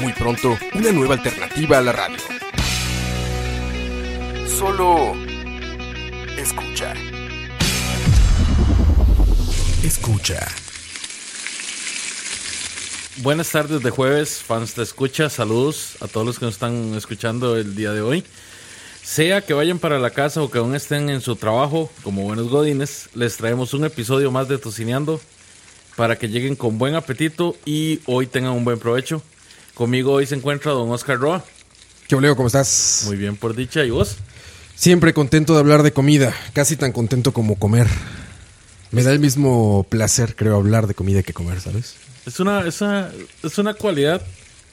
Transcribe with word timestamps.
Muy 0.00 0.12
pronto, 0.12 0.56
una 0.74 0.92
nueva 0.92 1.14
alternativa 1.14 1.78
a 1.78 1.80
la 1.82 1.92
radio. 1.92 2.16
Solo 4.46 5.14
escucha. 6.36 6.94
Escucha. 9.82 10.46
Buenas 13.18 13.50
tardes 13.50 13.82
de 13.82 13.90
jueves, 13.90 14.42
fans 14.42 14.76
de 14.76 14.84
escucha, 14.84 15.28
saludos 15.28 15.96
a 16.00 16.06
todos 16.06 16.24
los 16.24 16.38
que 16.38 16.44
nos 16.44 16.54
están 16.54 16.94
escuchando 16.94 17.56
el 17.56 17.74
día 17.74 17.92
de 17.92 18.00
hoy. 18.00 18.24
Sea 19.02 19.40
que 19.40 19.54
vayan 19.54 19.78
para 19.78 19.98
la 19.98 20.10
casa 20.10 20.42
o 20.42 20.50
que 20.50 20.58
aún 20.58 20.76
estén 20.76 21.08
en 21.08 21.20
su 21.20 21.34
trabajo 21.34 21.90
como 22.04 22.22
buenos 22.22 22.48
godines, 22.48 23.08
les 23.14 23.36
traemos 23.36 23.74
un 23.74 23.84
episodio 23.84 24.30
más 24.30 24.48
de 24.48 24.58
Tocineando 24.58 25.20
para 25.98 26.16
que 26.16 26.28
lleguen 26.28 26.54
con 26.54 26.78
buen 26.78 26.94
apetito 26.94 27.56
y 27.64 27.98
hoy 28.06 28.28
tengan 28.28 28.52
un 28.52 28.64
buen 28.64 28.78
provecho. 28.78 29.20
Conmigo 29.74 30.12
hoy 30.12 30.26
se 30.26 30.36
encuentra 30.36 30.70
don 30.70 30.88
Oscar 30.92 31.18
Roa. 31.18 31.44
¿Qué 32.06 32.14
Leo? 32.20 32.36
¿Cómo 32.36 32.46
estás? 32.46 33.02
Muy 33.06 33.16
bien 33.16 33.36
por 33.36 33.56
dicha, 33.56 33.84
¿y 33.84 33.90
vos? 33.90 34.14
Siempre 34.76 35.12
contento 35.12 35.54
de 35.54 35.58
hablar 35.58 35.82
de 35.82 35.92
comida, 35.92 36.32
casi 36.52 36.76
tan 36.76 36.92
contento 36.92 37.32
como 37.32 37.56
comer. 37.56 37.88
Me 38.92 39.02
da 39.02 39.10
el 39.10 39.18
mismo 39.18 39.84
placer, 39.88 40.36
creo, 40.36 40.54
hablar 40.54 40.86
de 40.86 40.94
comida 40.94 41.24
que 41.24 41.32
comer, 41.32 41.60
¿sabes? 41.60 41.96
Es 42.26 42.38
una, 42.38 42.60
es 42.64 42.80
una, 42.80 43.10
es 43.42 43.58
una 43.58 43.74
cualidad 43.74 44.22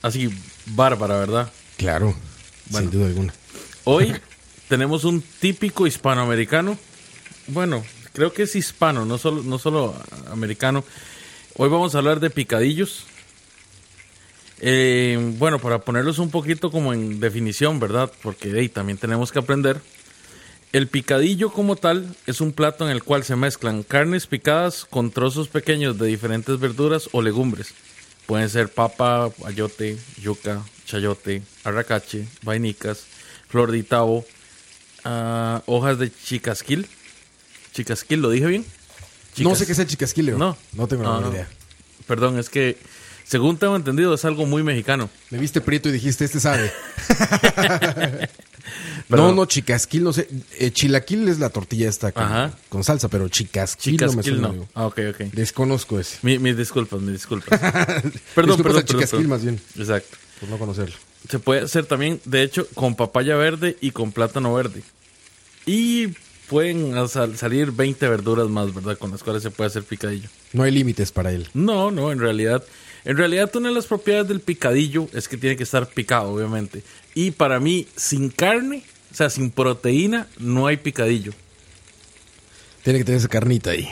así 0.04 0.30
bárbara, 0.67 1.17
¿verdad? 1.17 1.52
Claro, 1.78 2.14
Bueno. 2.70 2.92
sin 2.92 3.00
duda 3.00 3.08
alguna. 3.08 3.34
Hoy 3.84 4.14
tenemos 4.70 5.06
un 5.06 5.23
típico 5.39 5.88
hispanoamericano. 5.88 6.78
Bueno, 7.48 7.84
creo 8.14 8.32
que 8.32 8.44
es 8.44 8.56
hispano, 8.56 9.06
no 9.06 9.17
solo, 9.17 9.42
no 9.42 9.58
solo 9.58 9.95
americano. 10.32 10.84
Hoy 11.58 11.70
vamos 11.70 11.95
a 11.95 12.00
hablar 12.00 12.20
de 12.20 12.30
picadillos. 12.30 13.06
Eh, 14.59 15.17
bueno, 15.38 15.58
para 15.58 15.80
ponerlos 15.80 16.20
un 16.20 16.30
poquito 16.30 16.70
como 16.70 16.92
en 16.92 17.22
definición, 17.22 17.80
¿verdad? 17.80 18.11
Porque 18.22 18.67
también 18.67 18.98
tenemos 18.98 19.31
que 19.31 19.39
aprender. 19.39 19.80
El 20.73 20.89
picadillo 20.89 21.53
como 21.53 21.78
tal 21.78 22.14
es 22.28 22.42
un 22.42 22.52
plato 22.52 22.83
en 22.83 22.92
el 22.92 23.03
cual 23.03 23.23
se 23.23 23.38
mezclan 23.38 23.83
carnes 23.83 24.28
picadas 24.28 24.83
con 24.83 25.11
trozos 25.11 25.48
pequeños 25.48 25.98
de 25.98 26.08
diferentes 26.08 26.59
verduras 26.59 27.08
o 27.14 27.22
legumbres. 27.22 27.73
Pueden 28.26 28.50
ser 28.50 28.67
papa, 28.67 29.31
ayote, 29.45 29.98
yuca, 30.22 30.61
chayote, 30.86 31.42
arracache, 31.64 32.28
vainicas, 32.44 33.06
flor 33.48 33.72
de 33.72 33.81
tabo, 33.83 34.26
ah, 35.06 35.64
hojas 35.67 36.00
de 36.00 36.11
chicasquil. 36.11 36.86
Chicasquil, 37.72 38.20
¿lo 38.20 38.30
dije 38.30 38.48
bien? 38.48 38.66
No 39.39 39.55
sé 39.55 39.66
qué 39.66 39.72
es 39.73 39.80
el 39.80 39.88
chicasquileo. 39.88 40.38
No. 40.38 40.58
No 40.73 40.88
tengo 40.88 41.03
No, 41.03 41.31
idea. 41.31 41.47
Perdón, 42.08 42.38
es 42.39 42.50
que 42.50 42.78
según 43.25 43.58
tengo 43.58 43.75
entendido 43.75 44.14
es 44.14 44.23
algo 44.25 44.45
muy 44.45 44.61
mexicano. 44.64 45.09
Me 45.31 45.38
viste 45.39 45.59
prieto 45.61 45.89
y 45.89 45.92
dijiste, 45.94 46.25
este 46.25 46.39
sabe. 46.39 46.72
no, 49.09 49.33
no, 49.33 49.45
chicasquil, 49.45 50.03
no 50.03 50.14
sé. 50.14 50.27
Eh, 50.59 50.72
chilaquil 50.72 51.27
es 51.27 51.39
la 51.39 51.50
tortilla 51.50 51.89
esta 51.89 52.11
con, 52.11 52.53
con 52.70 52.83
salsa, 52.83 53.08
pero 53.10 53.27
chicasquil, 53.30 53.98
no 53.98 54.14
me 54.14 54.23
suena. 54.23 54.48
no. 54.49 54.67
Ah, 54.73 54.86
ok, 54.87 54.99
ok. 55.11 55.17
Desconozco 55.33 55.99
ese. 55.99 56.17
Mi- 56.21 56.39
mis 56.39 56.58
disculpas, 56.58 57.02
mis 57.02 57.14
disculpas. 57.14 57.60
perdón, 57.60 58.11
Disculpas 58.36 58.64
perdón, 58.64 58.86
chicasquil, 58.86 59.10
perdón. 59.21 59.30
más 59.30 59.43
bien. 59.43 59.61
Exacto. 59.77 60.17
Por 60.39 60.49
no 60.49 60.58
conocerlo. 60.58 60.95
Se 61.30 61.39
puede 61.39 61.61
hacer 61.61 61.86
también, 61.86 62.21
de 62.26 62.43
hecho, 62.43 62.67
con 62.76 62.95
papaya 62.95 63.36
verde 63.36 63.77
y 63.81 63.92
con 63.92 64.11
plátano 64.11 64.54
verde. 64.54 64.83
Y 65.65 66.10
pueden 66.50 66.94
sal- 67.08 67.38
salir 67.38 67.72
20 67.72 68.08
verduras 68.08 68.48
más, 68.48 68.73
¿verdad? 68.73 68.98
Con 68.98 69.11
las 69.11 69.23
cuales 69.23 69.44
se 69.44 69.52
puede 69.52 69.67
hacer 69.70 69.83
picadillo. 69.83 70.30
No 70.54 70.64
hay 70.64 70.72
límites 70.72 71.11
para 71.11 71.32
él. 71.32 71.48
No, 71.54 71.92
no, 71.92 72.11
en 72.11 72.20
realidad. 72.20 72.64
En 73.04 73.17
realidad, 73.17 73.56
una 73.56 73.70
de 73.70 73.76
las 73.76 73.86
propiedades 73.86 74.28
del 74.28 74.39
picadillo 74.39 75.08
es 75.14 75.28
que 75.28 75.38
tiene 75.38 75.55
que 75.55 75.64
estar 75.64 75.88
picado, 75.88 76.30
obviamente. 76.32 76.84
Y 77.14 77.32
para 77.32 77.60
mí, 77.60 77.88
sin 77.95 78.30
carne, 78.30 78.84
o 79.11 79.16
sea, 79.16 79.30
sin 79.30 79.52
proteína, 79.52 80.28
no 80.39 80.67
hay 80.67 80.78
picadillo. 80.78 81.32
Tiene 82.84 83.00
que 83.00 83.05
tener 83.05 83.20
esa 83.20 83.28
carnita 83.28 83.72
ahí. 83.72 83.88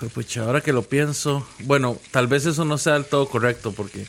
Pues, 0.00 0.12
pucha, 0.12 0.42
ahora 0.44 0.60
que 0.60 0.72
lo 0.72 0.82
pienso, 0.82 1.46
bueno, 1.60 1.98
tal 2.10 2.26
vez 2.26 2.44
eso 2.46 2.64
no 2.64 2.76
sea 2.76 2.94
del 2.94 3.04
todo 3.04 3.28
correcto 3.28 3.72
porque 3.72 4.06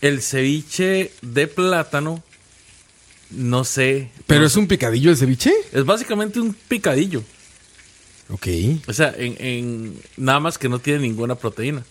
el 0.00 0.20
ceviche 0.20 1.12
de 1.22 1.46
plátano, 1.46 2.22
no 3.30 3.64
sé. 3.64 4.10
¿Pero 4.26 4.40
no 4.40 4.46
es 4.46 4.52
sé. 4.52 4.58
un 4.58 4.66
picadillo 4.66 5.10
el 5.10 5.16
ceviche? 5.16 5.52
es 5.72 5.84
básicamente 5.84 6.40
un 6.40 6.52
picadillo. 6.54 7.22
Ok. 8.28 8.46
O 8.86 8.92
sea, 8.92 9.12
en, 9.16 9.36
en- 9.38 9.94
nada 10.16 10.38
más 10.40 10.56
que 10.58 10.68
no 10.68 10.78
tiene 10.78 11.00
ninguna 11.00 11.34
proteína. 11.34 11.84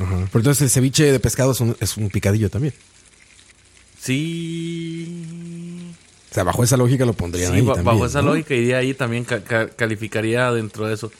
Ajá. 0.00 0.16
Pero 0.32 0.38
entonces 0.40 0.62
el 0.62 0.70
ceviche 0.70 1.10
de 1.12 1.20
pescado 1.20 1.52
es 1.52 1.60
un, 1.60 1.76
es 1.80 1.96
un 1.96 2.08
picadillo 2.08 2.48
también. 2.50 2.72
Sí. 4.00 5.92
O 6.30 6.34
sea, 6.34 6.44
bajo 6.44 6.62
esa 6.62 6.76
lógica 6.76 7.04
lo 7.04 7.12
pondrían 7.14 7.52
Sí, 7.52 7.56
ahí 7.58 7.62
ba- 7.62 7.74
también, 7.74 7.94
bajo 7.94 8.06
esa 8.06 8.22
¿no? 8.22 8.28
lógica 8.30 8.54
iría 8.54 8.78
ahí 8.78 8.94
también 8.94 9.24
ca- 9.24 9.42
ca- 9.42 9.68
calificaría 9.68 10.52
dentro 10.52 10.86
de 10.86 10.94
eso. 10.94 11.10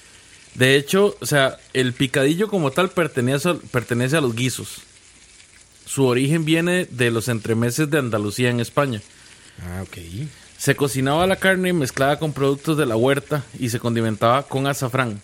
De 0.54 0.76
hecho, 0.76 1.16
o 1.20 1.26
sea, 1.26 1.58
el 1.72 1.92
picadillo 1.92 2.48
como 2.48 2.70
tal 2.70 2.90
pertenece, 2.90 3.48
a- 3.50 3.54
pertenece 3.54 4.16
a 4.16 4.20
los 4.20 4.34
guisos. 4.34 4.82
Su 5.88 6.04
origen 6.04 6.44
viene 6.44 6.84
de 6.84 7.10
los 7.10 7.28
entremeses 7.28 7.88
de 7.90 7.98
Andalucía 7.98 8.50
en 8.50 8.60
España. 8.60 9.00
Ah, 9.62 9.82
ok. 9.82 9.96
Se 10.58 10.76
cocinaba 10.76 11.26
la 11.26 11.36
carne 11.36 11.72
mezclada 11.72 12.18
con 12.18 12.32
productos 12.34 12.76
de 12.76 12.84
la 12.84 12.94
huerta 12.96 13.42
y 13.58 13.70
se 13.70 13.80
condimentaba 13.80 14.42
con 14.42 14.66
azafrán. 14.66 15.20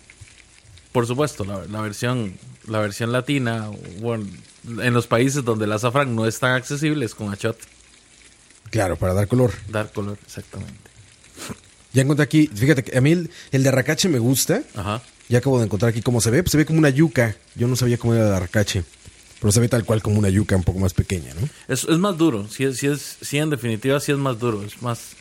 Por 0.91 1.05
supuesto, 1.05 1.45
la, 1.45 1.65
la 1.65 1.81
versión 1.81 2.33
la 2.67 2.79
versión 2.79 3.11
latina, 3.11 3.69
bueno, 3.99 4.25
en 4.81 4.93
los 4.93 5.05
países 5.05 5.43
donde 5.45 5.65
el 5.65 5.71
azafrán 5.71 6.15
no 6.15 6.25
es 6.25 6.39
tan 6.39 6.53
accesible 6.53 7.05
es 7.05 7.13
con 7.13 7.31
achot, 7.31 7.57
Claro, 8.71 8.95
para 8.97 9.13
dar 9.13 9.27
color. 9.27 9.51
dar 9.69 9.91
color, 9.91 10.17
exactamente. 10.25 10.73
Ya 11.93 12.01
encontré 12.01 12.23
aquí, 12.23 12.47
fíjate 12.47 12.83
que 12.83 12.97
a 12.97 13.01
mí 13.01 13.11
el, 13.11 13.29
el 13.51 13.61
de 13.61 13.69
arracache 13.69 14.09
me 14.09 14.17
gusta. 14.17 14.63
Ajá. 14.75 15.03
Ya 15.29 15.37
acabo 15.37 15.59
de 15.59 15.65
encontrar 15.65 15.89
aquí 15.91 16.01
cómo 16.01 16.19
se 16.21 16.31
ve. 16.31 16.41
Pues 16.41 16.51
se 16.51 16.57
ve 16.57 16.65
como 16.65 16.79
una 16.79 16.89
yuca. 16.89 17.35
Yo 17.55 17.67
no 17.67 17.75
sabía 17.75 17.97
cómo 17.99 18.15
era 18.15 18.27
el 18.27 18.33
arracache. 18.33 18.83
Pero 19.45 19.51
se 19.51 19.59
ve 19.59 19.69
tal 19.69 19.85
cual 19.85 20.01
como 20.01 20.17
una 20.17 20.29
yuca 20.29 20.55
un 20.55 20.63
poco 20.63 20.79
más 20.79 20.95
pequeña, 20.95 21.31
¿no? 21.39 21.47
Es, 21.67 21.83
es 21.83 21.99
más 21.99 22.17
duro, 22.17 22.47
sí, 22.49 22.63
es, 22.63 22.77
sí, 22.77 22.87
es, 22.87 23.17
sí, 23.21 23.37
en 23.37 23.51
definitiva 23.51 23.99
sí 23.99 24.11
es 24.11 24.17
más 24.17 24.39
duro, 24.39 24.63
es 24.63 24.81
más... 24.81 25.11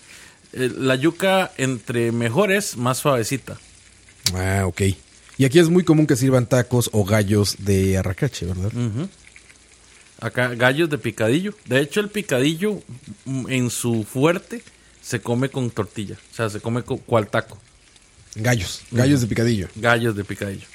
eh, 0.55 0.73
la 0.79 0.95
yuca 0.95 1.53
entre 1.59 2.11
mejor 2.11 2.51
es, 2.51 2.79
más 2.79 2.97
suavecita. 2.97 3.59
Ah, 4.35 4.63
ok. 4.65 4.81
Y 5.37 5.45
aquí 5.45 5.59
es 5.59 5.69
muy 5.69 5.85
común 5.85 6.07
que 6.07 6.17
sirvan 6.17 6.47
tacos 6.47 6.89
o 6.95 7.05
gallos 7.05 7.57
de 7.59 7.99
arracache, 7.99 8.47
¿verdad? 8.47 8.73
Acá 10.23 10.55
gallos 10.55 10.89
de 10.89 10.97
picadillo. 10.97 11.53
De 11.67 11.81
hecho, 11.81 12.01
el 12.01 12.09
picadillo 12.09 12.81
mm, 13.27 13.51
en 13.51 13.69
su 13.69 14.05
fuerte 14.05 14.63
se 15.03 15.21
come 15.21 15.51
con 15.51 15.71
tortilla. 15.71 16.17
O 16.33 16.35
sea, 16.35 16.49
se 16.49 16.61
come 16.61 16.83
con 16.83 16.97
cual 16.97 17.29
taco. 17.29 17.59
Gallos. 18.37 18.85
Gallos 18.91 19.21
de 19.21 19.27
picadillo. 19.27 19.69
Gallos 19.77 20.17
de 20.17 20.25
picadillo. 20.25 20.67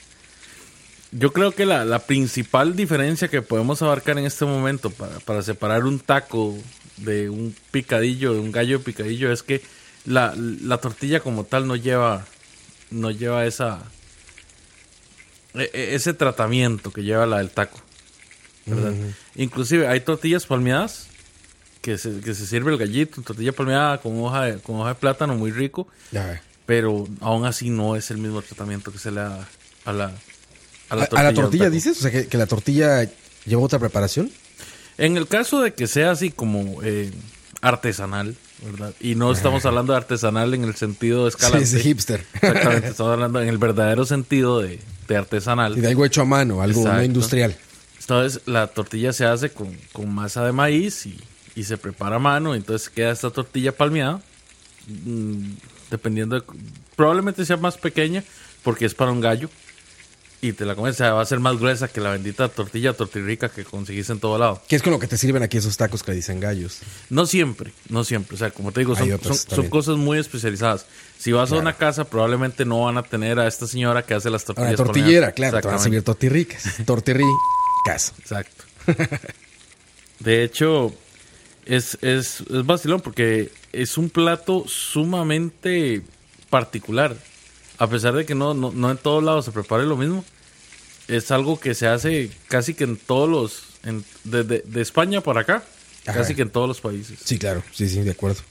Yo 1.12 1.34
creo 1.34 1.52
que 1.53 1.66
la, 1.66 1.86
la 1.86 2.00
principal 2.00 2.75
diferencia 2.75 3.28
que 3.30 3.42
podemos 3.42 3.81
abarcar 3.81 4.18
en 4.20 4.25
este 4.25 4.46
momento 4.46 4.90
para, 4.92 5.20
para 5.20 5.41
separar 5.41 5.85
un 5.85 6.00
taco 6.00 6.56
de 6.97 7.29
un 7.29 7.56
picadillo, 7.72 8.34
de 8.34 8.40
un 8.40 8.52
gallo 8.52 8.78
de 8.78 8.84
picadillo, 8.84 9.32
es 9.32 9.41
que 9.41 9.61
la, 10.06 10.35
la 10.38 10.78
tortilla 10.78 11.20
como 11.20 11.46
tal 11.46 11.67
no 11.67 11.76
lleva, 11.76 12.26
no 12.91 13.09
lleva 13.09 13.46
esa, 13.46 13.79
e- 15.56 15.70
e- 15.73 15.96
ese 15.96 16.14
tratamiento 16.14 16.91
que 16.91 17.03
lleva 17.03 17.26
la 17.26 17.38
del 17.40 17.50
taco. 17.50 17.82
¿verdad? 18.66 18.94
Inclusive 19.35 19.88
hay 19.88 20.02
tortillas 20.02 20.46
palmeadas 20.46 21.08
que 21.82 21.97
se, 21.97 22.20
que 22.20 22.35
se 22.35 22.46
sirve 22.46 22.72
el 22.72 22.78
gallito, 22.78 23.22
tortilla 23.23 23.52
palmeada 23.52 24.00
con 24.00 24.22
hoja 24.22 24.44
de, 24.46 24.59
con 24.59 24.76
hoja 24.79 24.90
de 24.90 24.96
plátano 24.96 25.34
muy 25.35 25.52
rico, 25.52 25.88
pero 26.67 27.08
aún 27.22 27.46
así 27.46 27.72
no 27.72 27.96
es 27.96 28.11
el 28.11 28.17
mismo 28.20 28.41
tratamiento 28.44 28.91
que 28.91 29.00
se 29.00 29.09
le 29.09 29.22
da 29.22 29.47
a 29.85 29.94
la, 29.94 30.11
¿A, 30.90 30.94
a 30.96 31.24
la 31.24 31.34
tortilla 31.34 31.66
del 31.66 31.72
taco. 31.72 31.76
dices? 31.76 31.97
O 32.00 32.02
sea, 32.02 32.12
que, 32.12 32.28
que 32.28 32.38
la 32.38 32.46
tortilla 32.47 33.09
lleva 33.46 33.62
otra 33.62 33.80
preparación. 33.80 34.32
En 34.97 35.18
el 35.18 35.28
caso 35.28 35.62
de 35.62 35.74
que 35.74 35.88
sea 35.88 36.12
así 36.12 36.30
como 36.32 36.82
eh, 36.84 37.12
artesanal, 37.62 38.36
¿verdad? 38.64 38.94
Y 39.00 39.16
no 39.16 39.32
estamos 39.32 39.66
hablando 39.66 39.94
de 39.94 39.97
artesanal 39.97 40.53
en 40.53 40.64
el 40.66 40.76
sentido 40.76 41.26
de 41.26 41.32
Sí, 41.32 41.38
escalante. 41.38 41.64
es 41.66 41.72
de 41.72 41.80
hipster. 41.82 42.26
Exactamente, 42.34 42.88
estamos 42.90 43.14
hablando 43.14 43.41
en 43.41 43.47
el 43.50 43.58
verdadero 43.58 44.06
sentido 44.06 44.59
de, 44.62 44.80
de 45.08 45.16
artesanal. 45.18 45.78
Y 45.78 45.82
de 45.82 45.88
algo 45.88 46.06
hecho 46.06 46.22
a 46.22 46.26
mano, 46.26 46.62
algo 46.62 46.84
no 46.86 47.03
industrial. 47.03 47.56
Entonces 48.00 48.42
la 48.47 48.68
tortilla 48.68 49.14
se 49.14 49.26
hace 49.26 49.52
con, 49.52 49.76
con 49.94 50.14
masa 50.14 50.44
de 50.44 50.52
maíz 50.52 51.06
y, 51.06 51.18
y 51.56 51.64
se 51.64 51.78
prepara 51.78 52.16
a 52.16 52.20
mano. 52.20 52.56
Entonces 52.56 52.90
queda 52.90 53.12
esta 53.12 53.30
tortilla 53.30 53.72
palmeada. 53.72 54.22
mm, 54.88 55.52
dependiendo 55.92 56.35
de... 56.40 56.44
Probablemente 56.96 57.46
sea 57.46 57.58
más 57.58 57.78
pequeña 57.78 58.24
porque 58.64 58.85
es 58.85 58.94
para 58.96 59.12
un 59.12 59.22
gallo. 59.22 59.50
Y 60.41 60.53
te 60.53 60.66
la 60.66 60.74
comes, 60.74 60.96
o 60.96 60.97
sea, 60.97 61.14
va 61.14 61.22
a 61.22 61.26
ser 61.26 61.41
más 61.41 61.58
gruesa 61.58 61.90
que 61.90 62.00
la 62.00 62.12
bendita 62.12 62.47
tortilla 62.47 62.94
tortirrica 62.94 63.50
que 63.50 63.66
conseguís 63.66 64.09
en 64.09 64.22
todo 64.22 64.38
lado. 64.38 64.62
¿Qué 64.70 64.78
es 64.78 64.82
con 64.82 64.94
lo 64.94 65.00
que 65.00 65.08
te 65.08 65.18
sirven 65.18 65.44
aquí 65.44 65.58
esos 65.58 65.76
tacos 65.76 66.02
que 66.02 66.14
dicen 66.14 66.40
gallos? 66.40 66.80
No 67.09 67.26
siempre, 67.26 67.74
no 67.90 68.06
siempre. 68.06 68.36
O 68.36 68.38
sea, 68.38 68.52
como 68.52 68.72
te 68.72 68.80
digo, 68.80 68.96
son, 68.96 69.68
cosas 69.68 69.97
muy 69.97 70.18
especializadas. 70.18 70.86
Si 71.18 71.34
vas 71.34 71.52
a 71.52 71.56
una 71.56 71.74
casa, 71.74 72.06
probablemente 72.06 72.64
no 72.64 72.86
van 72.86 72.97
a 72.97 73.03
tener 73.03 73.38
a 73.38 73.47
esta 73.47 73.68
señora 73.68 74.06
que 74.06 74.14
hace 74.14 74.30
las 74.30 74.44
A 74.44 74.46
tortillas. 74.46 74.72
la 74.72 74.78
tortillera, 74.78 75.32
claro, 75.34 75.59
te 75.59 75.68
van 75.68 75.76
a 75.76 75.80
servir 75.80 76.03
tortirricas. 76.03 76.64
Tortirricas. 76.85 78.14
Exacto. 78.20 78.64
De 80.20 80.44
hecho, 80.44 80.94
es, 81.66 81.97
es, 82.02 82.42
es 82.42 82.66
vacilón 82.66 83.02
porque 83.02 83.52
es 83.74 83.97
un 83.97 84.09
plato 84.09 84.64
sumamente 84.68 86.02
particular. 86.50 87.16
A 87.79 87.87
pesar 87.87 88.14
de 88.14 88.26
que 88.26 88.35
no, 88.35 88.53
no, 88.53 88.72
no 88.72 88.91
en 88.91 88.97
todos 88.97 89.23
lados 89.23 89.46
se 89.46 89.52
prepare 89.52 89.85
lo 89.85 89.96
mismo, 89.97 90.23
es 91.08 91.31
algo 91.31 91.59
que 91.59 91.73
se 91.73 91.87
hace 91.87 92.29
casi 92.47 92.73
que 92.76 92.84
en 92.84 92.97
todos 92.97 93.28
los. 93.29 93.64
En, 93.84 94.03
desde 94.26 94.59
de 94.59 94.81
España 94.81 95.22
para 95.22 95.41
acá, 95.41 95.64
Ajá. 96.05 96.20
casi 96.20 96.35
que 96.35 96.41
en 96.41 96.49
todos 96.49 96.67
los 96.67 96.81
países. 96.81 97.17
Sí, 97.23 97.40
claro, 97.40 97.64
sí, 97.73 97.87
sí, 97.90 98.02
de 98.02 98.11
acuerdo. 98.11 98.41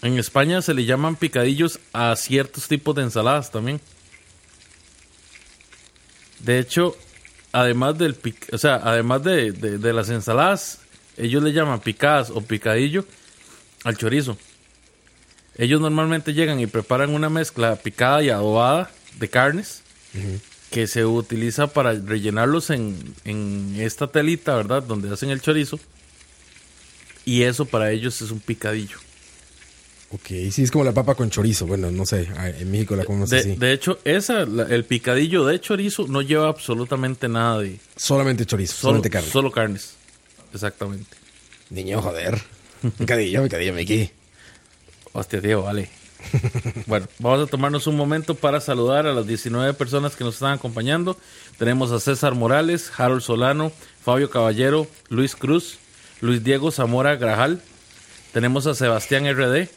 En 0.00 0.18
España 0.18 0.62
se 0.62 0.74
le 0.74 0.84
llaman 0.84 1.14
picadillos 1.16 1.78
a 1.92 2.16
ciertos 2.16 2.66
tipos 2.66 2.94
de 2.96 3.02
ensaladas 3.02 3.50
también. 3.52 3.80
De 6.40 6.58
hecho, 6.58 6.96
además 7.52 7.98
del 7.98 8.20
pic- 8.20 8.52
o 8.52 8.58
sea, 8.58 8.80
además 8.82 9.22
de, 9.22 9.52
de- 9.52 9.78
de 9.78 9.92
las 9.92 10.08
ensaladas, 10.08 10.78
ellos 11.16 11.42
le 11.42 11.52
llaman 11.52 11.80
picadas 11.80 12.30
o 12.30 12.40
picadillo 12.40 13.04
al 13.84 13.96
chorizo. 13.96 14.36
Ellos 15.58 15.80
normalmente 15.80 16.32
llegan 16.34 16.60
y 16.60 16.66
preparan 16.66 17.10
una 17.14 17.28
mezcla 17.28 17.76
picada 17.76 18.22
y 18.22 18.30
adobada 18.30 18.90
de 19.18 19.28
carnes 19.28 19.82
que 20.70 20.86
se 20.86 21.04
utiliza 21.04 21.66
para 21.66 21.92
rellenarlos 21.92 22.70
en, 22.70 22.96
en 23.24 23.74
esta 23.78 24.06
telita, 24.06 24.56
¿verdad? 24.56 24.82
Donde 24.82 25.12
hacen 25.12 25.30
el 25.30 25.40
chorizo. 25.42 25.78
Y 27.24 27.42
eso 27.42 27.66
para 27.66 27.90
ellos 27.92 28.20
es 28.22 28.30
un 28.30 28.40
picadillo. 28.40 28.96
Ok, 30.10 30.26
sí, 30.50 30.62
es 30.62 30.70
como 30.70 30.84
la 30.84 30.92
papa 30.92 31.14
con 31.14 31.30
chorizo. 31.30 31.66
Bueno, 31.66 31.90
no 31.90 32.04
sé, 32.04 32.28
en 32.58 32.70
México 32.70 32.96
la 32.96 33.04
comemos 33.04 33.30
De, 33.30 33.38
así. 33.38 33.54
de 33.56 33.72
hecho, 33.72 33.98
esa, 34.04 34.44
la- 34.44 34.64
el 34.64 34.84
picadillo 34.84 35.44
de 35.46 35.60
chorizo 35.60 36.06
no 36.08 36.20
lleva 36.22 36.48
absolutamente 36.48 37.28
nada 37.28 37.60
de... 37.60 37.78
Solamente 37.96 38.44
chorizo, 38.44 38.72
Solo, 38.74 38.80
solamente 38.82 39.10
carne. 39.10 39.30
solo 39.30 39.50
carnes. 39.50 39.94
Exactamente. 40.52 41.16
Niño, 41.70 42.02
joder. 42.02 42.38
Picadillo, 42.98 43.42
picadillo, 43.44 43.72
Miki. 43.72 44.10
Hostia, 45.12 45.40
tío, 45.40 45.62
vale. 45.62 45.90
bueno, 46.86 47.06
vamos 47.18 47.46
a 47.46 47.50
tomarnos 47.50 47.86
un 47.86 47.96
momento 47.96 48.34
para 48.34 48.60
saludar 48.60 49.06
a 49.06 49.12
las 49.12 49.26
19 49.26 49.74
personas 49.74 50.16
que 50.16 50.24
nos 50.24 50.34
están 50.34 50.52
acompañando. 50.52 51.16
Tenemos 51.58 51.90
a 51.92 52.00
César 52.00 52.34
Morales, 52.34 52.90
Harold 52.96 53.22
Solano, 53.22 53.72
Fabio 54.02 54.30
Caballero, 54.30 54.86
Luis 55.08 55.36
Cruz, 55.36 55.78
Luis 56.20 56.42
Diego 56.42 56.70
Zamora 56.70 57.16
Grajal. 57.16 57.60
Tenemos 58.32 58.66
a 58.66 58.74
Sebastián 58.74 59.24
RD. 59.30 59.68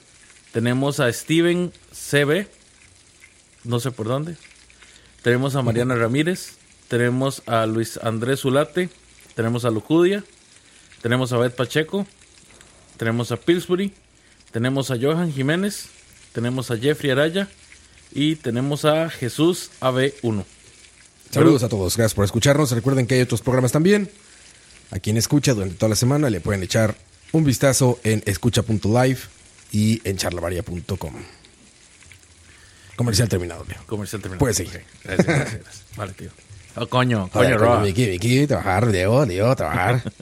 Tenemos 0.54 1.00
a 1.00 1.12
Steven 1.12 1.74
CB. 1.92 2.48
No 3.64 3.80
sé 3.80 3.92
por 3.92 4.08
dónde. 4.08 4.38
Tenemos 5.22 5.56
a 5.56 5.62
Mariana 5.62 5.96
Ramírez. 5.96 6.58
Tenemos 6.88 7.42
a 7.48 7.66
Luis 7.66 8.00
Andrés 8.02 8.42
Zulate. 8.42 8.90
Tenemos 9.34 9.66
a 9.66 9.72
Lucudia. 9.72 10.24
Tenemos 11.02 11.34
a 11.34 11.38
Beth 11.38 11.56
Pacheco. 11.56 12.08
Tenemos 12.98 13.32
a 13.32 13.38
Pillsbury. 13.38 13.94
Tenemos 14.56 14.90
a 14.90 14.96
Johan 14.98 15.34
Jiménez. 15.34 15.88
Tenemos 16.32 16.72
a 16.72 16.78
Jeffrey 16.78 17.12
Araya. 17.12 17.50
Y 18.14 18.38
tenemos 18.38 18.86
a 18.86 19.10
Jesús 19.10 19.70
AB1. 19.82 20.46
Saludos 21.30 21.64
a 21.64 21.68
todos, 21.68 21.98
gracias 21.98 22.14
por 22.14 22.24
escucharnos. 22.24 22.72
Recuerden 22.72 23.06
que 23.06 23.16
hay 23.16 23.22
otros 23.22 23.42
programas 23.42 23.74
también. 23.74 24.10
A 24.92 25.00
quien 25.00 25.18
escucha 25.18 25.54
durante 25.54 25.76
toda 25.76 25.90
la 25.90 25.98
semana 25.98 26.30
le 26.30 26.40
pueden 26.40 26.64
echar 26.64 26.96
un 27.34 27.44
vistazo 27.44 28.00
en 28.06 28.24
escucha.live 28.26 29.20
y 29.74 30.00
en 30.08 30.16
charlavaria.com. 30.16 31.14
Comercial 32.96 33.28
terminado, 33.28 33.66
Leo. 33.68 33.80
Comercial 33.86 34.22
terminado. 34.22 34.40
Puede 34.40 34.54
seguir. 34.54 34.78
Ok, 34.78 34.84
Gracias, 35.04 35.28
gracias, 35.28 35.54
gracias. 35.64 35.84
Vale, 35.98 36.14
tío. 36.14 36.30
Oh, 36.78 36.88
coño, 36.88 37.30
coño, 37.30 37.58
Roa. 37.58 37.82
Miki, 37.82 38.08
Miki, 38.08 38.48
trabajar, 38.48 38.88
Leo, 38.88 39.26
Leo, 39.26 39.54
trabajar. 39.54 40.02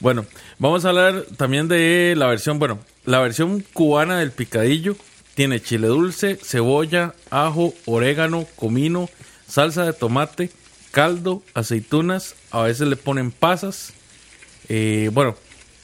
Bueno, 0.00 0.26
vamos 0.58 0.84
a 0.84 0.90
hablar 0.90 1.24
también 1.36 1.66
de 1.66 2.14
la 2.16 2.26
versión, 2.26 2.58
bueno, 2.58 2.78
la 3.04 3.20
versión 3.20 3.64
cubana 3.72 4.18
del 4.18 4.30
picadillo. 4.30 4.96
Tiene 5.34 5.60
chile 5.62 5.86
dulce, 5.88 6.36
cebolla, 6.36 7.14
ajo, 7.30 7.74
orégano, 7.86 8.46
comino, 8.56 9.08
salsa 9.46 9.84
de 9.84 9.92
tomate, 9.92 10.50
caldo, 10.90 11.42
aceitunas. 11.54 12.34
A 12.50 12.62
veces 12.62 12.88
le 12.88 12.96
ponen 12.96 13.30
pasas. 13.30 13.92
eh, 14.68 15.10
bueno, 15.12 15.36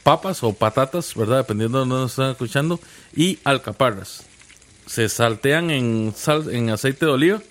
papas 0.02 0.42
o 0.42 0.52
patatas, 0.52 1.14
¿verdad? 1.14 1.38
Dependiendo 1.38 1.78
de 1.78 1.80
dónde 1.80 1.96
nos 1.96 2.12
están 2.12 2.30
escuchando. 2.30 2.80
Y 3.16 3.38
alcaparras. 3.44 4.24
Se 4.86 5.08
saltean 5.08 5.70
en, 5.70 6.12
sal, 6.16 6.52
en 6.52 6.70
aceite 6.70 7.06
de 7.06 7.12
oliva 7.12 7.42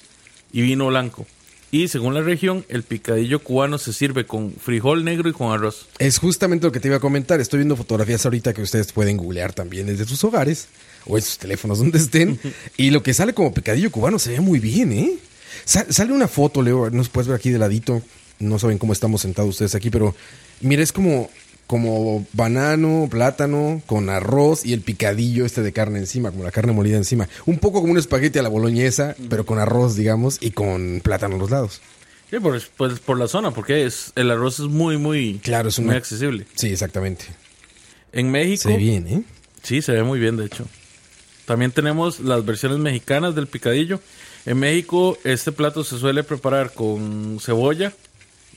y 0.51 0.61
vino 0.61 0.87
blanco. 0.87 1.25
Y 1.73 1.87
según 1.87 2.13
la 2.13 2.21
región, 2.21 2.63
el 2.69 2.83
picadillo 2.83 3.39
cubano 3.39 3.79
se 3.79 3.93
sirve 3.93 4.27
con 4.27 4.53
frijol 4.53 5.03
negro 5.03 5.27
y 5.27 5.33
con 5.33 5.51
arroz. 5.51 5.87
Es 5.97 6.19
justamente 6.19 6.67
lo 6.67 6.71
que 6.71 6.79
te 6.79 6.87
iba 6.87 6.97
a 6.97 6.99
comentar. 6.99 7.41
Estoy 7.41 7.57
viendo 7.61 7.75
fotografías 7.75 8.23
ahorita 8.25 8.53
que 8.53 8.61
ustedes 8.61 8.91
pueden 8.91 9.17
googlear 9.17 9.53
también 9.53 9.87
desde 9.87 10.05
sus 10.05 10.23
hogares 10.23 10.67
o 11.07 11.17
en 11.17 11.23
sus 11.23 11.39
teléfonos 11.39 11.79
donde 11.79 11.97
estén. 11.97 12.39
y 12.77 12.91
lo 12.91 13.01
que 13.01 13.15
sale 13.15 13.33
como 13.33 13.55
picadillo 13.55 13.89
cubano 13.91 14.19
se 14.19 14.33
ve 14.33 14.39
muy 14.39 14.59
bien, 14.59 14.93
¿eh? 14.93 15.17
Sa- 15.65 15.91
sale 15.91 16.13
una 16.13 16.27
foto, 16.27 16.61
Leo, 16.61 16.91
nos 16.91 17.09
puedes 17.09 17.27
ver 17.27 17.37
aquí 17.37 17.49
de 17.49 17.57
ladito. 17.57 18.03
No 18.37 18.59
saben 18.59 18.77
cómo 18.77 18.93
estamos 18.93 19.21
sentados 19.21 19.49
ustedes 19.49 19.73
aquí, 19.73 19.89
pero 19.89 20.13
mira, 20.61 20.83
es 20.83 20.91
como, 20.91 21.31
como 21.73 22.23
banano, 22.33 23.07
plátano, 23.09 23.81
con 23.87 24.07
arroz 24.07 24.63
y 24.63 24.73
el 24.73 24.81
picadillo 24.81 25.43
este 25.43 25.63
de 25.63 25.73
carne 25.73 25.97
encima, 25.97 26.29
como 26.29 26.43
la 26.43 26.51
carne 26.51 26.71
molida 26.71 26.97
encima. 26.97 27.27
Un 27.47 27.57
poco 27.57 27.81
como 27.81 27.93
un 27.93 27.97
espagueti 27.97 28.37
a 28.37 28.43
la 28.43 28.49
boloñesa, 28.49 29.15
pero 29.27 29.43
con 29.43 29.57
arroz, 29.57 29.95
digamos, 29.95 30.37
y 30.39 30.51
con 30.51 31.01
plátano 31.03 31.37
a 31.37 31.39
los 31.39 31.49
lados. 31.49 31.81
Sí, 32.29 32.37
por, 32.39 32.61
pues 32.77 32.99
por 32.99 33.17
la 33.17 33.27
zona, 33.27 33.49
porque 33.49 33.87
es, 33.87 34.13
el 34.15 34.29
arroz 34.29 34.59
es 34.59 34.67
muy, 34.67 34.97
muy, 34.97 35.39
Claro, 35.41 35.69
es 35.69 35.79
muy 35.79 35.95
accesible. 35.95 36.45
Sí, 36.53 36.67
exactamente. 36.67 37.25
En 38.11 38.29
México, 38.29 38.61
Se 38.61 38.69
ve 38.69 38.77
bien, 38.77 39.07
¿eh? 39.07 39.23
sí, 39.63 39.81
se 39.81 39.93
ve 39.93 40.03
muy 40.03 40.19
bien, 40.19 40.37
de 40.37 40.45
hecho. 40.45 40.67
También 41.47 41.71
tenemos 41.71 42.19
las 42.19 42.45
versiones 42.45 42.77
mexicanas 42.77 43.33
del 43.33 43.47
picadillo. 43.47 43.99
En 44.45 44.59
México, 44.59 45.17
este 45.23 45.51
plato 45.51 45.83
se 45.83 45.97
suele 45.97 46.23
preparar 46.23 46.71
con 46.71 47.39
cebolla, 47.41 47.93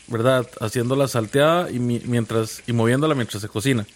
¿verdad? 0.08 0.48
Haciéndola 0.60 1.08
salteada 1.08 1.70
y, 1.70 1.78
mi- 1.78 2.02
mientras, 2.04 2.62
y 2.66 2.72
moviéndola 2.72 3.14
mientras 3.14 3.42
se 3.42 3.48
cocina. 3.48 3.86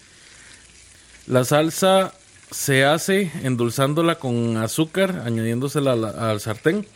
La 1.27 1.45
salsa 1.45 2.15
se 2.51 2.85
hace 2.85 3.31
endulzándola 3.45 4.17
con 4.17 4.57
azúcar, 4.57 5.23
añadiéndosela 5.25 5.93
a 5.93 5.97
la- 5.97 6.31
al 6.31 6.41
sartén 6.41 6.87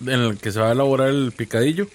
en 0.00 0.20
el 0.20 0.38
que 0.38 0.50
se 0.52 0.60
va 0.60 0.70
a 0.70 0.72
elaborar 0.72 1.08
el 1.08 1.32
picadillo. 1.32 1.88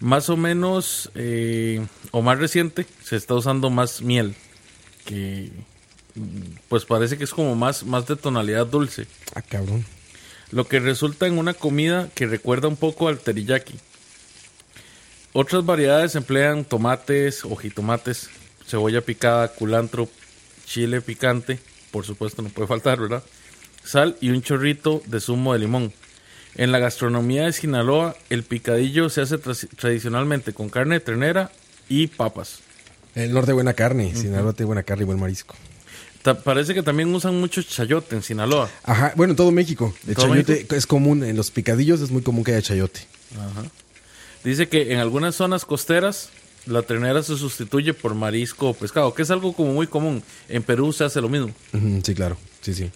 Más 0.00 0.28
o 0.30 0.36
menos, 0.36 1.10
eh, 1.14 1.84
o 2.12 2.22
más 2.22 2.38
reciente, 2.38 2.86
se 3.02 3.16
está 3.16 3.34
usando 3.34 3.68
más 3.70 4.02
miel, 4.02 4.34
que 5.04 5.50
pues 6.68 6.84
parece 6.84 7.16
que 7.16 7.24
es 7.24 7.30
como 7.30 7.54
más, 7.56 7.84
más 7.84 8.06
de 8.06 8.16
tonalidad 8.16 8.66
dulce. 8.66 9.06
Ah, 9.34 9.42
cabrón. 9.42 9.84
Lo 10.50 10.66
que 10.68 10.78
resulta 10.80 11.26
en 11.26 11.38
una 11.38 11.54
comida 11.54 12.08
que 12.14 12.26
recuerda 12.26 12.68
un 12.68 12.76
poco 12.76 13.08
al 13.08 13.18
teriyaki. 13.18 13.74
Otras 15.32 15.64
variedades 15.64 16.14
emplean 16.14 16.64
tomates, 16.64 17.44
ojitomates, 17.44 18.28
cebolla 18.66 19.00
picada, 19.02 19.48
culantro, 19.48 20.08
chile 20.66 21.00
picante, 21.00 21.58
por 21.90 22.04
supuesto 22.04 22.42
no 22.42 22.48
puede 22.48 22.66
faltar, 22.68 22.98
¿verdad? 23.00 23.22
Sal 23.84 24.16
y 24.20 24.30
un 24.30 24.42
chorrito 24.42 25.02
de 25.06 25.20
zumo 25.20 25.52
de 25.52 25.60
limón. 25.60 25.92
En 26.56 26.72
la 26.72 26.78
gastronomía 26.78 27.44
de 27.44 27.52
Sinaloa, 27.52 28.16
el 28.30 28.42
picadillo 28.42 29.08
se 29.10 29.20
hace 29.20 29.36
tra- 29.38 29.68
tradicionalmente 29.76 30.52
con 30.52 30.68
carne 30.70 30.96
de 30.96 31.00
ternera 31.00 31.52
y 31.88 32.08
papas. 32.08 32.60
El 33.14 33.32
norte 33.32 33.52
buena 33.52 33.74
carne, 33.74 34.14
Sinaloa 34.14 34.52
tiene 34.54 34.66
buena 34.66 34.82
carne 34.82 35.02
y 35.04 35.06
buen 35.06 35.20
marisco. 35.20 35.54
Ta- 36.22 36.40
parece 36.42 36.74
que 36.74 36.82
también 36.82 37.14
usan 37.14 37.38
mucho 37.38 37.62
chayote 37.62 38.16
en 38.16 38.22
Sinaloa. 38.22 38.68
Ajá, 38.82 39.12
bueno, 39.16 39.32
en 39.32 39.36
todo 39.36 39.50
México. 39.52 39.94
El 40.06 40.14
¿Todo 40.16 40.28
chayote 40.28 40.52
México? 40.52 40.74
es 40.74 40.86
común, 40.86 41.22
en 41.22 41.36
los 41.36 41.50
picadillos 41.50 42.00
es 42.00 42.10
muy 42.10 42.22
común 42.22 42.42
que 42.44 42.52
haya 42.52 42.62
chayote. 42.62 43.00
Dice 44.48 44.68
que 44.68 44.94
en 44.94 44.98
algunas 44.98 45.34
zonas 45.34 45.66
costeras 45.66 46.30
la 46.64 46.82
ternera 46.82 47.22
se 47.22 47.36
sustituye 47.36 47.92
por 47.92 48.14
marisco 48.14 48.70
o 48.70 48.74
pescado, 48.74 49.12
que 49.12 49.22
es 49.22 49.30
algo 49.30 49.52
como 49.52 49.74
muy 49.74 49.86
común. 49.86 50.22
En 50.48 50.62
Perú 50.62 50.92
se 50.92 51.04
hace 51.04 51.20
lo 51.20 51.28
mismo. 51.28 51.50
Sí, 52.02 52.14
claro, 52.14 52.38
sí, 52.62 52.72
sí. 52.72 52.90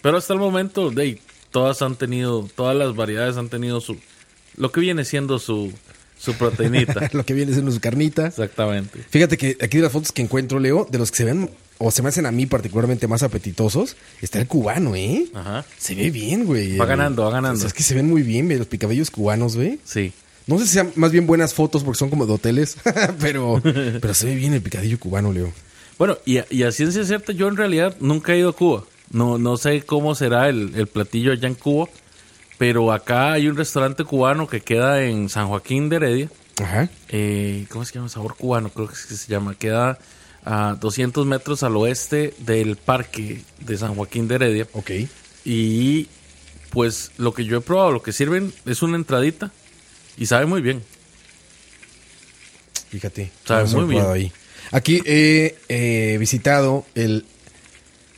Pero 0.00 0.18
hasta 0.18 0.32
el 0.32 0.38
momento, 0.38 0.90
de, 0.90 1.20
todas 1.50 1.82
han 1.82 1.96
tenido, 1.96 2.48
todas 2.54 2.76
las 2.76 2.94
variedades 2.94 3.36
han 3.36 3.48
tenido 3.48 3.80
su, 3.80 3.96
lo 4.56 4.70
que 4.70 4.80
viene 4.80 5.04
siendo 5.04 5.40
su, 5.40 5.72
Su 6.18 6.34
proteinita. 6.34 7.08
lo 7.12 7.24
que 7.24 7.34
viene 7.34 7.52
siendo 7.52 7.72
su 7.72 7.80
carnita. 7.80 8.28
Exactamente. 8.28 9.04
Fíjate 9.10 9.36
que 9.36 9.56
aquí 9.60 9.78
de 9.78 9.82
las 9.82 9.92
fotos 9.92 10.12
que 10.12 10.22
encuentro, 10.22 10.60
Leo, 10.60 10.86
de 10.88 10.98
los 10.98 11.10
que 11.10 11.16
se 11.16 11.24
ven 11.24 11.50
o 11.78 11.90
se 11.90 12.02
me 12.02 12.10
hacen 12.10 12.26
a 12.26 12.30
mí 12.30 12.46
particularmente 12.46 13.08
más 13.08 13.24
apetitosos, 13.24 13.96
está 14.22 14.40
el 14.40 14.46
cubano, 14.46 14.94
¿eh? 14.94 15.26
Ajá. 15.34 15.64
Se 15.76 15.96
ve 15.96 16.10
bien, 16.10 16.44
güey. 16.44 16.76
Va 16.76 16.86
ganando, 16.86 17.24
va 17.24 17.30
ganando. 17.30 17.56
o 17.56 17.60
sea, 17.60 17.66
es 17.66 17.74
que 17.74 17.82
se 17.82 17.94
ven 17.94 18.08
muy 18.08 18.22
bien, 18.22 18.46
güey, 18.46 18.58
los 18.58 18.68
picabellos 18.68 19.10
cubanos, 19.10 19.56
güey. 19.56 19.80
Sí. 19.84 20.12
No 20.46 20.58
sé 20.58 20.66
si 20.66 20.72
sean 20.74 20.92
más 20.96 21.10
bien 21.10 21.26
buenas 21.26 21.54
fotos 21.54 21.82
porque 21.82 21.98
son 21.98 22.10
como 22.10 22.26
de 22.26 22.34
hoteles, 22.34 22.76
pero, 23.20 23.60
pero 23.62 24.14
se 24.14 24.26
ve 24.26 24.34
bien 24.34 24.52
el 24.52 24.62
picadillo 24.62 24.98
cubano, 24.98 25.32
Leo. 25.32 25.52
Bueno, 25.98 26.18
y 26.24 26.38
a, 26.38 26.46
y 26.50 26.64
a 26.64 26.72
ciencia 26.72 27.04
cierta, 27.04 27.32
yo 27.32 27.48
en 27.48 27.56
realidad 27.56 27.96
nunca 28.00 28.34
he 28.34 28.38
ido 28.38 28.50
a 28.50 28.56
Cuba. 28.56 28.84
No, 29.10 29.38
no 29.38 29.56
sé 29.56 29.82
cómo 29.82 30.14
será 30.14 30.48
el, 30.48 30.72
el 30.74 30.86
platillo 30.86 31.32
allá 31.32 31.48
en 31.48 31.54
Cuba, 31.54 31.88
pero 32.58 32.92
acá 32.92 33.32
hay 33.32 33.48
un 33.48 33.56
restaurante 33.56 34.04
cubano 34.04 34.46
que 34.46 34.60
queda 34.60 35.04
en 35.04 35.28
San 35.28 35.48
Joaquín 35.48 35.88
de 35.88 35.96
Heredia. 35.96 36.30
Ajá. 36.62 36.88
Eh, 37.08 37.66
¿Cómo 37.70 37.84
se 37.84 37.94
llama? 37.94 38.08
Sabor 38.08 38.36
cubano, 38.36 38.70
creo 38.70 38.88
que 38.88 38.94
es 38.94 39.06
que 39.06 39.14
se 39.14 39.30
llama. 39.30 39.54
Queda 39.54 39.98
a 40.44 40.76
200 40.80 41.26
metros 41.26 41.62
al 41.62 41.76
oeste 41.76 42.34
del 42.38 42.76
parque 42.76 43.42
de 43.60 43.78
San 43.78 43.94
Joaquín 43.94 44.28
de 44.28 44.34
Heredia. 44.36 44.68
Ok. 44.72 44.90
Y 45.44 46.08
pues 46.70 47.12
lo 47.18 47.32
que 47.32 47.44
yo 47.44 47.58
he 47.58 47.60
probado, 47.60 47.92
lo 47.92 48.02
que 48.02 48.12
sirven 48.12 48.52
es 48.66 48.82
una 48.82 48.96
entradita 48.96 49.52
y 50.16 50.26
sabe 50.26 50.46
muy 50.46 50.60
bien. 50.60 50.82
Fíjate. 52.90 53.30
Sabe 53.44 53.68
muy 53.68 53.94
probado 53.94 54.12
ahí. 54.12 54.32
Aquí 54.70 55.02
he 55.04 55.56
eh, 55.68 56.16
visitado 56.18 56.86
el 56.94 57.24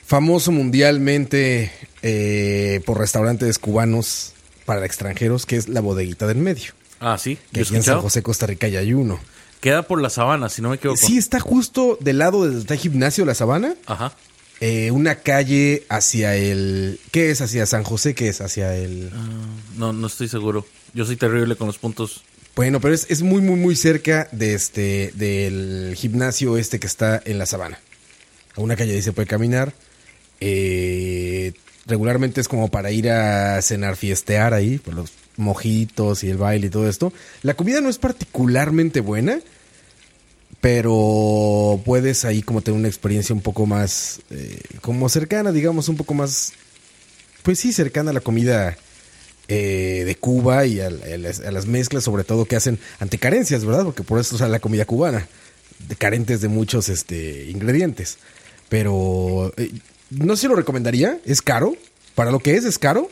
famoso 0.06 0.52
mundialmente 0.52 1.72
eh, 2.02 2.80
por 2.86 2.98
restaurantes 2.98 3.58
cubanos 3.58 4.32
para 4.64 4.84
extranjeros, 4.86 5.46
que 5.46 5.56
es 5.56 5.68
la 5.68 5.80
bodeguita 5.80 6.26
del 6.26 6.38
medio. 6.38 6.72
Ah, 7.00 7.18
sí. 7.18 7.38
Que 7.52 7.60
aquí 7.62 7.76
en 7.76 7.82
San. 7.82 8.00
José, 8.00 8.22
Costa 8.22 8.46
Rica, 8.46 8.68
ya 8.68 8.80
hay 8.80 8.94
uno. 8.94 9.18
Queda 9.60 9.82
por 9.82 10.00
la 10.00 10.10
sabana, 10.10 10.48
si 10.48 10.62
no 10.62 10.70
me 10.70 10.76
equivoco. 10.76 10.98
Sí, 11.04 11.18
está 11.18 11.40
justo 11.40 11.98
del 12.00 12.18
lado 12.18 12.44
donde 12.44 12.60
está 12.60 12.74
el 12.74 12.80
gimnasio 12.80 13.24
de 13.24 13.28
la 13.28 13.34
Sabana. 13.34 13.74
Ajá. 13.86 14.12
eh, 14.60 14.90
una 14.90 15.16
calle 15.16 15.84
hacia 15.88 16.36
el... 16.36 17.00
¿Qué 17.10 17.30
es? 17.30 17.40
¿Hacia 17.40 17.66
San 17.66 17.82
José? 17.82 18.14
¿Qué 18.14 18.28
es? 18.28 18.40
Hacia 18.40 18.76
el... 18.76 19.10
Ah, 19.14 19.26
no, 19.76 19.92
no 19.92 20.06
estoy 20.06 20.28
seguro. 20.28 20.66
Yo 20.96 21.04
soy 21.04 21.16
terrible 21.16 21.56
con 21.56 21.66
los 21.66 21.76
puntos. 21.76 22.22
Bueno, 22.54 22.80
pero 22.80 22.94
es, 22.94 23.06
es 23.10 23.20
muy, 23.20 23.42
muy, 23.42 23.56
muy 23.56 23.76
cerca 23.76 24.28
de 24.32 24.54
este, 24.54 25.12
del 25.14 25.94
gimnasio 25.94 26.56
este 26.56 26.80
que 26.80 26.86
está 26.86 27.20
en 27.26 27.36
la 27.36 27.44
sabana. 27.44 27.78
A 28.54 28.62
una 28.62 28.76
calle 28.76 28.94
ahí 28.94 29.02
se 29.02 29.12
puede 29.12 29.28
caminar. 29.28 29.74
Eh, 30.40 31.52
regularmente 31.84 32.40
es 32.40 32.48
como 32.48 32.70
para 32.70 32.92
ir 32.92 33.10
a 33.10 33.60
cenar, 33.60 33.96
fiestear 33.96 34.54
ahí, 34.54 34.78
por 34.78 34.94
los 34.94 35.12
mojitos 35.36 36.24
y 36.24 36.30
el 36.30 36.38
baile 36.38 36.68
y 36.68 36.70
todo 36.70 36.88
esto. 36.88 37.12
La 37.42 37.52
comida 37.52 37.82
no 37.82 37.90
es 37.90 37.98
particularmente 37.98 39.00
buena, 39.00 39.40
pero 40.62 41.78
puedes 41.84 42.24
ahí 42.24 42.40
como 42.40 42.62
tener 42.62 42.80
una 42.80 42.88
experiencia 42.88 43.34
un 43.34 43.42
poco 43.42 43.66
más, 43.66 44.22
eh, 44.30 44.62
como 44.80 45.10
cercana, 45.10 45.52
digamos, 45.52 45.90
un 45.90 45.98
poco 45.98 46.14
más, 46.14 46.54
pues 47.42 47.60
sí, 47.60 47.74
cercana 47.74 48.12
a 48.12 48.14
la 48.14 48.20
comida 48.20 48.78
eh, 49.48 50.02
de 50.06 50.14
Cuba 50.16 50.66
y 50.66 50.80
a, 50.80 50.86
a 50.88 51.50
las, 51.50 51.66
mezclas, 51.66 52.04
sobre 52.04 52.24
todo, 52.24 52.44
que 52.46 52.56
hacen 52.56 52.78
ante 53.00 53.18
carencias, 53.18 53.64
¿verdad? 53.64 53.84
Porque 53.84 54.02
por 54.02 54.18
eso 54.20 54.36
sale 54.38 54.50
la 54.52 54.60
comida 54.60 54.84
cubana, 54.84 55.26
de 55.88 55.96
carentes 55.96 56.40
de 56.40 56.48
muchos 56.48 56.88
este, 56.88 57.48
ingredientes. 57.50 58.18
Pero 58.68 59.52
eh, 59.56 59.72
no 60.10 60.36
sé 60.36 60.42
si 60.42 60.48
lo 60.48 60.56
recomendaría, 60.56 61.18
es 61.24 61.42
caro, 61.42 61.74
para 62.14 62.30
lo 62.30 62.40
que 62.40 62.56
es, 62.56 62.64
es 62.64 62.78
caro, 62.78 63.10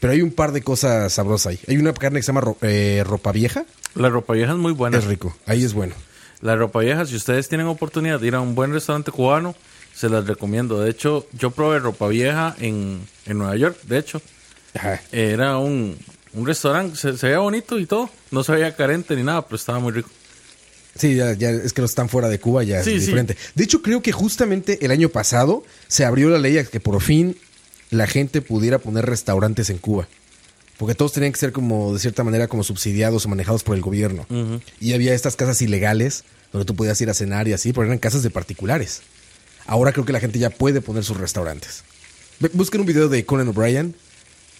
pero 0.00 0.12
hay 0.12 0.22
un 0.22 0.30
par 0.32 0.52
de 0.52 0.62
cosas 0.62 1.12
sabrosas 1.12 1.48
ahí. 1.52 1.58
Hay 1.68 1.76
una 1.78 1.92
carne 1.92 2.20
que 2.20 2.22
se 2.22 2.28
llama 2.28 2.40
ro- 2.42 2.56
eh, 2.62 3.02
ropa 3.06 3.32
vieja, 3.32 3.64
La 3.94 4.08
ropa 4.08 4.34
vieja 4.34 4.52
es 4.52 4.58
muy 4.58 4.72
buena. 4.72 4.98
es 4.98 5.04
rico, 5.04 5.36
ahí 5.46 5.64
es 5.64 5.72
bueno. 5.74 5.94
La 6.40 6.56
ropa 6.56 6.80
vieja, 6.80 7.04
si 7.06 7.14
ustedes 7.16 7.48
tienen 7.48 7.66
oportunidad 7.68 8.18
de 8.20 8.26
ir 8.26 8.34
a 8.34 8.40
un 8.40 8.54
buen 8.54 8.72
restaurante 8.72 9.10
cubano, 9.12 9.54
se 9.94 10.08
las 10.08 10.26
recomiendo. 10.26 10.80
De 10.80 10.90
hecho, 10.90 11.26
yo 11.38 11.50
probé 11.52 11.78
ropa 11.78 12.08
vieja 12.08 12.56
en, 12.58 13.00
en 13.26 13.38
Nueva 13.38 13.56
York, 13.56 13.78
de 13.84 13.98
hecho. 13.98 14.20
Ajá. 14.74 15.00
Era 15.12 15.58
un, 15.58 15.96
un 16.34 16.46
restaurante, 16.46 16.96
se, 16.96 17.16
se 17.18 17.26
veía 17.26 17.38
bonito 17.38 17.78
y 17.78 17.86
todo. 17.86 18.08
No 18.30 18.42
se 18.44 18.52
veía 18.52 18.74
carente 18.74 19.14
ni 19.16 19.22
nada, 19.22 19.42
pero 19.46 19.56
estaba 19.56 19.78
muy 19.78 19.92
rico. 19.92 20.08
Sí, 20.94 21.14
ya, 21.16 21.32
ya 21.32 21.50
es 21.50 21.72
que 21.72 21.80
los 21.80 21.90
están 21.90 22.08
fuera 22.10 22.28
de 22.28 22.38
Cuba, 22.38 22.62
ya 22.64 22.82
Sí, 22.82 22.90
es 22.90 23.00
sí. 23.00 23.06
diferente. 23.06 23.36
De 23.54 23.64
hecho, 23.64 23.80
creo 23.82 24.02
que 24.02 24.12
justamente 24.12 24.84
el 24.84 24.90
año 24.90 25.08
pasado 25.08 25.64
se 25.88 26.04
abrió 26.04 26.28
la 26.28 26.38
ley 26.38 26.58
a 26.58 26.64
que 26.64 26.80
por 26.80 27.00
fin 27.00 27.36
la 27.90 28.06
gente 28.06 28.42
pudiera 28.42 28.78
poner 28.78 29.06
restaurantes 29.06 29.70
en 29.70 29.78
Cuba. 29.78 30.06
Porque 30.78 30.94
todos 30.94 31.12
tenían 31.12 31.32
que 31.32 31.38
ser 31.38 31.52
como, 31.52 31.92
de 31.94 32.00
cierta 32.00 32.24
manera, 32.24 32.48
como 32.48 32.64
subsidiados 32.64 33.24
o 33.24 33.28
manejados 33.28 33.62
por 33.62 33.76
el 33.76 33.82
gobierno. 33.82 34.26
Y 34.80 34.92
había 34.94 35.14
estas 35.14 35.36
casas 35.36 35.62
ilegales 35.62 36.24
donde 36.52 36.64
tú 36.66 36.74
podías 36.74 37.00
ir 37.00 37.08
a 37.08 37.14
cenar 37.14 37.46
y 37.48 37.52
así, 37.52 37.72
pero 37.72 37.86
eran 37.86 37.98
casas 37.98 38.22
de 38.22 38.30
particulares. 38.30 39.00
Ahora 39.64 39.92
creo 39.92 40.04
que 40.04 40.12
la 40.12 40.20
gente 40.20 40.38
ya 40.38 40.50
puede 40.50 40.80
poner 40.80 41.04
sus 41.04 41.16
restaurantes. 41.18 41.84
Busquen 42.52 42.80
un 42.80 42.86
video 42.86 43.08
de 43.08 43.24
Conan 43.24 43.48
O'Brien, 43.48 43.94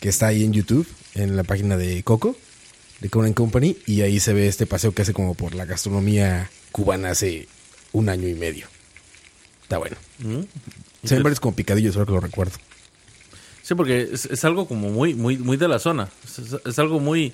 que 0.03 0.09
está 0.09 0.27
ahí 0.27 0.43
en 0.45 0.53
YouTube, 0.53 0.87
en 1.15 1.37
la 1.37 1.45
página 1.45 1.77
de 1.77 2.03
Coco, 2.03 2.37
de 3.01 3.09
Conan 3.09 3.33
Company, 3.35 3.77
y 3.87 4.01
ahí 4.03 4.19
se 4.21 4.33
ve 4.33 4.49
este 4.49 4.67
paseo 4.67 4.93
que 4.93 5.03
hace 5.03 5.13
como 5.15 5.35
por 5.35 5.55
la 5.55 5.65
gastronomía 5.65 6.51
cubana 6.73 7.11
hace 7.11 7.47
un 7.93 8.09
año 8.09 8.27
y 8.29 8.35
medio. 8.35 8.67
Está 9.63 9.79
bueno. 9.79 9.97
Se 11.05 11.15
ven 11.15 11.23
varios 11.23 11.39
como 11.39 11.55
picadillos, 11.55 11.95
ahora 11.97 12.07
que 12.07 12.13
lo 12.13 12.21
recuerdo. 12.21 12.59
Sí, 13.63 13.77
porque 13.77 14.09
es, 14.13 14.27
es 14.27 14.45
algo 14.45 14.67
como 14.67 14.91
muy, 14.91 15.15
muy, 15.15 15.39
muy 15.39 15.57
de 15.57 15.69
la 15.69 15.79
zona. 15.79 16.09
Es, 16.25 16.39
es- 16.41 16.61
es 16.65 16.79
algo 16.81 16.99
muy, 16.99 17.33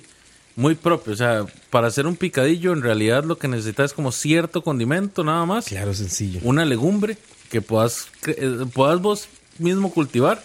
muy 0.55 0.75
propio. 0.75 1.13
O 1.13 1.15
sea, 1.15 1.45
para 1.71 1.87
hacer 1.87 2.05
un 2.05 2.15
picadillo, 2.15 2.71
en 2.73 2.83
realidad 2.83 3.23
lo 3.23 3.39
que 3.39 3.47
necesitas 3.47 3.85
es 3.91 3.93
como 3.93 4.11
cierto 4.11 4.63
condimento, 4.63 5.23
nada 5.23 5.43
más. 5.47 5.65
Claro, 5.65 5.93
sencillo. 5.95 6.39
Una 6.43 6.65
legumbre 6.65 7.17
que 7.49 7.61
puedas, 7.61 8.07
eh, 8.27 8.63
puedas 8.73 9.01
vos 9.01 9.27
mismo 9.57 9.91
cultivar. 9.91 10.43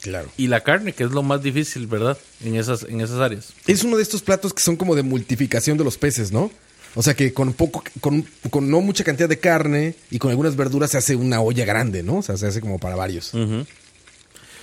Claro. 0.00 0.30
Y 0.36 0.46
la 0.46 0.60
carne, 0.62 0.92
que 0.92 1.04
es 1.04 1.10
lo 1.10 1.22
más 1.22 1.42
difícil, 1.42 1.86
¿verdad? 1.86 2.16
En 2.44 2.54
esas, 2.56 2.84
en 2.84 3.00
esas 3.00 3.18
áreas. 3.20 3.52
Es 3.66 3.82
uno 3.84 3.96
de 3.96 4.02
estos 4.02 4.22
platos 4.22 4.54
que 4.54 4.62
son 4.62 4.76
como 4.76 4.94
de 4.94 5.02
multiplicación 5.02 5.76
de 5.76 5.84
los 5.84 5.98
peces, 5.98 6.30
¿no? 6.32 6.50
O 6.94 7.02
sea 7.02 7.14
que 7.14 7.32
con 7.34 7.52
poco, 7.52 7.82
con, 8.00 8.24
con 8.50 8.70
no 8.70 8.80
mucha 8.80 9.04
cantidad 9.04 9.28
de 9.28 9.38
carne 9.38 9.94
y 10.10 10.18
con 10.18 10.30
algunas 10.30 10.56
verduras 10.56 10.90
se 10.92 10.98
hace 10.98 11.16
una 11.16 11.40
olla 11.40 11.64
grande, 11.64 12.02
¿no? 12.02 12.16
O 12.18 12.22
sea, 12.22 12.36
se 12.36 12.46
hace 12.46 12.60
como 12.60 12.78
para 12.78 12.96
varios. 12.96 13.32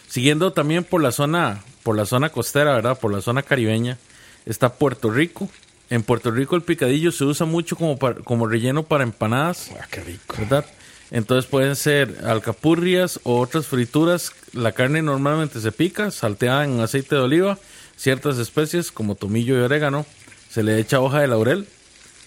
Siguiendo 0.07 0.53
también 0.53 0.83
por 0.83 1.01
la 1.01 1.11
zona, 1.11 1.63
por 1.83 1.95
la 1.95 2.05
zona 2.05 2.29
costera, 2.29 2.73
¿verdad? 2.73 2.97
Por 2.99 3.13
la 3.13 3.21
zona 3.21 3.43
caribeña, 3.43 3.97
está 4.45 4.73
Puerto 4.73 5.09
Rico. 5.11 5.49
En 5.89 6.01
Puerto 6.03 6.31
Rico 6.31 6.55
el 6.55 6.63
picadillo 6.63 7.11
se 7.11 7.25
usa 7.25 7.45
mucho 7.45 7.75
como, 7.75 7.97
para- 7.99 8.15
como 8.21 8.47
relleno 8.47 8.83
para 8.83 9.03
empanadas, 9.03 9.69
Ah, 9.79 9.85
qué 9.91 10.01
rico. 10.01 10.35
¿verdad? 10.39 10.65
Entonces 11.11 11.49
pueden 11.49 11.75
ser 11.75 12.25
alcapurrias 12.25 13.19
o 13.23 13.39
otras 13.39 13.67
frituras. 13.67 14.31
La 14.53 14.71
carne 14.71 15.01
normalmente 15.01 15.61
se 15.61 15.71
pica, 15.71 16.11
salteada 16.11 16.65
en 16.65 16.79
aceite 16.79 17.15
de 17.15 17.21
oliva, 17.21 17.59
ciertas 17.95 18.37
especies 18.37 18.91
como 18.91 19.15
tomillo 19.15 19.57
y 19.57 19.61
orégano. 19.61 20.05
Se 20.49 20.63
le 20.63 20.79
echa 20.79 20.99
hoja 20.99 21.21
de 21.21 21.27
laurel, 21.27 21.67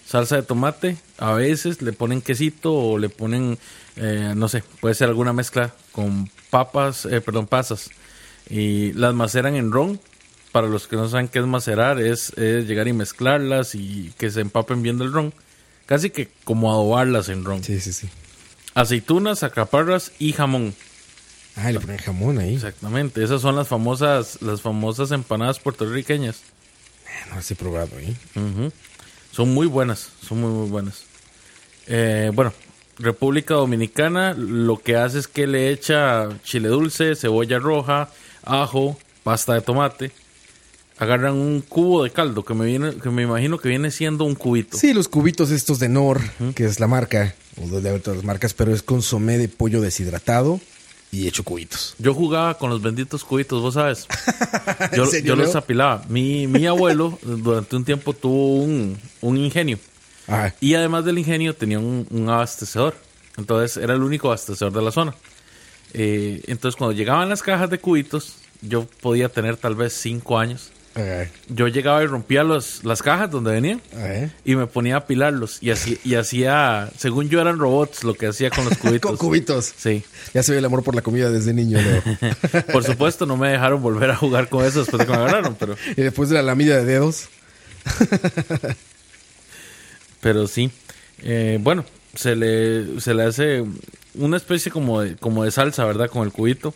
salsa 0.05 0.37
de 0.37 0.43
tomate. 0.43 0.97
A 1.17 1.33
veces 1.33 1.81
le 1.81 1.93
ponen 1.93 2.21
quesito 2.21 2.73
o 2.73 2.97
le 2.97 3.09
ponen, 3.09 3.57
eh, 3.95 4.33
no 4.35 4.47
sé, 4.47 4.63
puede 4.79 4.95
ser 4.95 5.09
alguna 5.09 5.33
mezcla 5.33 5.73
con 5.91 6.29
papas, 6.49 7.05
eh, 7.05 7.21
perdón, 7.21 7.47
pasas. 7.47 7.89
Y 8.49 8.93
las 8.93 9.13
maceran 9.13 9.55
en 9.55 9.71
ron. 9.71 9.99
Para 10.51 10.67
los 10.67 10.87
que 10.87 10.95
no 10.95 11.07
saben 11.07 11.27
qué 11.27 11.37
es 11.37 11.45
macerar, 11.45 11.99
es, 11.99 12.35
es 12.35 12.67
llegar 12.67 12.87
y 12.87 12.93
mezclarlas 12.93 13.75
y 13.75 14.11
que 14.17 14.31
se 14.31 14.41
empapen 14.41 14.81
bien 14.81 14.97
del 14.97 15.13
ron. 15.13 15.31
Casi 15.85 16.09
que 16.09 16.29
como 16.43 16.71
adobarlas 16.71 17.29
en 17.29 17.45
ron. 17.45 17.63
Sí, 17.63 17.79
sí, 17.79 17.93
sí. 17.93 18.09
Aceitunas, 18.79 19.43
acaparras 19.43 20.13
y 20.19 20.31
jamón. 20.31 20.73
Ah, 21.57 21.69
le 21.69 21.81
ponen 21.81 21.97
jamón 21.97 22.37
ahí. 22.37 22.55
Exactamente. 22.55 23.21
Esas 23.21 23.41
son 23.41 23.57
las 23.57 23.67
famosas, 23.67 24.41
las 24.41 24.61
famosas 24.61 25.11
empanadas 25.11 25.59
puertorriqueñas. 25.59 26.43
No 27.29 27.35
las 27.35 27.51
he 27.51 27.55
probado 27.55 27.89
ahí. 27.97 28.15
Ujú. 28.35 28.71
Son 29.31 29.53
muy 29.53 29.67
buenas, 29.67 30.07
son 30.25 30.39
muy, 30.39 30.51
muy 30.51 30.69
buenas. 30.69 31.03
Eh, 31.87 32.31
bueno, 32.33 32.53
República 32.97 33.55
Dominicana 33.55 34.33
lo 34.33 34.77
que 34.77 34.95
hace 34.95 35.19
es 35.19 35.27
que 35.27 35.45
le 35.45 35.71
echa 35.71 36.29
chile 36.43 36.69
dulce, 36.69 37.17
cebolla 37.17 37.59
roja, 37.59 38.09
ajo, 38.45 38.97
pasta 39.23 39.55
de 39.55 39.61
tomate. 39.61 40.11
Agarran 40.97 41.33
un 41.33 41.59
cubo 41.61 42.05
de 42.05 42.11
caldo 42.11 42.45
que 42.45 42.53
me, 42.53 42.65
viene, 42.65 42.95
que 42.95 43.09
me 43.09 43.23
imagino 43.23 43.57
que 43.57 43.67
viene 43.67 43.91
siendo 43.91 44.23
un 44.23 44.35
cubito. 44.35 44.77
Sí, 44.77 44.93
los 44.93 45.09
cubitos 45.09 45.51
estos 45.51 45.79
de 45.79 45.89
Nor, 45.89 46.21
que 46.55 46.63
es 46.63 46.79
la 46.79 46.87
marca, 46.87 47.35
o 47.63 47.67
de, 47.67 47.81
de 47.81 47.91
otras 47.91 48.23
marcas, 48.23 48.53
pero 48.53 48.73
es 48.73 48.81
consomé 48.81 49.37
de 49.37 49.47
pollo 49.47 49.81
deshidratado 49.81 50.59
y 51.11 51.27
hecho 51.27 51.43
cubitos. 51.43 51.95
Yo 51.97 52.13
jugaba 52.13 52.57
con 52.57 52.69
los 52.69 52.81
benditos 52.81 53.23
cubitos, 53.23 53.61
vos 53.61 53.73
sabes. 53.73 54.07
Yo, 54.95 55.05
¿En 55.05 55.09
serio, 55.09 55.35
yo 55.35 55.35
los 55.35 55.55
apilaba. 55.55 56.03
Mi, 56.07 56.45
mi 56.47 56.67
abuelo 56.67 57.17
durante 57.23 57.75
un 57.75 57.83
tiempo 57.83 58.13
tuvo 58.13 58.57
un, 58.63 58.97
un 59.21 59.37
ingenio. 59.37 59.79
Ah, 60.27 60.53
Y 60.61 60.75
además 60.75 61.05
del 61.05 61.17
ingenio 61.17 61.55
tenía 61.55 61.79
un, 61.79 62.05
un 62.11 62.29
abastecedor. 62.29 62.95
Entonces 63.37 63.77
era 63.81 63.95
el 63.95 64.03
único 64.03 64.27
abastecedor 64.27 64.71
de 64.71 64.81
la 64.81 64.91
zona. 64.91 65.15
Eh, 65.93 66.43
entonces 66.47 66.77
cuando 66.77 66.95
llegaban 66.95 67.29
las 67.29 67.41
cajas 67.41 67.69
de 67.69 67.79
cubitos, 67.79 68.35
yo 68.61 68.85
podía 69.01 69.29
tener 69.29 69.57
tal 69.57 69.75
vez 69.75 69.93
cinco 69.93 70.37
años. 70.37 70.69
Yo 71.47 71.67
llegaba 71.69 72.03
y 72.03 72.07
rompía 72.07 72.43
los, 72.43 72.83
las 72.83 73.01
cajas 73.01 73.31
donde 73.31 73.51
venían 73.51 73.81
y 74.43 74.55
me 74.55 74.67
ponía 74.67 74.95
a 74.95 74.97
apilarlos 74.99 75.59
y 75.61 75.71
así 75.71 75.97
y 76.03 76.15
hacía, 76.15 76.89
según 76.97 77.29
yo 77.29 77.39
eran 77.39 77.57
robots 77.57 78.03
lo 78.03 78.15
que 78.15 78.27
hacía 78.27 78.49
con 78.49 78.65
los 78.65 78.77
Con 78.77 78.89
cubitos. 78.89 79.17
cubitos. 79.17 79.73
Sí. 79.77 80.03
Ya 80.33 80.43
se 80.43 80.51
ve 80.51 80.57
el 80.57 80.65
amor 80.65 80.83
por 80.83 80.95
la 80.95 81.01
comida 81.01 81.29
desde 81.31 81.53
niño. 81.53 81.77
Por 82.73 82.83
supuesto 82.83 83.25
no 83.25 83.37
me 83.37 83.49
dejaron 83.49 83.81
volver 83.81 84.11
a 84.11 84.15
jugar 84.17 84.49
con 84.49 84.65
eso 84.65 84.79
después 84.79 84.99
de 84.99 85.05
que 85.05 85.11
me 85.11 85.17
agarraron, 85.19 85.55
pero 85.55 85.75
y 85.97 86.01
después 86.01 86.29
de 86.29 86.35
la 86.35 86.41
lamida 86.41 86.77
de 86.77 86.85
dedos. 86.85 87.29
Pero 90.21 90.47
sí. 90.47 90.71
Eh, 91.21 91.59
bueno, 91.61 91.85
se 92.15 92.35
le, 92.35 92.99
se 92.99 93.13
le 93.13 93.23
hace 93.23 93.63
una 94.15 94.37
especie 94.37 94.71
como 94.71 95.01
de, 95.01 95.15
como 95.15 95.43
de 95.43 95.51
salsa, 95.51 95.85
¿verdad? 95.85 96.09
Con 96.09 96.25
el 96.25 96.31
cubito. 96.31 96.73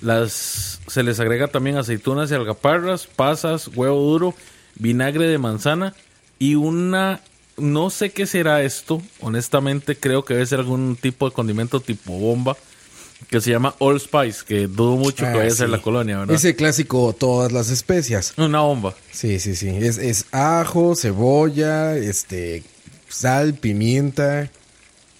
Las, 0.00 0.80
se 0.86 1.02
les 1.02 1.18
agrega 1.20 1.48
también 1.48 1.76
aceitunas 1.76 2.30
y 2.30 2.34
algaparras, 2.34 3.06
pasas, 3.06 3.68
huevo 3.68 4.00
duro, 4.00 4.34
vinagre 4.76 5.26
de 5.26 5.38
manzana 5.38 5.94
y 6.38 6.54
una... 6.54 7.20
No 7.56 7.90
sé 7.90 8.10
qué 8.10 8.26
será 8.26 8.62
esto. 8.62 9.02
Honestamente 9.20 9.96
creo 9.96 10.24
que 10.24 10.34
debe 10.34 10.46
ser 10.46 10.60
algún 10.60 10.94
tipo 10.94 11.28
de 11.28 11.34
condimento 11.34 11.80
tipo 11.80 12.12
bomba. 12.12 12.56
Que 13.30 13.40
se 13.40 13.50
llama 13.50 13.74
All 13.80 14.00
Spice. 14.00 14.44
Que 14.46 14.68
dudo 14.68 14.94
mucho 14.94 15.24
que 15.24 15.30
Ah, 15.30 15.36
vaya 15.36 15.48
a 15.48 15.50
ser 15.56 15.68
la 15.68 15.82
colonia, 15.82 16.20
¿verdad? 16.20 16.36
Ese 16.36 16.54
clásico, 16.54 17.12
todas 17.18 17.50
las 17.50 17.68
especias. 17.70 18.32
Una 18.36 18.60
bomba. 18.60 18.94
Sí, 19.10 19.40
sí, 19.40 19.56
sí. 19.56 19.70
Es, 19.70 19.98
es 19.98 20.26
ajo, 20.30 20.94
cebolla, 20.94 21.96
este, 21.96 22.62
sal, 23.08 23.54
pimienta 23.54 24.48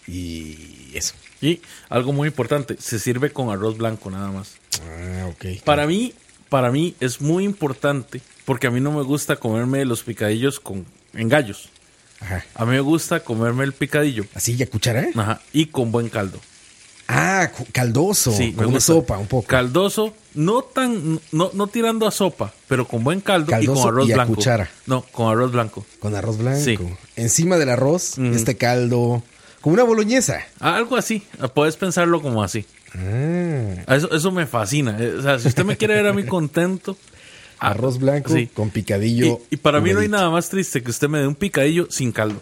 y 0.07 0.93
eso. 0.95 1.15
Y 1.41 1.61
algo 1.89 2.13
muy 2.13 2.29
importante, 2.29 2.77
se 2.79 3.01
sirve 3.01 3.33
con 3.33 3.51
arroz 3.51 3.77
blanco 3.77 4.11
nada 4.11 4.31
más. 4.31 4.53
Ah, 4.83 5.27
ok. 5.29 5.63
Para 5.65 5.87
mí, 5.87 6.15
para 6.49 6.71
mí 6.71 6.95
es 7.01 7.21
muy 7.21 7.45
importante 7.45 8.21
porque 8.45 8.67
a 8.67 8.71
mí 8.71 8.81
no 8.81 8.93
me 8.93 9.03
gusta 9.03 9.37
comerme 9.37 9.85
los 9.85 10.03
picadillos 10.03 10.61
con 10.61 10.87
en 11.15 11.29
gallos. 11.29 11.71
Ajá. 12.21 12.45
A 12.55 12.65
mí 12.65 12.73
me 12.73 12.81
gusta 12.81 13.21
comerme 13.21 13.63
el 13.63 13.73
picadillo 13.73 14.25
¿Así 14.35 14.57
ya 14.57 14.67
cuchara? 14.67 15.07
ajá, 15.15 15.41
y 15.53 15.67
con 15.67 15.93
buen 15.93 16.09
caldo. 16.09 16.41
Ah, 17.11 17.51
caldoso. 17.73 18.33
Sí, 18.33 18.53
como 18.53 18.69
una 18.69 18.81
sopa, 18.81 19.17
un 19.17 19.27
poco. 19.27 19.47
Caldoso, 19.47 20.15
no 20.35 20.61
tan 20.61 21.19
no, 21.33 21.51
no 21.55 21.67
tirando 21.69 22.07
a 22.07 22.11
sopa, 22.11 22.53
pero 22.67 22.87
con 22.87 23.03
buen 23.03 23.21
caldo 23.23 23.51
y 23.59 23.67
con 23.67 23.79
arroz 23.79 24.09
y 24.09 24.13
a 24.13 24.17
blanco. 24.17 24.35
cuchara. 24.35 24.69
No, 24.87 25.03
con 25.11 25.29
arroz 25.31 25.51
blanco. 25.53 25.87
Con 26.01 26.15
arroz 26.15 26.37
blanco. 26.37 26.61
Sí. 26.63 26.79
Encima 27.17 27.57
del 27.57 27.71
arroz, 27.71 28.19
este 28.19 28.57
caldo. 28.59 29.23
Como 29.63 29.75
una 29.75 29.85
boloñesa. 29.85 30.41
Algo 30.61 30.97
así, 30.97 31.27
puedes 31.55 31.77
pensarlo 31.77 32.21
como 32.21 32.43
así. 32.43 32.67
Ah, 32.97 33.95
Eso, 33.97 34.11
eso 34.15 34.33
me 34.33 34.47
fascina. 34.47 34.97
Eh, 34.99 35.15
O 35.19 35.23
sea, 35.23 35.39
si 35.39 35.49
usted 35.49 35.65
me 35.65 35.77
quiere 35.77 35.95
ver 35.95 36.07
a 36.07 36.13
mí 36.13 36.25
contento, 36.25 36.97
arroz 37.59 37.99
blanco 37.99 38.33
sí. 38.35 38.47
con 38.53 38.71
picadillo. 38.71 39.41
Y, 39.51 39.55
y 39.55 39.57
para 39.59 39.81
mí 39.81 39.93
no 39.93 40.01
hay 40.01 40.09
nada 40.09 40.31
más 40.31 40.49
triste 40.49 40.83
que 40.83 40.91
usted 40.91 41.09
me 41.09 41.19
dé 41.19 41.27
un 41.27 41.35
picadillo 41.35 41.87
sin 41.91 42.13
caldo. 42.13 42.41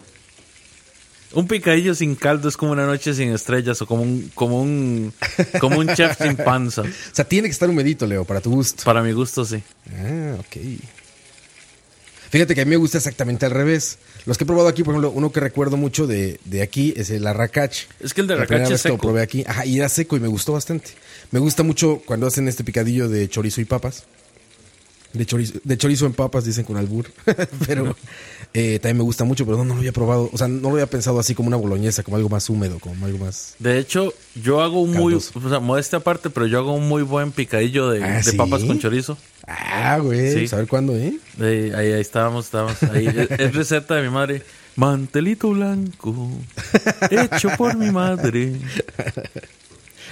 Un 1.33 1.45
picadillo 1.47 1.93
sin 1.93 2.15
caldo 2.15 2.47
es 2.47 2.55
como 2.55 2.71
una 2.71 2.85
noche 2.85 3.13
sin 3.13 3.29
estrellas 3.33 3.81
o 3.81 3.85
como 3.85 4.01
un, 4.03 4.31
como 4.33 4.61
un, 4.61 5.13
como 5.59 5.77
un 5.79 5.87
chef 5.93 6.17
sin 6.21 6.37
panza. 6.37 6.81
O 7.11 7.15
sea, 7.15 7.25
tiene 7.25 7.49
que 7.49 7.51
estar 7.51 7.69
humedito, 7.69 8.07
Leo, 8.07 8.23
para 8.23 8.39
tu 8.39 8.49
gusto. 8.51 8.83
Para 8.85 9.01
mi 9.03 9.11
gusto, 9.11 9.43
sí. 9.43 9.61
Ah, 9.93 10.35
ok. 10.39 10.55
Fíjate 12.29 12.55
que 12.55 12.61
a 12.61 12.65
mí 12.65 12.69
me 12.71 12.75
gusta 12.77 12.97
exactamente 12.97 13.45
al 13.45 13.51
revés. 13.51 13.97
Los 14.25 14.37
que 14.37 14.43
he 14.43 14.47
probado 14.47 14.67
aquí, 14.67 14.83
por 14.83 14.93
ejemplo, 14.93 15.11
uno 15.11 15.31
que 15.31 15.39
recuerdo 15.39 15.77
mucho 15.77 16.07
de, 16.07 16.39
de 16.45 16.61
aquí 16.61 16.93
es 16.97 17.09
el 17.09 17.25
arracache. 17.25 17.87
Es 17.99 18.13
que 18.13 18.21
el 18.21 18.27
de 18.27 18.33
arracache 18.35 18.73
es 18.73 18.81
que 18.83 18.89
lo 18.89 18.95
seco. 18.95 18.97
probé 19.07 19.21
aquí. 19.21 19.43
Ajá, 19.47 19.65
y 19.65 19.77
era 19.77 19.87
seco 19.89 20.17
y 20.17 20.19
me 20.19 20.27
gustó 20.27 20.53
bastante. 20.53 20.89
Me 21.31 21.39
gusta 21.39 21.63
mucho 21.63 22.01
cuando 22.05 22.27
hacen 22.27 22.47
este 22.47 22.63
picadillo 22.63 23.07
de 23.09 23.29
chorizo 23.29 23.61
y 23.61 23.65
papas. 23.65 24.03
De 25.13 25.25
chorizo, 25.25 25.53
de 25.63 25.77
chorizo 25.77 26.05
en 26.05 26.13
papas, 26.13 26.43
dicen 26.45 26.65
con 26.65 26.75
albur. 26.77 27.05
pero 27.67 27.95
eh, 28.53 28.77
también 28.79 28.97
me 28.97 29.03
gusta 29.03 29.23
mucho, 29.23 29.45
pero 29.45 29.57
no, 29.57 29.63
no 29.63 29.73
lo 29.75 29.79
había 29.79 29.93
probado. 29.93 30.29
O 30.33 30.37
sea, 30.37 30.47
no 30.49 30.59
lo 30.69 30.71
había 30.75 30.85
pensado 30.87 31.17
así 31.19 31.33
como 31.33 31.47
una 31.47 31.55
boloñesa, 31.57 32.03
como 32.03 32.17
algo 32.17 32.27
más 32.29 32.49
húmedo, 32.49 32.77
como 32.79 33.05
algo 33.05 33.17
más... 33.19 33.55
De 33.57 33.79
hecho, 33.79 34.13
yo 34.35 34.61
hago 34.61 34.81
un 34.81 34.91
muy, 34.91 35.13
Caldoso. 35.13 35.39
o 35.43 35.49
sea, 35.49 35.59
modestia 35.59 35.99
aparte, 35.99 36.29
pero 36.29 36.45
yo 36.45 36.59
hago 36.59 36.73
un 36.73 36.87
muy 36.89 37.03
buen 37.03 37.31
picadillo 37.31 37.89
de, 37.89 38.03
Ah, 38.03 38.17
de 38.17 38.23
¿sí? 38.23 38.37
papas 38.37 38.63
con 38.65 38.79
chorizo. 38.79 39.17
Ah, 39.47 39.97
güey. 40.01 40.47
Sí. 40.47 40.55
cuándo, 40.67 40.95
¿eh? 40.95 41.17
Eh, 41.39 41.71
ahí, 41.75 41.93
ahí 41.93 42.01
estábamos, 42.01 42.45
estábamos. 42.45 42.81
Ahí. 42.83 43.07
es, 43.07 43.31
es 43.39 43.55
receta 43.55 43.95
de 43.95 44.03
mi 44.03 44.09
madre. 44.09 44.43
Mantelito 44.75 45.49
blanco, 45.49 46.29
hecho 47.09 47.49
por 47.57 47.75
mi 47.75 47.89
madre. 47.89 48.53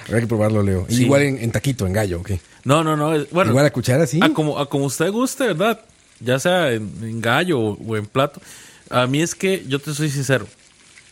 Habrá 0.08 0.22
que 0.22 0.28
probarlo, 0.28 0.64
Leo. 0.64 0.88
Sí. 0.90 1.04
Igual 1.04 1.22
en, 1.24 1.38
en 1.38 1.52
taquito, 1.52 1.86
en 1.86 1.94
gallo, 1.94 2.20
¿ok? 2.22 2.32
No, 2.64 2.84
no, 2.84 2.96
no. 2.98 3.14
es- 3.14 3.30
bueno, 3.30 3.52
Igual 3.52 3.66
a 3.68 3.72
cuchara, 3.72 4.08
sí. 4.08 4.20
A 4.24 4.30
como, 4.34 4.58
a 4.58 4.68
como 4.68 4.86
usted 4.86 5.12
guste, 5.12 5.46
¿verdad? 5.48 5.82
Ya 6.20 6.40
sea 6.40 6.72
en, 6.72 6.92
en 7.04 7.22
gallo 7.22 7.60
o, 7.60 7.74
o 7.86 7.96
en 7.98 8.06
plato. 8.08 8.42
A 8.90 9.06
mí 9.06 9.22
es 9.22 9.36
que, 9.36 9.64
yo 9.68 9.78
te 9.80 9.94
soy 9.94 10.10
sincero, 10.10 10.48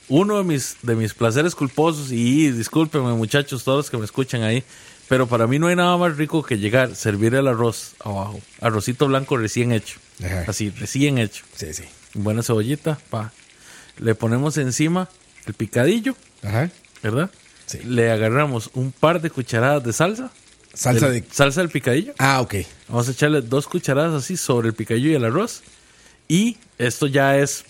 uno 0.09 0.37
de 0.37 0.43
mis, 0.43 0.77
de 0.81 0.95
mis 0.95 1.13
placeres 1.13 1.53
culposos, 1.55 2.11
y 2.11 2.51
discúlpenme 2.51 3.13
muchachos, 3.13 3.63
todos 3.63 3.77
los 3.77 3.89
que 3.91 3.97
me 3.97 4.05
escuchan 4.05 4.43
ahí, 4.43 4.63
pero 5.07 5.27
para 5.27 5.47
mí 5.47 5.59
no 5.59 5.67
hay 5.67 5.75
nada 5.75 5.95
más 5.97 6.17
rico 6.17 6.43
que 6.43 6.57
llegar, 6.57 6.95
servir 6.95 7.35
el 7.35 7.47
arroz 7.47 7.93
abajo, 8.03 8.39
arrocito 8.61 9.07
blanco 9.07 9.37
recién 9.37 9.71
hecho, 9.71 9.99
Ajá. 10.23 10.45
así, 10.47 10.69
recién 10.71 11.17
hecho, 11.17 11.43
Sí, 11.55 11.73
sí. 11.73 11.83
buena 12.13 12.43
cebollita, 12.43 12.99
pa. 13.09 13.31
Le 13.99 14.15
ponemos 14.15 14.57
encima 14.57 15.09
el 15.45 15.53
picadillo, 15.53 16.15
Ajá. 16.43 16.69
¿verdad? 17.03 17.29
Sí. 17.65 17.79
Le 17.85 18.11
agarramos 18.11 18.69
un 18.73 18.91
par 18.91 19.21
de 19.21 19.29
cucharadas 19.29 19.83
de 19.83 19.93
salsa. 19.93 20.31
Salsa 20.73 21.09
del- 21.09 21.21
de... 21.21 21.27
Salsa 21.31 21.61
del 21.61 21.69
picadillo. 21.69 22.13
Ah, 22.17 22.41
ok. 22.41 22.55
Vamos 22.89 23.07
a 23.07 23.11
echarle 23.11 23.41
dos 23.41 23.67
cucharadas 23.67 24.13
así 24.23 24.35
sobre 24.37 24.69
el 24.69 24.73
picadillo 24.73 25.09
y 25.11 25.13
el 25.13 25.23
arroz. 25.23 25.61
Y 26.27 26.57
esto 26.79 27.05
ya 27.05 27.37
es 27.37 27.65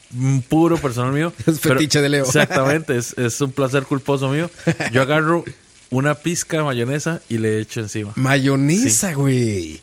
puro 0.48 0.78
personal 0.78 1.12
mío. 1.12 1.34
Es 1.46 1.60
fetiche 1.60 2.00
de 2.02 2.08
Leo. 2.10 2.24
Exactamente, 2.26 2.96
es, 2.96 3.17
es 3.17 3.41
un 3.41 3.52
placer 3.52 3.84
culposo 3.84 4.30
mío. 4.30 4.50
Yo 4.93 5.02
agarro 5.02 5.43
una 5.93 6.15
pizca 6.15 6.58
de 6.58 6.63
mayonesa 6.63 7.21
y 7.29 7.38
le 7.38 7.60
echo 7.60 7.79
encima. 7.79 8.12
Mayonesa, 8.15 9.13
güey. 9.13 9.79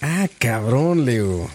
Ah, 0.00 0.28
cabrón, 0.38 1.04
Leo. 1.04 1.48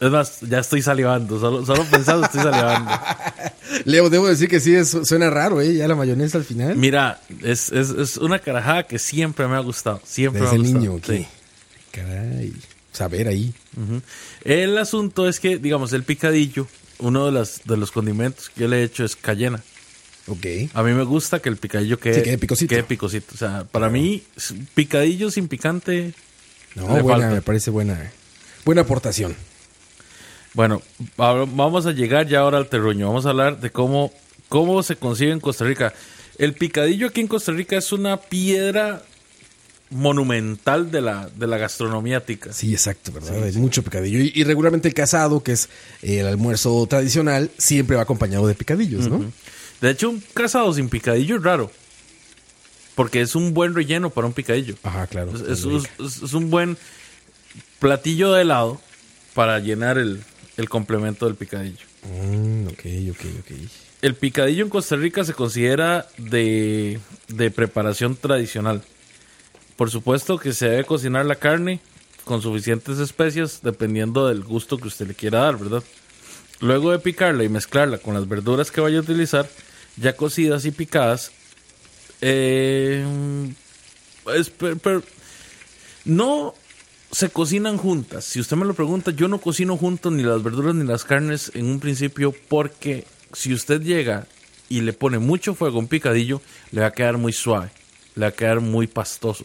Es 0.00 0.10
más, 0.10 0.40
ya 0.42 0.58
estoy 0.58 0.82
salivando. 0.82 1.38
Solo, 1.38 1.64
solo 1.64 1.84
pensando 1.90 2.26
estoy 2.26 2.42
salivando. 2.42 2.90
Leo, 3.84 4.10
debo 4.10 4.26
decir 4.28 4.48
que 4.48 4.60
sí, 4.60 4.74
es- 4.74 4.96
suena 5.04 5.30
raro, 5.30 5.60
¿eh? 5.60 5.74
Ya 5.74 5.86
la 5.88 5.94
mayonesa 5.94 6.38
al 6.38 6.44
final. 6.44 6.76
Mira, 6.76 7.20
es, 7.42 7.70
es, 7.72 7.90
es 7.90 8.16
una 8.16 8.38
carajada 8.38 8.82
que 8.86 8.98
siempre 8.98 9.46
me 9.48 9.54
ha 9.56 9.60
gustado. 9.60 10.00
Siempre 10.04 10.42
Desde 10.42 10.58
me 10.58 10.68
ha 10.68 10.72
niño, 10.72 10.92
gustado. 10.92 11.18
¿qué? 11.18 11.24
Sí. 11.24 11.28
Caray. 11.92 12.52
Saber 12.92 13.28
ahí. 13.28 13.54
El 14.44 14.76
asunto 14.78 15.28
es 15.28 15.40
que, 15.40 15.58
digamos, 15.58 15.92
el 15.92 16.02
picadillo, 16.04 16.66
uno 16.98 17.26
de, 17.26 17.32
las, 17.32 17.62
de 17.64 17.76
los 17.76 17.90
condimentos 17.90 18.50
que 18.50 18.62
yo 18.62 18.68
le 18.68 18.80
he 18.80 18.82
hecho 18.84 19.04
es 19.04 19.16
cayena. 19.16 19.62
Ok. 20.26 20.46
A 20.72 20.82
mí 20.82 20.92
me 20.92 21.04
gusta 21.04 21.40
que 21.40 21.48
el 21.48 21.56
picadillo 21.56 21.98
quede, 21.98 22.14
Sí, 22.16 22.22
quede 22.22 22.38
picosito. 22.38 22.68
quede 22.70 22.82
picosito. 22.84 23.34
O 23.34 23.36
sea, 23.36 23.64
para 23.70 23.88
mí, 23.90 24.22
picadillo 24.74 25.30
sin 25.30 25.48
picante. 25.48 26.14
No, 26.74 26.86
buena, 26.86 27.02
falta. 27.08 27.30
me 27.30 27.42
parece 27.42 27.70
buena. 27.70 28.10
Buena 28.64 28.80
aportación. 28.82 29.36
Bueno, 30.54 30.82
vamos 31.16 31.84
a 31.86 31.92
llegar 31.92 32.26
ya 32.26 32.40
ahora 32.40 32.58
al 32.58 32.68
terruño. 32.68 33.06
Vamos 33.08 33.26
a 33.26 33.30
hablar 33.30 33.60
de 33.60 33.70
cómo, 33.70 34.12
cómo 34.48 34.82
se 34.82 34.96
concibe 34.96 35.32
en 35.32 35.40
Costa 35.40 35.64
Rica. 35.64 35.92
El 36.38 36.54
picadillo 36.54 37.08
aquí 37.08 37.20
en 37.20 37.28
Costa 37.28 37.52
Rica 37.52 37.76
es 37.76 37.92
una 37.92 38.16
piedra 38.18 39.02
monumental 39.90 40.90
de 40.90 41.00
la, 41.00 41.28
de 41.36 41.46
la 41.46 41.58
gastronomía 41.58 42.24
tica. 42.24 42.52
Sí, 42.52 42.72
exacto, 42.72 43.12
¿verdad? 43.12 43.42
Hay 43.44 43.52
mucho 43.54 43.82
picadillo. 43.82 44.18
Y, 44.20 44.32
y 44.34 44.44
regularmente 44.44 44.88
el 44.88 44.94
casado, 44.94 45.42
que 45.42 45.52
es 45.52 45.68
el 46.02 46.26
almuerzo 46.26 46.84
tradicional, 46.88 47.50
siempre 47.58 47.96
va 47.96 48.02
acompañado 48.02 48.46
de 48.46 48.54
picadillos, 48.54 49.08
¿no? 49.08 49.30
De 49.80 49.90
hecho, 49.90 50.10
un 50.10 50.22
casado 50.34 50.72
sin 50.72 50.88
picadillo 50.88 51.36
es 51.36 51.42
raro. 51.42 51.70
Porque 52.94 53.20
es 53.20 53.34
un 53.34 53.54
buen 53.54 53.74
relleno 53.74 54.10
para 54.10 54.26
un 54.26 54.32
picadillo. 54.32 54.76
Ajá, 54.82 55.06
claro. 55.08 55.32
Es, 55.34 55.64
Muy 55.64 55.76
es- 55.76 55.82
rica. 55.82 55.94
es- 56.04 56.22
es 56.22 56.32
un 56.32 56.50
buen 56.50 56.76
platillo 57.80 58.32
de 58.32 58.42
helado 58.42 58.80
para 59.34 59.58
llenar 59.58 59.98
el, 59.98 60.22
el 60.56 60.68
complemento 60.68 61.26
del 61.26 61.34
picadillo. 61.34 61.84
Mm, 62.04 62.66
ok, 62.68 62.80
ok, 63.10 63.20
ok. 63.40 63.50
El 64.02 64.14
picadillo 64.14 64.62
en 64.64 64.70
Costa 64.70 64.96
Rica 64.96 65.24
se 65.24 65.32
considera 65.32 66.06
de, 66.18 67.00
de 67.28 67.50
preparación 67.50 68.16
tradicional. 68.16 68.82
Por 69.76 69.90
supuesto 69.90 70.38
que 70.38 70.52
se 70.52 70.68
debe 70.68 70.84
cocinar 70.84 71.26
la 71.26 71.36
carne 71.36 71.80
con 72.24 72.40
suficientes 72.42 72.98
especias 72.98 73.60
dependiendo 73.62 74.28
del 74.28 74.42
gusto 74.44 74.78
que 74.78 74.88
usted 74.88 75.08
le 75.08 75.14
quiera 75.14 75.40
dar, 75.40 75.58
¿verdad? 75.58 75.82
Luego 76.64 76.92
de 76.92 76.98
picarla 76.98 77.44
y 77.44 77.50
mezclarla 77.50 77.98
con 77.98 78.14
las 78.14 78.26
verduras 78.26 78.70
que 78.70 78.80
vaya 78.80 78.96
a 78.96 79.02
utilizar, 79.02 79.46
ya 79.98 80.16
cocidas 80.16 80.64
y 80.64 80.70
picadas, 80.70 81.30
eh, 82.22 83.04
no 86.06 86.54
se 87.10 87.28
cocinan 87.28 87.76
juntas. 87.76 88.24
Si 88.24 88.40
usted 88.40 88.56
me 88.56 88.64
lo 88.64 88.72
pregunta, 88.72 89.10
yo 89.10 89.28
no 89.28 89.42
cocino 89.42 89.76
juntos 89.76 90.10
ni 90.14 90.22
las 90.22 90.42
verduras 90.42 90.74
ni 90.74 90.86
las 90.86 91.04
carnes 91.04 91.52
en 91.54 91.66
un 91.66 91.80
principio 91.80 92.34
porque 92.48 93.04
si 93.34 93.52
usted 93.52 93.82
llega 93.82 94.26
y 94.70 94.80
le 94.80 94.94
pone 94.94 95.18
mucho 95.18 95.54
fuego 95.54 95.76
a 95.76 95.80
un 95.80 95.88
picadillo, 95.88 96.40
le 96.70 96.80
va 96.80 96.86
a 96.86 96.92
quedar 96.92 97.18
muy 97.18 97.34
suave, 97.34 97.72
le 98.14 98.22
va 98.22 98.28
a 98.28 98.32
quedar 98.32 98.60
muy 98.60 98.86
pastoso. 98.86 99.44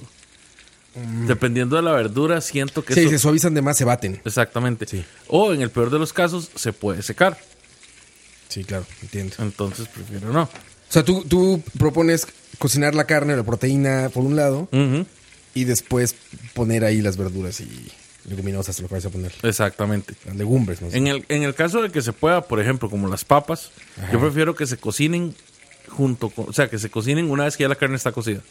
Dependiendo 1.28 1.76
de 1.76 1.82
la 1.84 1.92
verdura, 1.92 2.42
siento 2.42 2.84
que 2.84 2.94
Sí, 2.94 3.02
eso- 3.02 3.10
se 3.12 3.20
suavizan 3.20 3.54
de 3.54 3.62
más, 3.62 3.78
se 3.78 3.86
baten. 3.86 4.20
Exactamente. 4.26 4.86
Sí. 4.88 5.04
O 5.28 5.54
en 5.54 5.62
el 5.62 5.70
peor 5.70 5.90
de 5.92 6.00
los 6.00 6.14
casos, 6.14 6.50
se 6.56 6.74
puede 6.74 7.02
secar. 7.04 7.38
Sí, 8.50 8.64
claro, 8.64 8.86
entiendo. 9.02 9.36
Entonces 9.40 9.88
prefiero 9.88 10.34
no. 10.34 10.44
O 10.44 10.50
sea, 10.92 11.04
tú, 11.04 11.24
tú 11.28 11.62
propones 11.78 12.28
cocinar 12.58 12.96
la 12.96 13.04
carne, 13.06 13.36
la 13.36 13.44
proteína 13.44 14.10
por 14.14 14.24
un 14.24 14.36
lado, 14.36 14.68
y 15.54 15.64
después 15.66 16.16
poner 16.54 16.84
ahí 16.84 17.02
las 17.02 17.16
verduras 17.18 17.62
y 17.62 17.92
leguminosas, 18.26 18.80
lo 18.82 18.88
que 18.88 18.96
vas 18.96 19.06
a 19.06 19.10
poner. 19.12 19.32
Exactamente. 19.44 20.16
Las 20.26 20.36
legumbres, 20.36 20.82
¿no? 20.82 20.90
En 20.92 21.08
el, 21.08 21.26
en 21.30 21.44
el 21.44 21.54
caso 21.54 21.82
de 21.82 21.92
que 21.92 22.02
se 22.02 22.12
pueda, 22.12 22.42
por 22.42 22.60
ejemplo, 22.60 22.90
como 22.90 23.08
las 23.08 23.24
papas, 23.24 23.72
Ajá. 24.02 24.12
yo 24.12 24.20
prefiero 24.20 24.56
que 24.56 24.66
se 24.68 24.78
cocinen 24.78 25.36
junto 25.88 26.30
con, 26.30 26.50
o 26.50 26.54
sea, 26.54 26.70
que 26.70 26.78
se 26.80 26.90
cocinen 26.90 27.30
una 27.30 27.46
vez 27.46 27.56
que 27.56 27.64
ya 27.64 27.70
la 27.70 27.76
carne 27.76 27.96
está 27.96 28.12
cocida. 28.12 28.42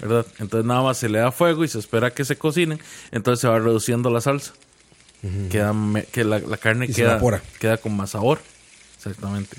¿Verdad? 0.00 0.26
Entonces 0.38 0.66
nada 0.66 0.82
más 0.82 0.98
se 0.98 1.08
le 1.08 1.18
da 1.18 1.32
fuego 1.32 1.64
y 1.64 1.68
se 1.68 1.78
espera 1.78 2.10
que 2.12 2.24
se 2.24 2.36
cocinen, 2.36 2.78
entonces 3.10 3.40
se 3.40 3.48
va 3.48 3.58
reduciendo 3.58 4.10
la 4.10 4.20
salsa. 4.20 4.52
Queda 5.50 5.72
me- 5.72 6.04
que 6.04 6.24
la, 6.24 6.38
la 6.38 6.56
carne 6.56 6.86
queda, 7.02 7.18
queda 7.58 7.76
con 7.78 7.96
más 7.96 8.10
sabor. 8.10 8.40
Exactamente. 8.96 9.56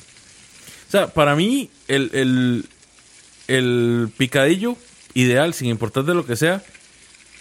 O 0.87 0.91
sea, 0.91 1.07
para 1.07 1.35
mí, 1.35 1.69
el, 1.87 2.11
el, 2.13 2.65
el 3.47 4.09
picadillo 4.17 4.77
ideal, 5.13 5.53
sin 5.53 5.67
importar 5.69 6.03
de 6.05 6.13
lo 6.13 6.25
que 6.25 6.35
sea, 6.35 6.63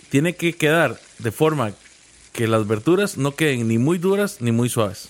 tiene 0.09 0.35
que 0.35 0.55
quedar 0.55 0.99
de 1.19 1.31
forma 1.31 1.73
que 2.33 2.49
las 2.49 2.66
verduras 2.66 3.16
no 3.19 3.35
queden 3.35 3.69
ni 3.69 3.79
muy 3.79 3.99
duras 3.99 4.38
ni 4.40 4.51
muy 4.51 4.69
suaves. 4.69 5.09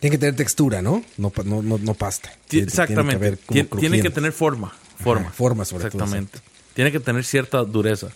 Tiene 0.00 0.16
que 0.16 0.18
tener 0.18 0.36
textura, 0.36 0.82
¿no? 0.82 1.04
No, 1.16 1.32
no, 1.44 1.62
no, 1.62 1.78
no 1.78 1.94
pasta. 1.94 2.30
Exactamente. 2.50 3.36
Tiene 3.52 3.68
que, 3.68 3.76
tiene 3.76 4.02
tener 4.10 4.32
forma. 4.32 4.72
Forma. 5.02 5.26
Ajá, 5.28 5.32
forma 5.36 5.64
sobre 5.64 5.90
todo, 5.90 6.02
Exactamente. 6.04 6.38
Tiene 6.74 6.90
que 6.92 7.00
tener 7.00 7.24
cierta 7.24 7.58
dureza. 7.64 8.08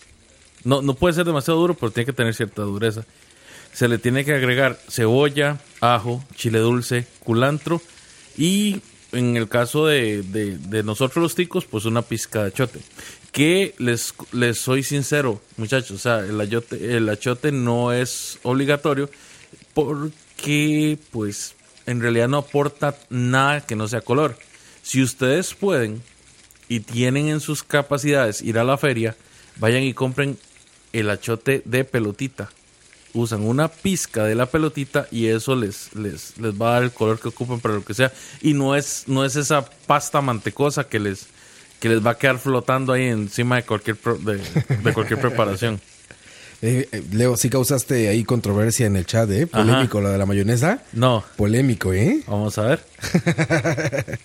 No, 0.64 0.82
no 0.82 0.94
puede 0.94 1.14
ser 1.14 1.24
demasiado 1.24 1.60
duro, 1.60 1.74
pero 1.74 1.92
tiene 1.92 2.06
que 2.06 2.12
tener 2.12 2.34
cierta 2.34 2.62
dureza. 2.62 3.04
Se 3.72 3.86
le 3.86 3.98
tiene 3.98 4.24
que 4.24 4.34
agregar 4.34 4.78
cebolla, 4.88 5.60
ajo, 5.80 6.24
chile 6.34 6.58
dulce, 6.58 7.06
culantro 7.20 7.80
y 8.36 8.80
en 9.12 9.36
el 9.36 9.48
caso 9.48 9.86
de, 9.86 10.22
de- 10.22 10.58
de 10.58 10.82
nosotros 10.82 11.22
los 11.22 11.34
ticos, 11.34 11.64
pues 11.64 11.84
una 11.84 12.02
pizca 12.02 12.42
de 12.42 12.48
achote. 12.48 12.80
Que 13.30 13.74
les, 13.78 14.14
les 14.32 14.58
soy 14.58 14.82
sincero, 14.82 15.40
muchachos, 15.56 15.92
o 15.92 15.98
sea, 15.98 16.20
el 16.20 16.40
achote, 16.40 16.96
el 16.96 17.08
achote 17.08 17.52
no 17.52 17.92
es 17.92 18.38
obligatorio 18.42 19.08
porque 19.74 20.98
pues 21.10 21.54
en 21.86 22.00
realidad 22.00 22.28
no 22.28 22.38
aporta 22.38 22.96
nada 23.10 23.60
que 23.60 23.76
no 23.76 23.86
sea 23.86 24.00
color. 24.00 24.36
Si 24.82 25.02
ustedes 25.02 25.54
pueden 25.54 26.02
y 26.68 26.80
tienen 26.80 27.28
en 27.28 27.40
sus 27.40 27.62
capacidades 27.62 28.42
ir 28.42 28.58
a 28.58 28.64
la 28.64 28.76
feria, 28.76 29.16
vayan 29.56 29.82
y 29.82 29.94
compren 29.94 30.38
el 30.92 31.10
achote 31.10 31.62
de 31.64 31.84
pelotita. 31.84 32.50
Usan 33.14 33.42
una 33.42 33.68
pizca 33.68 34.24
de 34.24 34.34
la 34.34 34.46
pelotita 34.46 35.08
y 35.10 35.26
eso 35.28 35.56
les, 35.56 35.94
les, 35.94 36.38
les 36.38 36.52
va 36.60 36.70
a 36.70 36.72
dar 36.74 36.82
el 36.84 36.90
color 36.92 37.18
que 37.18 37.28
ocupen 37.28 37.58
para 37.58 37.74
lo 37.74 37.84
que 37.84 37.94
sea. 37.94 38.12
Y 38.42 38.52
no 38.52 38.76
es, 38.76 39.04
no 39.06 39.24
es 39.24 39.34
esa 39.36 39.64
pasta 39.64 40.20
mantecosa 40.20 40.84
que 40.84 40.98
les, 41.00 41.26
que 41.80 41.88
les 41.88 42.04
va 42.04 42.10
a 42.12 42.18
quedar 42.18 42.38
flotando 42.38 42.92
ahí 42.92 43.06
encima 43.06 43.56
de 43.56 43.62
cualquier, 43.62 43.96
pro- 43.96 44.18
de, 44.18 44.36
de 44.36 44.92
cualquier 44.92 45.20
preparación. 45.20 45.80
Eh, 46.60 46.88
eh, 46.90 47.04
Leo, 47.12 47.36
sí 47.36 47.50
causaste 47.50 48.08
ahí 48.08 48.24
controversia 48.24 48.86
en 48.86 48.96
el 48.96 49.06
chat, 49.06 49.30
¿eh? 49.30 49.46
Polémico 49.46 50.00
lo 50.00 50.08
de 50.10 50.18
la 50.18 50.26
mayonesa. 50.26 50.82
No, 50.92 51.22
Polémico, 51.36 51.92
¿eh? 51.92 52.24
vamos 52.26 52.58
a 52.58 52.62
ver. 52.62 52.80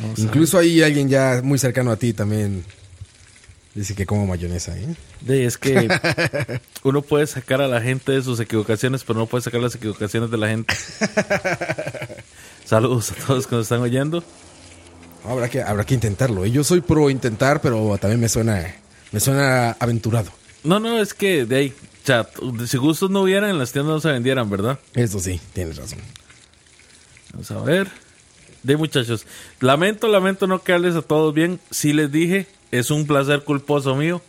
Vamos 0.00 0.18
Incluso 0.18 0.58
ahí 0.58 0.82
alguien 0.82 1.08
ya 1.08 1.40
muy 1.42 1.58
cercano 1.58 1.90
a 1.90 1.96
ti 1.96 2.12
también 2.12 2.64
dice 3.74 3.94
que 3.94 4.06
como 4.06 4.26
mayonesa, 4.26 4.76
¿eh? 4.76 4.94
De, 5.20 5.44
es 5.46 5.58
que 5.58 5.88
uno 6.82 7.02
puede 7.02 7.26
sacar 7.26 7.60
a 7.60 7.68
la 7.68 7.80
gente 7.80 8.12
de 8.12 8.22
sus 8.22 8.40
equivocaciones, 8.40 9.04
pero 9.04 9.18
no 9.18 9.26
puede 9.26 9.42
sacar 9.42 9.60
las 9.60 9.74
equivocaciones 9.74 10.30
de 10.30 10.38
la 10.38 10.48
gente. 10.48 10.74
Saludos 12.64 13.12
a 13.12 13.14
todos 13.26 13.46
que 13.46 13.56
nos 13.56 13.64
están 13.64 13.80
oyendo. 13.80 14.22
Habrá 15.24 15.48
que, 15.48 15.62
habrá 15.62 15.84
que 15.84 15.94
intentarlo. 15.94 16.44
¿eh? 16.44 16.50
Yo 16.50 16.64
soy 16.64 16.80
pro 16.80 17.10
intentar, 17.10 17.60
pero 17.60 17.98
también 17.98 18.20
me 18.20 18.28
suena, 18.28 18.74
me 19.12 19.20
suena 19.20 19.72
aventurado. 19.72 20.30
No, 20.64 20.78
no, 20.78 21.00
es 21.00 21.14
que 21.14 21.46
de 21.46 21.56
ahí, 21.56 21.74
chat, 22.04 22.28
si 22.66 22.76
gustos 22.76 23.10
no 23.10 23.22
hubieran, 23.22 23.50
en 23.50 23.58
las 23.58 23.72
tiendas 23.72 23.94
no 23.94 24.00
se 24.00 24.08
vendieran, 24.08 24.48
¿verdad? 24.50 24.78
Eso 24.94 25.20
sí, 25.20 25.40
tienes 25.52 25.76
razón. 25.76 25.98
Vamos 27.32 27.50
a 27.50 27.60
ver. 27.60 27.88
De 28.62 28.76
muchachos, 28.76 29.26
lamento, 29.60 30.08
lamento 30.08 30.46
no 30.46 30.62
quedarles 30.62 30.94
a 30.94 31.02
todos 31.02 31.32
bien. 31.34 31.60
Sí 31.70 31.92
les 31.92 32.12
dije, 32.12 32.46
es 32.70 32.90
un 32.90 33.06
placer 33.06 33.42
culposo 33.44 33.96
mío. 33.96 34.20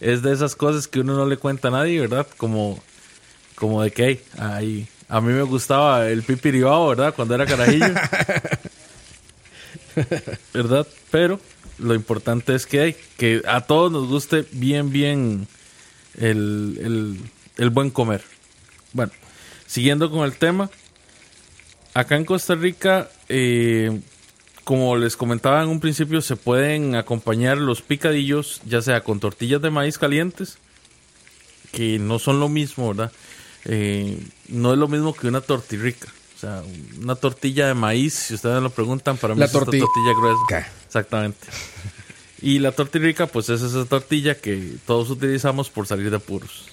Es 0.00 0.22
de 0.22 0.32
esas 0.32 0.56
cosas 0.56 0.88
que 0.88 1.00
uno 1.00 1.14
no 1.14 1.26
le 1.26 1.36
cuenta 1.36 1.68
a 1.68 1.70
nadie, 1.70 2.00
¿verdad? 2.00 2.26
Como, 2.36 2.82
como 3.54 3.82
de 3.82 3.90
que 3.92 4.22
ahí, 4.38 4.86
a 5.08 5.20
mí 5.20 5.32
me 5.32 5.42
gustaba 5.42 6.08
el 6.08 6.22
pipiribao, 6.22 6.88
¿verdad? 6.88 7.14
Cuando 7.14 7.34
era 7.34 7.46
carajillo. 7.46 7.94
¿Verdad? 10.52 10.86
Pero 11.10 11.40
lo 11.78 11.94
importante 11.94 12.54
es 12.54 12.66
que, 12.66 12.82
hey, 12.82 12.96
que 13.16 13.42
a 13.46 13.62
todos 13.62 13.90
nos 13.90 14.08
guste 14.08 14.44
bien, 14.52 14.90
bien 14.90 15.46
el, 16.18 16.78
el, 16.82 17.20
el 17.56 17.70
buen 17.70 17.90
comer. 17.90 18.22
Bueno, 18.92 19.12
siguiendo 19.66 20.10
con 20.10 20.24
el 20.24 20.36
tema, 20.36 20.70
acá 21.98 22.16
en 22.16 22.24
Costa 22.24 22.54
Rica, 22.54 23.08
eh, 23.28 24.00
como 24.64 24.96
les 24.96 25.16
comentaba 25.16 25.62
en 25.62 25.68
un 25.68 25.80
principio, 25.80 26.20
se 26.20 26.36
pueden 26.36 26.94
acompañar 26.94 27.58
los 27.58 27.82
picadillos, 27.82 28.60
ya 28.66 28.82
sea 28.82 29.02
con 29.02 29.20
tortillas 29.20 29.62
de 29.62 29.70
maíz 29.70 29.98
calientes, 29.98 30.58
que 31.72 31.98
no 31.98 32.18
son 32.18 32.40
lo 32.40 32.48
mismo, 32.48 32.88
¿verdad? 32.88 33.12
Eh, 33.64 34.18
no 34.48 34.72
es 34.72 34.78
lo 34.78 34.88
mismo 34.88 35.14
que 35.14 35.28
una 35.28 35.40
tortirrica. 35.40 36.08
O 36.36 36.38
sea, 36.38 36.62
una 37.00 37.14
tortilla 37.14 37.66
de 37.68 37.74
maíz, 37.74 38.14
si 38.14 38.34
ustedes 38.34 38.62
lo 38.62 38.70
preguntan, 38.70 39.16
para 39.16 39.34
mí 39.34 39.40
La 39.40 39.46
es 39.46 39.52
esta 39.54 39.64
torti- 39.64 39.80
tortilla 39.80 40.12
gruesa. 40.18 40.68
Exactamente. 40.86 41.46
Y 42.42 42.58
la 42.58 42.72
tortirrica, 42.72 43.26
pues 43.26 43.48
es 43.48 43.62
esa 43.62 43.84
tortilla 43.86 44.36
que 44.36 44.74
todos 44.86 45.08
utilizamos 45.10 45.70
por 45.70 45.86
salir 45.86 46.10
de 46.10 46.16
apuros. 46.16 46.66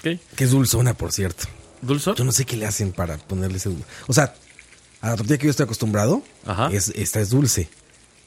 ¿Ok? 0.00 0.18
Que 0.36 0.44
es 0.44 0.50
dulzona, 0.50 0.92
por 0.94 1.12
cierto. 1.12 1.44
¿Dulzor? 1.80 2.14
Yo 2.16 2.24
no 2.24 2.32
sé 2.32 2.44
qué 2.44 2.56
le 2.58 2.66
hacen 2.66 2.92
para 2.92 3.16
ponerle 3.16 3.56
ese. 3.56 3.70
O 4.06 4.12
sea, 4.12 4.34
a 5.00 5.10
la 5.10 5.16
tortilla 5.16 5.38
que 5.38 5.46
yo 5.46 5.50
estoy 5.50 5.64
acostumbrado, 5.64 6.22
Ajá. 6.46 6.70
es, 6.72 6.88
esta 6.94 7.20
es 7.20 7.30
dulce. 7.30 7.68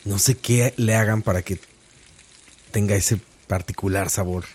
No 0.05 0.19
sé 0.19 0.35
qué 0.35 0.73
le 0.77 0.95
hagan 0.95 1.21
para 1.21 1.41
que 1.41 1.59
tenga 2.71 2.95
ese 2.95 3.19
particular 3.47 4.09
sabor. 4.09 4.45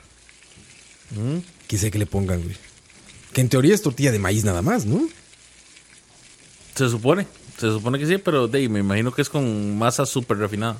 Mm. 1.11 1.39
Qué 1.67 1.79
sé 1.79 1.91
que 1.91 1.99
le 1.99 2.07
pongan, 2.07 2.43
güey. 2.43 2.57
Que 3.33 3.41
en 3.41 3.49
teoría 3.49 3.75
es 3.75 3.83
tortilla 3.83 4.13
de 4.13 4.19
maíz 4.19 4.45
nada 4.45 4.63
más, 4.63 4.85
¿no? 4.85 5.09
Se 6.75 6.89
supone, 6.89 7.27
se 7.59 7.69
supone 7.71 7.99
que 7.99 8.07
sí, 8.07 8.19
pero 8.19 8.49
de 8.49 8.69
me 8.69 8.81
imagino 8.81 9.13
que 9.13 9.23
es 9.23 9.29
con 9.29 9.79
masa 9.79 10.07
súper 10.07 10.39
refinada. 10.39 10.79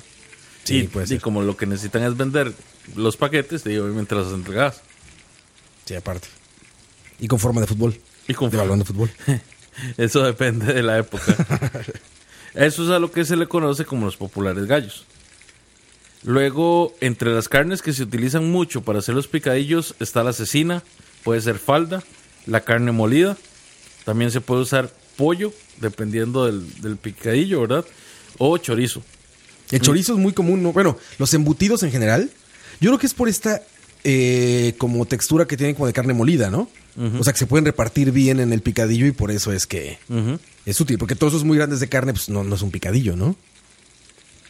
Sí, 0.63 0.77
y, 0.77 0.87
puede 0.87 1.15
y 1.15 1.19
como 1.19 1.41
lo 1.41 1.57
que 1.57 1.65
necesitan 1.65 2.03
es 2.03 2.15
vender 2.15 2.53
los 2.95 3.17
paquetes, 3.17 3.63
de 3.63 3.79
obviamente 3.79 4.15
las 4.15 4.27
entregadas. 4.27 4.81
Sí, 5.85 5.95
aparte. 5.95 6.27
Y 7.19 7.27
con 7.27 7.39
forma 7.39 7.61
de 7.61 7.67
fútbol. 7.67 7.99
Y 8.27 8.33
con 8.33 8.49
de 8.49 8.57
balón 8.57 8.79
de 8.79 8.85
fútbol. 8.85 9.11
Eso 9.97 10.23
depende 10.23 10.73
de 10.73 10.83
la 10.83 10.97
época. 10.97 11.35
Eso 12.53 12.83
es 12.83 12.89
a 12.89 12.99
lo 12.99 13.11
que 13.11 13.25
se 13.25 13.35
le 13.35 13.47
conoce 13.47 13.85
como 13.85 14.05
los 14.05 14.17
populares 14.17 14.65
gallos. 14.65 15.05
Luego, 16.23 16.93
entre 16.99 17.33
las 17.33 17.47
carnes 17.47 17.81
que 17.81 17.93
se 17.93 18.03
utilizan 18.03 18.51
mucho 18.51 18.81
para 18.81 18.99
hacer 18.99 19.15
los 19.15 19.27
picadillos 19.27 19.95
está 19.99 20.23
la 20.23 20.33
cecina, 20.33 20.83
puede 21.23 21.41
ser 21.41 21.59
falda, 21.59 22.03
la 22.45 22.61
carne 22.61 22.91
molida, 22.91 23.37
también 24.03 24.31
se 24.31 24.41
puede 24.41 24.61
usar 24.61 24.91
pollo, 25.15 25.53
dependiendo 25.77 26.45
del, 26.45 26.81
del 26.81 26.97
picadillo, 26.97 27.61
¿verdad? 27.61 27.85
O 28.37 28.57
chorizo. 28.57 29.01
El 29.71 29.81
chorizo 29.81 30.13
es 30.13 30.19
muy 30.19 30.33
común, 30.33 30.63
¿no? 30.63 30.73
Bueno, 30.73 30.97
los 31.19 31.33
embutidos 31.33 31.83
en 31.83 31.91
general. 31.91 32.29
Yo 32.81 32.89
creo 32.89 32.99
que 32.99 33.07
es 33.07 33.13
por 33.13 33.29
esta 33.29 33.61
eh, 34.03 34.75
como 34.77 35.05
textura 35.05 35.45
que 35.45 35.57
tienen 35.57 35.75
como 35.75 35.87
de 35.87 35.93
carne 35.93 36.13
molida, 36.13 36.49
¿no? 36.49 36.69
O 37.17 37.23
sea, 37.23 37.31
que 37.31 37.39
se 37.39 37.45
pueden 37.47 37.63
repartir 37.65 38.11
bien 38.11 38.41
en 38.41 38.51
el 38.51 38.61
picadillo 38.61 39.05
y 39.05 39.11
por 39.13 39.31
eso 39.31 39.53
es 39.53 39.65
que 39.65 39.97
es 40.65 40.81
útil. 40.81 40.97
Porque 40.97 41.15
todos 41.15 41.31
esos 41.33 41.45
muy 41.45 41.55
grandes 41.57 41.79
de 41.79 41.87
carne, 41.87 42.11
pues 42.11 42.27
no, 42.27 42.43
no 42.43 42.55
es 42.55 42.61
un 42.61 42.71
picadillo, 42.71 43.15
¿no? 43.15 43.37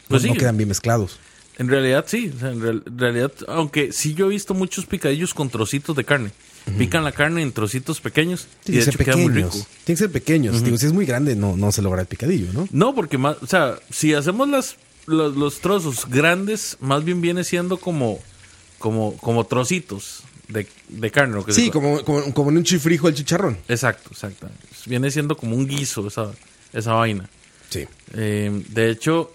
Pues 0.08 0.24
no 0.24 0.32
sí. 0.32 0.38
quedan 0.38 0.56
bien 0.56 0.68
mezclados. 0.68 1.18
En 1.58 1.68
realidad 1.68 2.06
sí, 2.08 2.32
o 2.34 2.38
sea, 2.40 2.50
en 2.50 2.60
real- 2.60 2.82
realidad, 2.96 3.30
aunque 3.46 3.92
sí 3.92 4.14
yo 4.14 4.26
he 4.26 4.30
visto 4.30 4.54
muchos 4.54 4.86
picadillos 4.86 5.34
con 5.34 5.48
trocitos 5.50 5.94
de 5.94 6.04
carne. 6.04 6.30
Pican 6.78 7.04
la 7.04 7.12
carne 7.12 7.42
en 7.42 7.52
trocitos 7.52 8.00
pequeños 8.00 8.46
y 8.62 8.72
Tienen 8.72 8.84
de 8.84 8.90
hecho 8.90 8.98
queda 8.98 9.16
muy 9.16 9.28
pequeños. 9.28 9.54
rico. 9.54 9.66
Tienen 9.84 9.96
que 9.96 10.04
ser 10.04 10.10
pequeños. 10.12 10.64
Digo, 10.64 10.76
si 10.78 10.86
es 10.86 10.92
muy 10.92 11.06
grande, 11.06 11.36
no, 11.36 11.56
no 11.56 11.70
se 11.72 11.82
logra 11.82 12.00
el 12.00 12.06
picadillo, 12.08 12.52
¿no? 12.52 12.68
No, 12.72 12.94
porque 12.94 13.18
más, 13.18 13.36
o 13.42 13.46
sea, 13.46 13.78
si 13.90 14.14
hacemos 14.14 14.48
las, 14.48 14.76
los, 15.06 15.36
los 15.36 15.60
trozos 15.60 16.06
grandes, 16.08 16.76
más 16.80 17.04
bien 17.04 17.20
viene 17.20 17.44
siendo 17.44 17.76
como, 17.78 18.18
como, 18.80 19.16
como 19.18 19.46
trocitos 19.46 20.24
de, 20.48 20.66
de 20.88 21.10
carne. 21.12 21.34
lo 21.36 21.44
que 21.44 21.52
Sí, 21.52 21.70
como, 21.70 22.02
como, 22.04 22.34
como 22.34 22.50
en 22.50 22.56
un 22.56 22.64
chifrijo 22.64 23.06
el 23.06 23.14
chicharrón. 23.14 23.56
Exacto, 23.68 24.10
exacto. 24.12 24.48
Viene 24.86 25.08
siendo 25.12 25.36
como 25.36 25.54
un 25.54 25.68
guiso 25.68 26.08
esa, 26.08 26.32
esa 26.72 26.94
vaina. 26.94 27.30
Sí. 27.68 27.86
Eh, 28.14 28.64
de 28.70 28.90
hecho, 28.90 29.32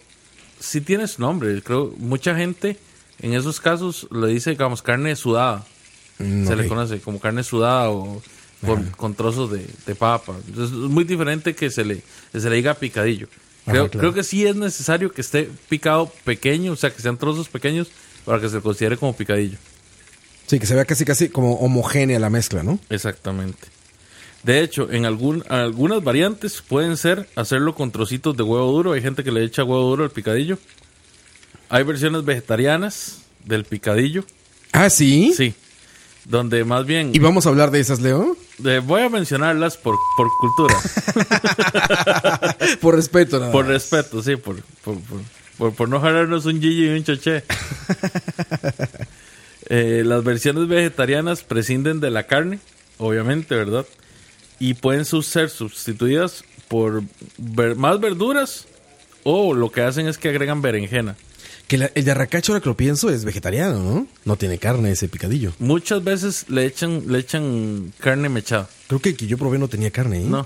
sí 0.60 0.82
tiene 0.82 1.08
su 1.08 1.22
nombre. 1.22 1.62
Creo 1.62 1.94
mucha 1.98 2.36
gente 2.36 2.78
En 3.22 3.34
esos 3.34 3.62
casos 3.62 4.08
le 4.12 4.28
dice, 4.28 4.50
digamos, 4.50 4.82
carne 4.82 5.16
sudada. 5.16 5.66
Mm, 6.20 6.46
Se 6.48 6.56
le 6.58 6.68
conoce 6.68 7.00
como 7.00 7.20
carne 7.22 7.44
sudada 7.44 7.90
o 7.90 8.22
con, 8.66 8.84
con 8.98 9.14
trozos 9.16 9.52
de, 9.52 9.66
de 9.86 9.96
papa. 9.96 10.36
Entonces, 10.48 10.76
es 10.76 10.90
muy 10.90 11.06
diferente 11.06 11.56
que 11.56 11.70
se 11.70 11.86
le, 11.86 12.02
que 12.34 12.40
se 12.42 12.50
le 12.50 12.58
diga 12.58 12.74
picadillo. 12.74 13.28
Creo, 13.66 13.84
Ajá, 13.84 13.90
claro. 13.90 14.00
creo 14.00 14.14
que 14.14 14.24
sí 14.24 14.46
es 14.46 14.56
necesario 14.56 15.12
que 15.14 15.22
esté 15.22 15.50
picado 15.70 16.12
pequeño, 16.26 16.74
o 16.74 16.76
sea, 16.76 16.92
que 16.94 17.02
sean 17.02 17.18
trozos 17.18 17.48
pequeños 17.48 17.88
para 18.26 18.40
que 18.42 18.50
se 18.50 18.62
considere 18.62 18.98
como 18.98 19.16
picadillo. 19.16 19.58
Sí, 20.48 20.60
que 20.60 20.66
se 20.66 20.76
vea 20.76 20.86
casi 20.86 21.06
casi 21.06 21.30
como 21.30 21.54
homogénea 21.56 22.20
la 22.20 22.30
mezcla, 22.30 22.64
¿no? 22.64 22.80
Exactamente. 22.90 23.68
De 24.44 24.62
hecho, 24.62 24.92
en 24.92 25.06
algún, 25.06 25.44
algunas 25.50 26.04
variantes 26.04 26.62
pueden 26.62 26.98
ser 26.98 27.28
hacerlo 27.36 27.74
con 27.74 27.92
trocitos 27.92 28.38
de 28.38 28.44
huevo 28.44 28.72
duro. 28.72 28.94
Hay 28.94 29.02
gente 29.02 29.24
que 29.24 29.32
le 29.32 29.44
echa 29.44 29.64
huevo 29.64 29.90
duro 29.90 30.04
al 30.04 30.12
picadillo. 30.12 30.60
Hay 31.70 31.84
versiones 31.84 32.24
vegetarianas 32.26 33.22
del 33.44 33.64
picadillo. 33.64 34.24
Ah, 34.72 34.92
sí. 34.92 35.34
Sí. 35.36 35.56
Donde 36.26 36.64
más 36.64 36.86
bien... 36.86 37.10
¿Y 37.14 37.20
vamos 37.20 37.48
a 37.48 37.50
hablar 37.50 37.72
de 37.72 37.80
esas, 37.80 38.02
Leo? 38.02 38.38
de- 38.60 38.80
voy 38.80 39.02
a 39.02 39.10
mencionarlas 39.10 39.78
por, 39.78 39.96
por 40.16 40.28
cultura. 40.40 40.76
Por 42.82 42.96
respeto, 42.96 43.40
nada 43.40 43.52
por 43.52 43.66
más. 43.66 43.74
respeto, 43.74 44.22
sí. 44.22 44.36
Por, 44.36 44.62
por, 44.84 45.00
por, 45.02 45.20
por- 45.58 45.74
por 45.74 45.90
no 45.90 46.00
jalarnos 46.02 46.46
un 46.46 46.62
Gigi 46.62 46.86
y 46.86 46.90
un 46.90 47.04
choché. 47.04 47.44
Eh, 49.68 50.04
las 50.06 50.24
versiones 50.24 50.68
vegetarianas 50.68 51.42
prescinden 51.44 52.00
de 52.00 52.12
la 52.12 52.28
carne, 52.28 52.60
obviamente, 53.00 53.56
¿verdad? 53.56 53.84
Y 54.60 54.76
pueden 54.76 55.06
ser 55.06 55.50
sustituidas 55.50 56.44
por 56.68 57.02
ver- 57.40 57.76
más 57.76 58.00
verduras 58.00 58.68
o 59.24 59.56
lo 59.56 59.72
que 59.72 59.82
hacen 59.82 60.08
es 60.08 60.20
que 60.20 60.30
agregan 60.30 60.62
berenjena. 60.62 61.16
Que 61.68 61.80
la- 61.80 61.92
el 61.96 62.06
de 62.06 62.12
arracacho, 62.12 62.52
ahora 62.52 62.62
que 62.62 62.70
lo 62.70 62.78
pienso, 62.78 63.10
es 63.10 63.26
vegetariano, 63.26 63.80
¿no? 63.80 64.08
No 64.24 64.36
tiene 64.38 64.60
carne 64.60 64.92
ese 64.92 65.08
picadillo. 65.10 65.52
Muchas 65.58 66.04
veces 66.04 66.46
le 66.48 66.66
echan, 66.68 67.02
le 67.08 67.18
echan 67.18 67.92
carne 68.00 68.30
mechada. 68.30 68.70
Creo 68.88 69.02
que 69.02 69.10
el 69.10 69.18
que 69.18 69.26
yo 69.26 69.36
probé 69.40 69.58
no 69.58 69.68
tenía 69.68 69.90
carne, 69.90 70.22
¿eh? 70.22 70.26
No. 70.28 70.46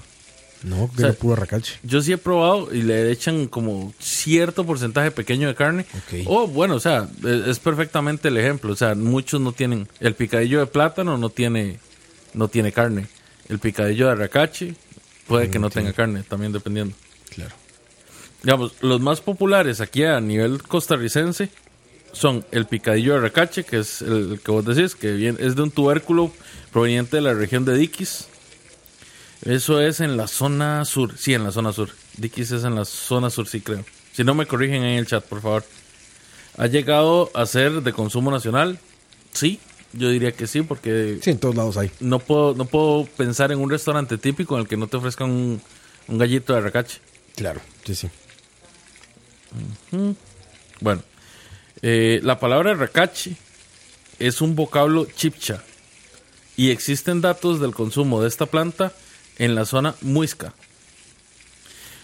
No, 0.63 0.89
que 0.91 0.97
sea, 0.97 1.07
era 1.09 1.17
puro 1.17 1.33
arracache. 1.33 1.79
Yo 1.83 2.01
sí 2.01 2.11
he 2.11 2.17
probado 2.17 2.73
y 2.73 2.81
le 2.81 3.11
echan 3.11 3.47
como 3.47 3.93
cierto 3.99 4.65
porcentaje 4.65 5.11
pequeño 5.11 5.47
de 5.47 5.55
carne. 5.55 5.85
O 6.25 6.47
bueno, 6.47 6.75
o 6.75 6.79
sea, 6.79 7.07
es, 7.23 7.47
es 7.47 7.59
perfectamente 7.59 8.27
el 8.27 8.37
ejemplo. 8.37 8.73
O 8.73 8.75
sea, 8.75 8.93
muchos 8.95 9.39
no 9.39 9.53
tienen. 9.53 9.87
El 9.99 10.15
picadillo 10.15 10.59
de 10.59 10.65
plátano 10.65 11.17
no 11.17 11.29
tiene, 11.29 11.79
no 12.33 12.49
tiene 12.49 12.71
carne. 12.71 13.07
El 13.47 13.59
picadillo 13.59 14.07
de 14.07 14.11
arracache 14.11 14.75
puede 15.27 15.49
que 15.49 15.59
no 15.59 15.69
tenga 15.69 15.93
carne, 15.93 16.23
también 16.23 16.51
dependiendo. 16.51 16.95
Claro. 17.29 17.55
Digamos, 18.43 18.73
los 18.81 18.99
más 19.01 19.21
populares 19.21 19.81
aquí 19.81 20.03
a 20.03 20.19
nivel 20.19 20.61
costarricense 20.63 21.49
son 22.11 22.45
el 22.51 22.65
picadillo 22.65 23.13
de 23.13 23.19
arracache, 23.19 23.63
que 23.63 23.79
es 23.79 24.01
el, 24.01 24.33
el 24.33 24.39
que 24.39 24.51
vos 24.51 24.65
decís, 24.65 24.95
que 24.95 25.13
viene, 25.13 25.37
es 25.41 25.55
de 25.55 25.61
un 25.61 25.71
tubérculo 25.71 26.31
proveniente 26.71 27.17
de 27.17 27.21
la 27.21 27.33
región 27.33 27.65
de 27.65 27.75
Diquis. 27.75 28.27
Eso 29.43 29.81
es 29.81 29.99
en 30.01 30.17
la 30.17 30.27
zona 30.27 30.83
sur. 30.85 31.17
Sí, 31.17 31.33
en 31.33 31.43
la 31.43 31.51
zona 31.51 31.71
sur. 31.71 31.89
Diquis 32.17 32.51
es 32.51 32.63
en 32.63 32.75
la 32.75 32.85
zona 32.85 33.29
sur, 33.29 33.47
sí 33.47 33.61
creo. 33.61 33.85
Si 34.11 34.23
no 34.23 34.33
me 34.35 34.45
corrigen 34.45 34.83
en 34.83 34.97
el 34.99 35.07
chat, 35.07 35.23
por 35.23 35.41
favor. 35.41 35.63
¿Ha 36.57 36.67
llegado 36.67 37.31
a 37.33 37.45
ser 37.45 37.81
de 37.83 37.93
consumo 37.93 38.31
nacional? 38.31 38.79
Sí, 39.31 39.59
yo 39.93 40.09
diría 40.09 40.33
que 40.33 40.45
sí, 40.45 40.61
porque 40.61 41.19
Sí, 41.21 41.29
en 41.29 41.39
todos 41.39 41.55
lados 41.55 41.77
hay. 41.77 41.89
no 42.01 42.19
puedo, 42.19 42.53
no 42.53 42.65
puedo 42.65 43.05
pensar 43.05 43.51
en 43.53 43.59
un 43.59 43.69
restaurante 43.69 44.17
típico 44.17 44.55
en 44.55 44.61
el 44.61 44.67
que 44.67 44.75
no 44.75 44.87
te 44.87 44.97
ofrezcan 44.97 45.29
un, 45.29 45.61
un 46.09 46.17
gallito 46.17 46.51
de 46.53 46.59
arracache. 46.59 46.99
Claro, 47.35 47.61
sí, 47.85 47.95
sí. 47.95 48.09
Bueno, 50.81 51.01
eh, 51.81 52.19
la 52.23 52.39
palabra 52.39 52.73
racachi 52.73 53.35
es 54.19 54.41
un 54.41 54.55
vocablo 54.55 55.05
chipcha 55.15 55.63
y 56.57 56.71
existen 56.71 57.21
datos 57.21 57.59
del 57.61 57.73
consumo 57.73 58.21
de 58.21 58.27
esta 58.27 58.45
planta 58.45 58.91
en 59.39 59.55
la 59.55 59.65
zona 59.65 59.95
muisca. 60.01 60.53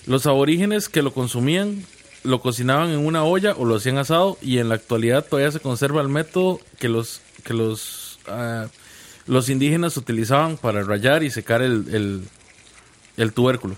Los 0.07 0.25
aborígenes 0.25 0.89
que 0.89 1.01
lo 1.01 1.13
consumían 1.13 1.85
lo 2.23 2.41
cocinaban 2.41 2.89
en 2.89 3.05
una 3.05 3.23
olla 3.23 3.53
o 3.55 3.65
lo 3.65 3.75
hacían 3.75 3.97
asado 3.97 4.37
y 4.41 4.57
en 4.57 4.69
la 4.69 4.75
actualidad 4.75 5.25
todavía 5.25 5.51
se 5.51 5.59
conserva 5.59 6.01
el 6.01 6.09
método 6.09 6.59
que 6.79 6.89
los 6.89 7.21
que 7.43 7.53
los 7.53 8.19
ah, 8.27 8.67
los 9.27 9.49
indígenas 9.49 9.97
utilizaban 9.97 10.57
para 10.57 10.83
rayar 10.83 11.23
y 11.23 11.31
secar 11.31 11.61
el, 11.61 11.87
el, 11.91 12.23
el 13.17 13.33
tubérculo. 13.33 13.75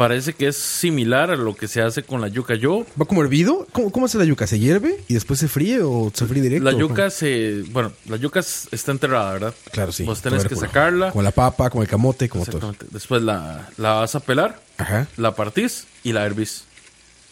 Parece 0.00 0.32
que 0.32 0.48
es 0.48 0.56
similar 0.56 1.30
a 1.30 1.36
lo 1.36 1.54
que 1.54 1.68
se 1.68 1.82
hace 1.82 2.02
con 2.02 2.22
la 2.22 2.28
yuca. 2.28 2.54
Yo 2.54 2.86
¿Va 2.98 3.04
como 3.04 3.22
hervido? 3.22 3.66
¿Cómo, 3.70 3.92
cómo 3.92 4.06
hace 4.06 4.16
la 4.16 4.24
yuca? 4.24 4.46
¿Se 4.46 4.58
hierve 4.58 5.04
y 5.08 5.12
después 5.12 5.38
se 5.38 5.46
fríe 5.46 5.82
o 5.82 6.10
se 6.14 6.24
fríe 6.24 6.40
directo? 6.40 6.70
La 6.70 6.78
yuca 6.78 7.10
se. 7.10 7.64
Bueno, 7.68 7.92
la 8.06 8.16
yuca 8.16 8.40
es- 8.40 8.66
está 8.70 8.92
enterrada, 8.92 9.30
¿verdad? 9.34 9.54
Claro, 9.72 9.92
sí. 9.92 10.04
Vos 10.04 10.22
tenés 10.22 10.46
que 10.46 10.56
sacarla. 10.56 11.10
Como 11.10 11.20
la 11.20 11.32
papa, 11.32 11.68
como 11.68 11.82
el 11.82 11.88
camote, 11.90 12.30
como 12.30 12.46
todo. 12.46 12.56
Exactamente. 12.56 12.86
Después 12.90 13.20
la, 13.20 13.68
la 13.76 13.92
vas 13.92 14.14
a 14.14 14.20
pelar, 14.20 14.58
Ajá. 14.78 15.06
la 15.18 15.34
partís 15.34 15.86
y 16.02 16.14
la 16.14 16.24
hervís. 16.24 16.64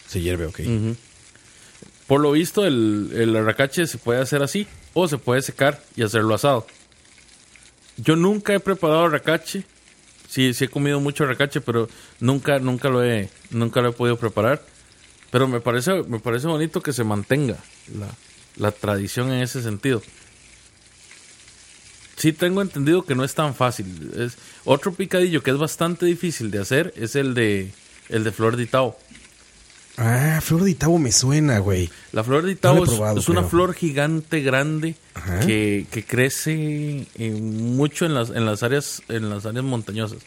Se 0.07 0.21
hierve, 0.21 0.45
ok. 0.45 0.61
Por 2.07 2.21
lo 2.21 2.33
visto, 2.33 2.67
el, 2.67 3.11
el 3.15 3.35
arracache 3.35 3.87
se 3.87 3.97
puede 3.97 4.21
hacer 4.21 4.43
así 4.43 4.67
o 4.93 5.09
se 5.09 5.17
puede 5.17 5.41
secar 5.41 5.81
y 5.97 6.03
hacerlo 6.03 6.35
asado. 6.35 6.67
Yo 7.97 8.15
nunca 8.15 8.53
he 8.53 8.61
preparado 8.61 9.07
arracache. 9.07 9.65
Sí, 10.29 10.53
sí 10.53 10.65
he 10.65 10.69
comido 10.69 11.01
mucho 11.01 11.25
arracache, 11.25 11.61
pero 11.61 11.89
nunca, 12.21 12.59
nunca 12.59 12.91
lo 12.91 13.03
he, 13.03 13.31
nunca 13.51 13.81
lo 13.81 13.89
he 13.89 13.93
podido 13.93 14.19
preparar. 14.19 14.63
Pero 15.31 15.49
me 15.49 15.61
parece, 15.61 16.03
me 16.05 16.21
parece 16.21 16.47
bonito 16.47 16.83
que 16.83 16.93
se 16.93 17.05
mantenga 17.05 17.57
la, 17.99 18.09
la 18.57 18.73
tradición 18.73 19.33
en 19.33 19.43
ese 19.43 19.63
sentido. 19.63 20.03
Sí 22.17 22.33
tengo 22.33 22.63
entendido 22.63 23.05
que 23.05 23.15
no 23.15 23.25
es 23.25 23.35
tan 23.35 23.55
fácil. 23.55 24.13
Es, 24.17 24.37
otro 24.65 24.93
picadillo 24.93 25.43
que 25.43 25.51
es 25.51 25.59
bastante 25.59 26.05
difícil 26.05 26.51
de 26.51 26.59
hacer 26.59 26.93
es 26.97 27.15
el 27.17 27.35
de 27.35 27.73
el 28.09 28.25
de 28.25 28.33
flor 28.33 28.57
de 28.57 28.65
Itao. 28.65 28.99
Ah, 30.01 30.41
flor 30.41 30.63
de 30.63 30.71
Itabo 30.71 30.97
me 30.99 31.11
suena, 31.11 31.59
güey. 31.59 31.91
La 32.13 32.23
flor 32.23 32.45
de 32.45 32.57
No 32.63 32.85
he 32.85 33.19
es, 33.19 33.29
una 33.29 33.43
flor 33.43 33.75
gigante, 33.75 34.43
grande, 34.43 34.95
que, 35.45 35.87
que 35.91 36.05
crece 36.05 37.07
eh, 37.17 37.31
mucho 37.33 38.07
en 38.07 38.15
las, 38.15 38.31
en 38.31 38.47
las 38.47 38.63
áreas, 38.63 39.03
en 39.09 39.29
las 39.29 39.45
áreas 39.45 39.65
montañosas. 39.65 40.19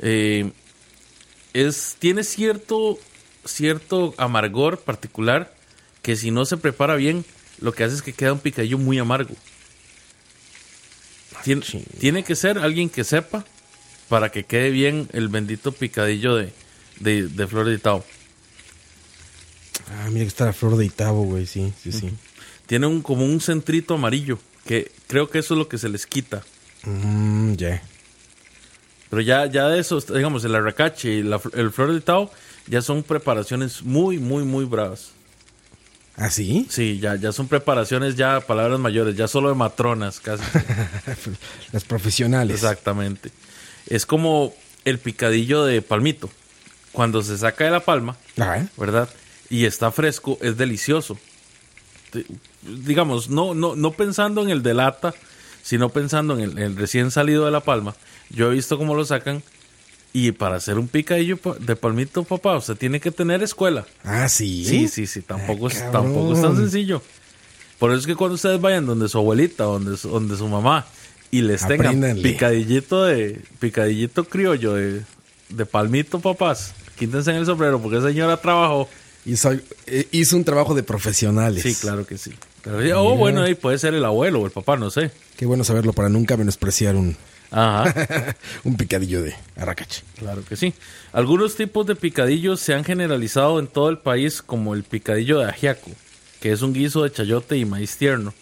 Eh, 0.00 0.50
es, 1.54 1.94
tiene 2.00 2.24
cierto, 2.24 2.98
cierto 3.44 4.12
amargor 4.18 4.80
particular 4.80 5.54
que 6.02 6.16
si 6.16 6.32
no 6.32 6.44
se 6.44 6.56
prepara 6.56 6.96
bien, 6.96 7.24
lo 7.60 7.72
que 7.72 7.84
hace 7.84 7.94
es 7.94 8.02
que 8.02 8.12
queda 8.12 8.32
un 8.32 8.40
picadillo 8.40 8.76
muy 8.76 8.98
amargo. 8.98 9.34
Tien- 11.44 11.62
ching. 11.62 11.84
tiene 12.00 12.24
que 12.24 12.34
ser 12.34 12.58
alguien 12.58 12.88
que 12.90 13.04
sepa 13.04 13.44
para 14.08 14.30
que 14.30 14.42
quede 14.44 14.70
bien 14.70 15.08
el 15.12 15.28
bendito 15.28 15.70
picadillo 15.70 16.34
de, 16.34 16.52
de, 16.98 17.28
de 17.28 17.46
flor 17.46 17.66
de 17.66 17.74
Itao. 17.74 18.04
Ah, 19.90 20.08
mira 20.10 20.24
que 20.24 20.28
está 20.28 20.46
la 20.46 20.52
flor 20.52 20.76
de 20.76 20.84
Itabo, 20.84 21.22
güey. 21.24 21.46
Sí, 21.46 21.72
sí, 21.82 21.92
sí. 21.92 22.10
Tiene 22.66 22.86
un, 22.86 23.02
como 23.02 23.24
un 23.24 23.40
centrito 23.40 23.94
amarillo, 23.94 24.38
que 24.66 24.90
creo 25.06 25.30
que 25.30 25.38
eso 25.38 25.54
es 25.54 25.58
lo 25.58 25.68
que 25.68 25.78
se 25.78 25.88
les 25.88 26.06
quita. 26.06 26.42
Mm, 26.84 27.54
ya. 27.54 27.82
Pero 29.10 29.22
ya, 29.22 29.46
ya 29.46 29.68
de 29.68 29.78
eso, 29.78 30.00
digamos, 30.00 30.44
el 30.44 30.54
arracache 30.54 31.10
y 31.10 31.22
la 31.22 31.40
el 31.54 31.70
flor 31.70 31.92
de 31.92 32.00
Tao 32.00 32.30
ya 32.66 32.82
son 32.82 33.02
preparaciones 33.04 33.82
muy, 33.82 34.18
muy, 34.18 34.44
muy 34.44 34.64
bravas. 34.64 35.10
¿Ah, 36.16 36.30
sí? 36.30 36.66
Sí, 36.70 36.98
ya, 36.98 37.14
ya 37.16 37.30
son 37.30 37.46
preparaciones 37.46 38.16
ya 38.16 38.40
palabras 38.40 38.80
mayores, 38.80 39.16
ya 39.16 39.28
solo 39.28 39.50
de 39.50 39.54
matronas 39.54 40.18
casi. 40.18 40.42
Las 41.72 41.84
profesionales. 41.84 42.56
Exactamente. 42.56 43.30
Es 43.86 44.06
como 44.06 44.54
el 44.84 44.98
picadillo 44.98 45.64
de 45.64 45.82
palmito. 45.82 46.30
Cuando 46.92 47.22
se 47.22 47.36
saca 47.36 47.64
de 47.64 47.70
la 47.70 47.80
palma, 47.80 48.16
Ajá. 48.38 48.66
¿verdad? 48.78 49.08
Y 49.50 49.64
está 49.64 49.90
fresco, 49.92 50.38
es 50.42 50.56
delicioso. 50.56 51.18
Digamos, 52.62 53.28
no, 53.30 53.54
no, 53.54 53.76
no 53.76 53.92
pensando 53.92 54.42
en 54.42 54.50
el 54.50 54.62
de 54.62 54.74
lata, 54.74 55.14
sino 55.62 55.88
pensando 55.90 56.34
en 56.38 56.40
el, 56.40 56.58
el 56.58 56.76
recién 56.76 57.10
salido 57.10 57.44
de 57.44 57.50
la 57.50 57.60
palma. 57.60 57.94
Yo 58.30 58.50
he 58.50 58.54
visto 58.54 58.76
cómo 58.78 58.94
lo 58.94 59.04
sacan. 59.04 59.42
Y 60.12 60.32
para 60.32 60.56
hacer 60.56 60.78
un 60.78 60.88
picadillo 60.88 61.38
de 61.60 61.76
palmito, 61.76 62.24
papá, 62.24 62.56
usted 62.56 62.74
tiene 62.76 63.00
que 63.00 63.10
tener 63.10 63.42
escuela. 63.42 63.84
Ah, 64.02 64.28
sí. 64.30 64.64
Sí, 64.64 64.88
sí, 64.88 65.06
sí, 65.06 65.20
tampoco, 65.20 65.66
Ah, 65.66 65.70
es, 65.70 65.90
tampoco 65.92 66.32
es 66.32 66.40
tan 66.40 66.56
sencillo. 66.56 67.02
Por 67.78 67.90
eso 67.90 68.00
es 68.00 68.06
que 68.06 68.14
cuando 68.16 68.36
ustedes 68.36 68.58
vayan 68.58 68.86
donde 68.86 69.10
su 69.10 69.18
abuelita, 69.18 69.64
donde, 69.64 69.98
su- 69.98 70.08
donde 70.08 70.36
su 70.38 70.48
mamá, 70.48 70.86
y 71.30 71.42
les 71.42 71.60
tengan 71.68 72.00
picadillito 72.22 73.04
de 73.04 73.42
picadillito 73.58 74.24
criollo 74.24 74.72
de, 74.72 75.02
de 75.50 75.66
palmito, 75.66 76.18
papás, 76.20 76.72
quítense 76.98 77.32
en 77.32 77.36
el 77.36 77.44
sombrero 77.46 77.78
porque 77.82 77.98
esa 77.98 78.08
señora 78.08 78.38
trabajó. 78.40 78.88
Hizo, 79.26 79.52
eh, 79.86 80.08
hizo 80.12 80.36
un 80.36 80.44
trabajo 80.44 80.74
de 80.74 80.82
profesionales. 80.82 81.62
Sí, 81.62 81.74
claro 81.74 82.06
que 82.06 82.16
sí. 82.16 82.32
Pero, 82.62 83.02
oh, 83.02 83.16
bueno, 83.16 83.42
ahí 83.42 83.54
puede 83.54 83.78
ser 83.78 83.94
el 83.94 84.04
abuelo 84.04 84.40
o 84.40 84.46
el 84.46 84.52
papá, 84.52 84.76
no 84.76 84.90
sé. 84.90 85.10
Qué 85.36 85.46
bueno 85.46 85.64
saberlo 85.64 85.92
para 85.92 86.08
nunca 86.08 86.36
menospreciar 86.36 86.96
un, 86.96 87.16
Ajá, 87.50 88.36
un 88.64 88.76
picadillo 88.76 89.22
de 89.22 89.34
arracache. 89.56 90.02
claro 90.18 90.44
que 90.44 90.56
sí. 90.56 90.74
Algunos 91.12 91.56
tipos 91.56 91.86
de 91.86 91.94
picadillos 91.96 92.60
se 92.60 92.74
han 92.74 92.84
generalizado 92.84 93.58
en 93.58 93.66
todo 93.66 93.88
el 93.88 93.98
país 93.98 94.42
como 94.42 94.74
el 94.74 94.82
picadillo 94.84 95.38
de 95.38 95.46
ajiaco, 95.46 95.90
que 96.40 96.52
es 96.52 96.62
un 96.62 96.72
guiso 96.72 97.02
de 97.02 97.12
chayote 97.12 97.56
y 97.56 97.64
maíz 97.64 97.96
tierno. 97.96 98.34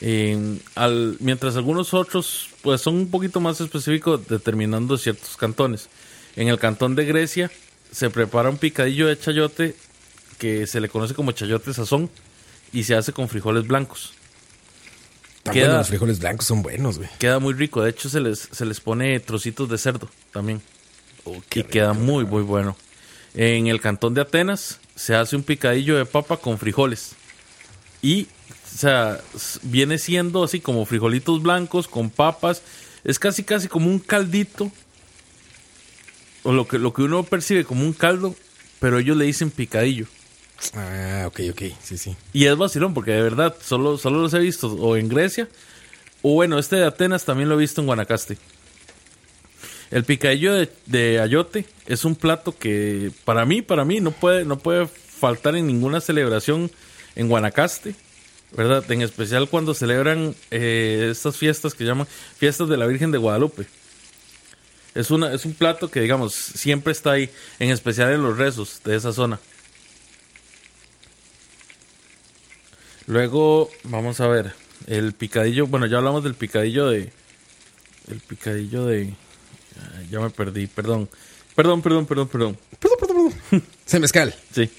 Eh, 0.00 0.58
al, 0.74 1.16
mientras 1.18 1.56
algunos 1.56 1.92
otros 1.92 2.50
pues 2.62 2.80
son 2.80 2.94
un 2.94 3.10
poquito 3.10 3.40
más 3.40 3.60
específicos 3.60 4.26
determinando 4.28 4.96
ciertos 4.96 5.36
cantones. 5.36 5.88
En 6.36 6.48
el 6.48 6.58
cantón 6.58 6.94
de 6.94 7.04
Grecia 7.04 7.50
se 7.90 8.10
prepara 8.10 8.50
un 8.50 8.58
picadillo 8.58 9.08
de 9.08 9.18
chayote 9.18 9.74
que 10.38 10.66
se 10.66 10.80
le 10.80 10.88
conoce 10.88 11.14
como 11.14 11.32
chayote 11.32 11.72
sazón 11.74 12.10
y 12.72 12.84
se 12.84 12.94
hace 12.94 13.12
con 13.12 13.28
frijoles 13.28 13.66
blancos. 13.66 14.12
Tan 15.42 15.54
Queda- 15.54 15.78
los 15.78 15.88
frijoles 15.88 16.18
blancos 16.18 16.46
son 16.46 16.62
buenos, 16.62 16.98
güey. 16.98 17.08
Queda 17.18 17.38
muy 17.38 17.54
rico, 17.54 17.82
de 17.82 17.90
hecho 17.90 18.08
se 18.08 18.20
les, 18.20 18.48
se 18.50 18.64
les 18.66 18.80
pone 18.80 19.18
trocitos 19.20 19.68
de 19.68 19.78
cerdo 19.78 20.08
también 20.32 20.60
Oh, 21.24 21.36
y 21.54 21.62
queda 21.64 21.92
muy 21.92 22.24
muy 22.24 22.42
bueno. 22.42 22.76
En 23.34 23.66
el 23.66 23.80
cantón 23.80 24.14
de 24.14 24.22
Atenas 24.22 24.80
se 24.94 25.14
hace 25.14 25.36
un 25.36 25.42
picadillo 25.42 25.96
de 25.96 26.06
papa 26.06 26.38
con 26.38 26.58
frijoles. 26.58 27.12
Y, 28.00 28.24
o 28.74 28.78
sea, 28.78 29.20
viene 29.62 29.98
siendo 29.98 30.42
así 30.44 30.60
como 30.60 30.86
frijolitos 30.86 31.42
blancos 31.42 31.86
con 31.88 32.08
papas. 32.10 32.62
Es 33.04 33.18
casi 33.18 33.42
casi 33.44 33.68
como 33.68 33.88
un 33.90 33.98
caldito. 33.98 34.70
O 36.44 36.52
lo 36.52 36.66
que, 36.66 36.78
lo 36.78 36.92
que 36.94 37.02
uno 37.02 37.24
percibe 37.24 37.64
como 37.64 37.82
un 37.84 37.92
caldo, 37.92 38.34
pero 38.80 38.98
ellos 38.98 39.16
le 39.16 39.24
dicen 39.26 39.50
picadillo. 39.50 40.06
Ah, 40.74 41.24
ok, 41.26 41.40
ok. 41.50 41.62
Sí, 41.82 41.98
sí. 41.98 42.16
Y 42.32 42.46
es 42.46 42.56
vacilón, 42.56 42.94
porque 42.94 43.12
de 43.12 43.22
verdad, 43.22 43.56
solo, 43.62 43.96
solo 43.98 44.20
los 44.20 44.34
he 44.34 44.38
visto 44.38 44.68
o 44.72 44.96
en 44.96 45.08
Grecia, 45.08 45.48
o 46.22 46.34
bueno, 46.34 46.58
este 46.58 46.76
de 46.76 46.84
Atenas 46.84 47.24
también 47.24 47.48
lo 47.48 47.54
he 47.54 47.58
visto 47.58 47.80
en 47.80 47.86
Guanacaste. 47.86 48.38
El 49.90 50.04
picadillo 50.04 50.54
de, 50.86 51.20
ayote 51.20 51.64
es 51.86 52.04
un 52.04 52.14
plato 52.14 52.56
que 52.56 53.10
para 53.24 53.44
mí, 53.46 53.62
para 53.62 53.84
mí, 53.84 54.00
no 54.00 54.10
puede, 54.10 54.44
no 54.44 54.58
puede 54.58 54.86
faltar 54.86 55.56
en 55.56 55.66
ninguna 55.66 56.00
celebración 56.00 56.70
en 57.16 57.28
Guanacaste, 57.28 57.94
¿verdad? 58.52 58.90
En 58.90 59.00
especial 59.00 59.48
cuando 59.48 59.72
celebran 59.72 60.34
eh, 60.50 61.08
estas 61.10 61.36
fiestas 61.36 61.74
que 61.74 61.84
llaman 61.84 62.06
fiestas 62.36 62.68
de 62.68 62.76
la 62.76 62.86
Virgen 62.86 63.10
de 63.12 63.18
Guadalupe. 63.18 63.66
Es, 64.94 65.10
es 65.10 65.44
un 65.44 65.54
plato 65.54 65.90
que, 65.90 66.00
digamos, 66.00 66.34
siempre 66.34 66.92
está 66.92 67.12
ahí, 67.12 67.30
en 67.58 67.70
especial 67.70 68.12
en 68.12 68.22
los 68.22 68.36
rezos 68.36 68.82
de 68.84 68.96
esa 68.96 69.12
zona. 69.12 69.38
Luego, 73.08 73.70
vamos 73.84 74.20
a 74.20 74.28
ver, 74.28 74.52
el 74.86 75.14
picadillo, 75.14 75.66
bueno, 75.66 75.86
ya 75.86 75.96
hablamos 75.96 76.22
del 76.22 76.34
picadillo 76.34 76.90
de... 76.90 77.10
El 78.10 78.20
picadillo 78.20 78.84
de... 78.84 79.14
ay, 79.96 80.08
ya 80.10 80.20
me 80.20 80.28
perdí, 80.28 80.66
perdón. 80.66 81.08
Perdón, 81.54 81.80
perdón, 81.80 82.04
perdón, 82.04 82.28
perdón. 82.28 82.58
Perdón, 82.78 82.98
perdón, 83.00 83.32
perdón. 83.50 83.66
Se 83.86 83.98
mezcal. 83.98 84.34
Sí, 84.52 84.70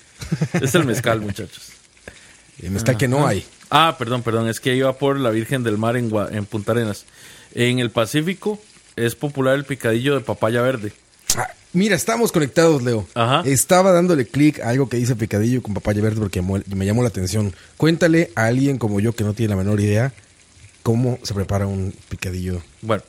es 0.61 0.75
el 0.75 0.85
mezcal, 0.85 1.21
muchachos. 1.21 1.71
El 2.61 2.71
mezcal 2.71 2.97
que 2.97 3.07
no 3.07 3.25
hay. 3.25 3.45
Ah, 3.69 3.95
perdón, 3.97 4.21
perdón, 4.21 4.49
es 4.49 4.59
que 4.59 4.75
iba 4.75 4.91
por 4.97 5.17
la 5.17 5.29
Virgen 5.29 5.63
del 5.63 5.77
Mar 5.77 5.95
en, 5.95 6.11
en 6.31 6.45
Punta 6.45 6.73
Arenas. 6.73 7.05
En 7.55 7.79
el 7.79 7.89
Pacífico 7.89 8.61
es 8.97 9.15
popular 9.15 9.55
el 9.55 9.63
picadillo 9.63 10.13
de 10.13 10.19
papaya 10.19 10.61
verde. 10.61 10.91
Ah, 11.37 11.47
mira, 11.73 11.95
estamos 11.95 12.31
conectados, 12.31 12.81
Leo. 12.83 13.07
Ajá. 13.13 13.43
Estaba 13.45 13.91
dándole 13.91 14.25
clic 14.27 14.59
a 14.59 14.69
algo 14.69 14.89
que 14.89 14.97
dice 14.97 15.15
picadillo 15.15 15.61
con 15.61 15.73
papaya 15.73 16.01
verde 16.01 16.19
porque 16.19 16.41
me 16.41 16.85
llamó 16.85 17.01
la 17.03 17.09
atención. 17.09 17.53
Cuéntale 17.77 18.31
a 18.35 18.45
alguien 18.45 18.77
como 18.77 18.99
yo 18.99 19.13
que 19.13 19.23
no 19.23 19.33
tiene 19.33 19.51
la 19.51 19.57
menor 19.57 19.79
idea 19.79 20.13
cómo 20.83 21.19
se 21.23 21.33
prepara 21.33 21.67
un 21.67 21.93
picadillo. 22.09 22.61
Bueno, 22.81 23.03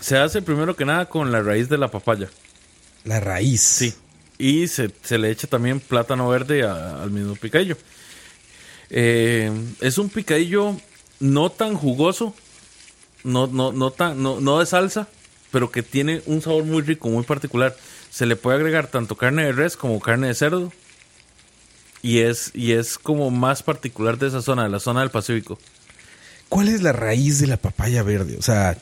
se, 0.00 0.16
hace 0.16 0.42
primero 0.42 0.74
que 0.74 0.84
nada 0.84 1.06
con 1.08 1.30
la 1.30 1.42
raíz 1.42 1.68
de 1.68 1.78
la 1.78 1.88
papaya. 1.88 2.28
La 3.04 3.20
raíz. 3.20 3.60
Sí. 3.60 3.94
Y 4.38 4.66
se, 4.68 4.90
se 5.02 5.18
le 5.18 5.30
echa 5.30 5.46
también 5.46 5.78
plátano 5.80 6.28
verde 6.28 6.64
a- 6.64 7.02
al 7.02 7.10
mismo 7.10 7.36
picadillo. 7.36 7.76
Eh, 8.90 9.50
es 9.80 9.98
un 9.98 10.08
picadillo 10.08 10.76
no 11.20 11.50
tan 11.50 11.74
jugoso, 11.74 12.34
no, 13.22 13.46
no, 13.46 13.72
no, 13.72 13.90
tan, 13.90 14.22
no, 14.22 14.40
no 14.40 14.58
de 14.58 14.66
salsa, 14.66 15.08
pero 15.54 15.70
que 15.70 15.84
tiene 15.84 16.20
un 16.26 16.42
sabor 16.42 16.64
muy 16.64 16.82
rico, 16.82 17.08
muy 17.08 17.22
particular. 17.22 17.76
Se 18.10 18.26
le 18.26 18.34
puede 18.34 18.56
agregar 18.56 18.88
tanto 18.88 19.16
carne 19.16 19.44
de 19.44 19.52
res 19.52 19.76
como 19.76 20.00
carne 20.00 20.26
de 20.26 20.34
cerdo. 20.34 20.72
Y 22.02 22.18
es, 22.18 22.50
y 22.54 22.72
es 22.72 22.98
como 22.98 23.30
más 23.30 23.62
particular 23.62 24.18
de 24.18 24.26
esa 24.26 24.42
zona, 24.42 24.64
de 24.64 24.68
la 24.68 24.80
zona 24.80 25.00
del 25.00 25.10
Pacífico. 25.10 25.58
¿Cuál 26.48 26.68
es 26.68 26.82
la 26.82 26.92
raíz 26.92 27.38
de 27.38 27.46
la 27.46 27.56
papaya 27.56 28.02
verde? 28.02 28.36
O 28.36 28.42
sea, 28.42 28.76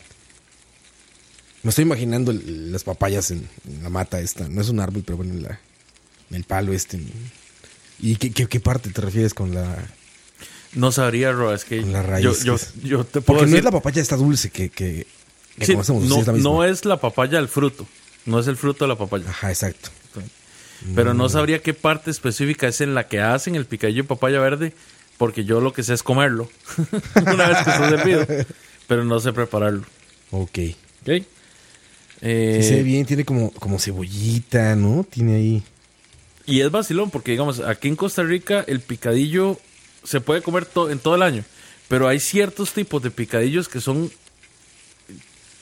me 1.62 1.68
estoy 1.68 1.82
imaginando 1.84 2.32
las 2.32 2.84
papayas 2.84 3.30
en, 3.30 3.46
en 3.68 3.82
la 3.82 3.90
mata 3.90 4.18
esta. 4.20 4.48
No 4.48 4.62
es 4.62 4.70
un 4.70 4.80
árbol, 4.80 5.02
pero 5.04 5.18
bueno, 5.18 5.34
en, 5.34 5.42
la, 5.42 5.60
en 6.30 6.36
el 6.36 6.44
palo 6.44 6.72
este. 6.72 6.98
¿Y 8.00 8.16
qué, 8.16 8.32
qué- 8.32 8.46
qué 8.46 8.60
parte 8.60 8.88
te 8.90 9.00
refieres 9.02 9.34
con 9.34 9.54
la...? 9.54 9.76
No 10.72 10.90
sabría, 10.90 11.32
Ro, 11.32 11.54
es 11.54 11.66
que 11.66 11.82
Con 11.82 11.92
la 11.92 12.02
raíz, 12.02 12.24
yo, 12.24 12.34
yo, 12.44 12.54
es- 12.54 12.72
yo 12.82 13.04
te 13.04 13.20
puedo 13.20 13.40
Porque 13.40 13.50
no 13.50 13.58
es 13.58 13.62
la 13.64 13.70
papaya 13.70 14.00
esta 14.00 14.16
dulce 14.16 14.48
que, 14.50 14.70
que, 14.70 15.06
que 15.58 15.66
Sí, 15.66 15.72
conocemos. 15.72 16.04
no, 16.04 16.14
sí, 16.16 16.20
es 16.22 16.26
la 16.26 16.32
misma. 16.32 16.50
no 16.50 16.64
es 16.64 16.84
la 16.84 16.96
papaya 17.00 17.38
el 17.38 17.48
fruto, 17.48 17.86
no 18.26 18.38
es 18.40 18.46
el 18.46 18.56
fruto 18.56 18.84
de 18.84 18.88
la 18.88 18.96
papaya. 18.96 19.24
Ajá, 19.28 19.50
exacto. 19.50 19.90
Pero 20.96 21.14
no 21.14 21.28
sabría 21.28 21.60
qué 21.62 21.74
parte 21.74 22.10
específica 22.10 22.66
es 22.66 22.80
en 22.80 22.94
la 22.94 23.06
que 23.06 23.20
hacen 23.20 23.54
el 23.54 23.66
picadillo 23.66 24.02
de 24.02 24.08
papaya 24.08 24.40
verde, 24.40 24.72
porque 25.16 25.44
yo 25.44 25.60
lo 25.60 25.72
que 25.72 25.84
sé 25.84 25.94
es 25.94 26.02
comerlo 26.02 26.50
una 27.24 27.48
vez 27.48 27.58
que 27.58 27.70
está 27.70 27.88
servido, 27.88 28.26
pero 28.88 29.04
no 29.04 29.20
sé 29.20 29.32
prepararlo. 29.32 29.84
Ok. 30.32 30.58
¿Ok? 31.02 31.22
Eh, 32.20 32.58
Sí 32.62 32.68
se 32.68 32.74
ve 32.76 32.82
bien, 32.82 33.06
tiene 33.06 33.24
como, 33.24 33.52
como 33.52 33.78
cebollita, 33.78 34.74
¿no? 34.76 35.04
Tiene 35.08 35.36
ahí... 35.36 35.62
y 36.46 36.60
es 36.62 36.70
vacilón, 36.72 37.10
porque 37.10 37.30
digamos, 37.32 37.60
aquí 37.60 37.86
en 37.88 37.94
Costa 37.96 38.22
Rica 38.24 38.64
el 38.66 38.80
picadillo 38.80 39.58
se 40.04 40.20
puede 40.20 40.42
comer 40.42 40.64
to- 40.66 40.90
en 40.90 40.98
todo 40.98 41.14
el 41.14 41.22
año, 41.22 41.44
pero 41.86 42.08
hay 42.08 42.18
ciertos 42.18 42.72
tipos 42.72 43.00
de 43.02 43.10
picadillos 43.12 43.68
que 43.68 43.80
son 43.80 44.10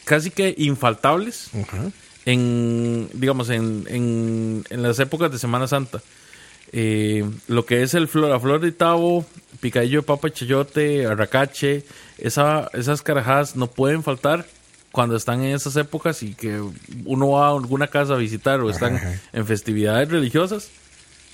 casi 0.04 0.30
que 0.30 0.54
infaltables. 0.58 1.50
En 2.26 3.08
digamos 3.14 3.48
en, 3.50 3.84
en, 3.88 4.64
en 4.68 4.82
las 4.82 4.98
épocas 4.98 5.30
de 5.32 5.38
Semana 5.38 5.66
Santa 5.66 6.00
Eh, 6.72 7.28
lo 7.48 7.64
que 7.64 7.82
es 7.82 7.94
el 7.94 8.06
flor 8.06 8.30
a 8.30 8.38
flor 8.38 8.60
de 8.60 8.70
tabo 8.70 9.26
picadillo 9.58 10.02
de 10.02 10.06
papa 10.06 10.30
chayote 10.30 11.04
arracache 11.04 11.82
esa, 12.18 12.70
esas 12.74 13.02
carajadas 13.02 13.56
no 13.56 13.66
pueden 13.66 14.04
faltar 14.04 14.46
cuando 14.92 15.16
están 15.16 15.42
en 15.42 15.52
esas 15.56 15.74
épocas 15.74 16.22
y 16.22 16.34
que 16.34 16.62
uno 17.06 17.30
va 17.30 17.48
a 17.48 17.50
alguna 17.50 17.88
casa 17.88 18.14
a 18.14 18.18
visitar 18.18 18.60
o 18.60 18.70
están 18.70 18.94
Ajá. 18.96 19.20
en 19.32 19.46
festividades 19.46 20.08
religiosas 20.10 20.68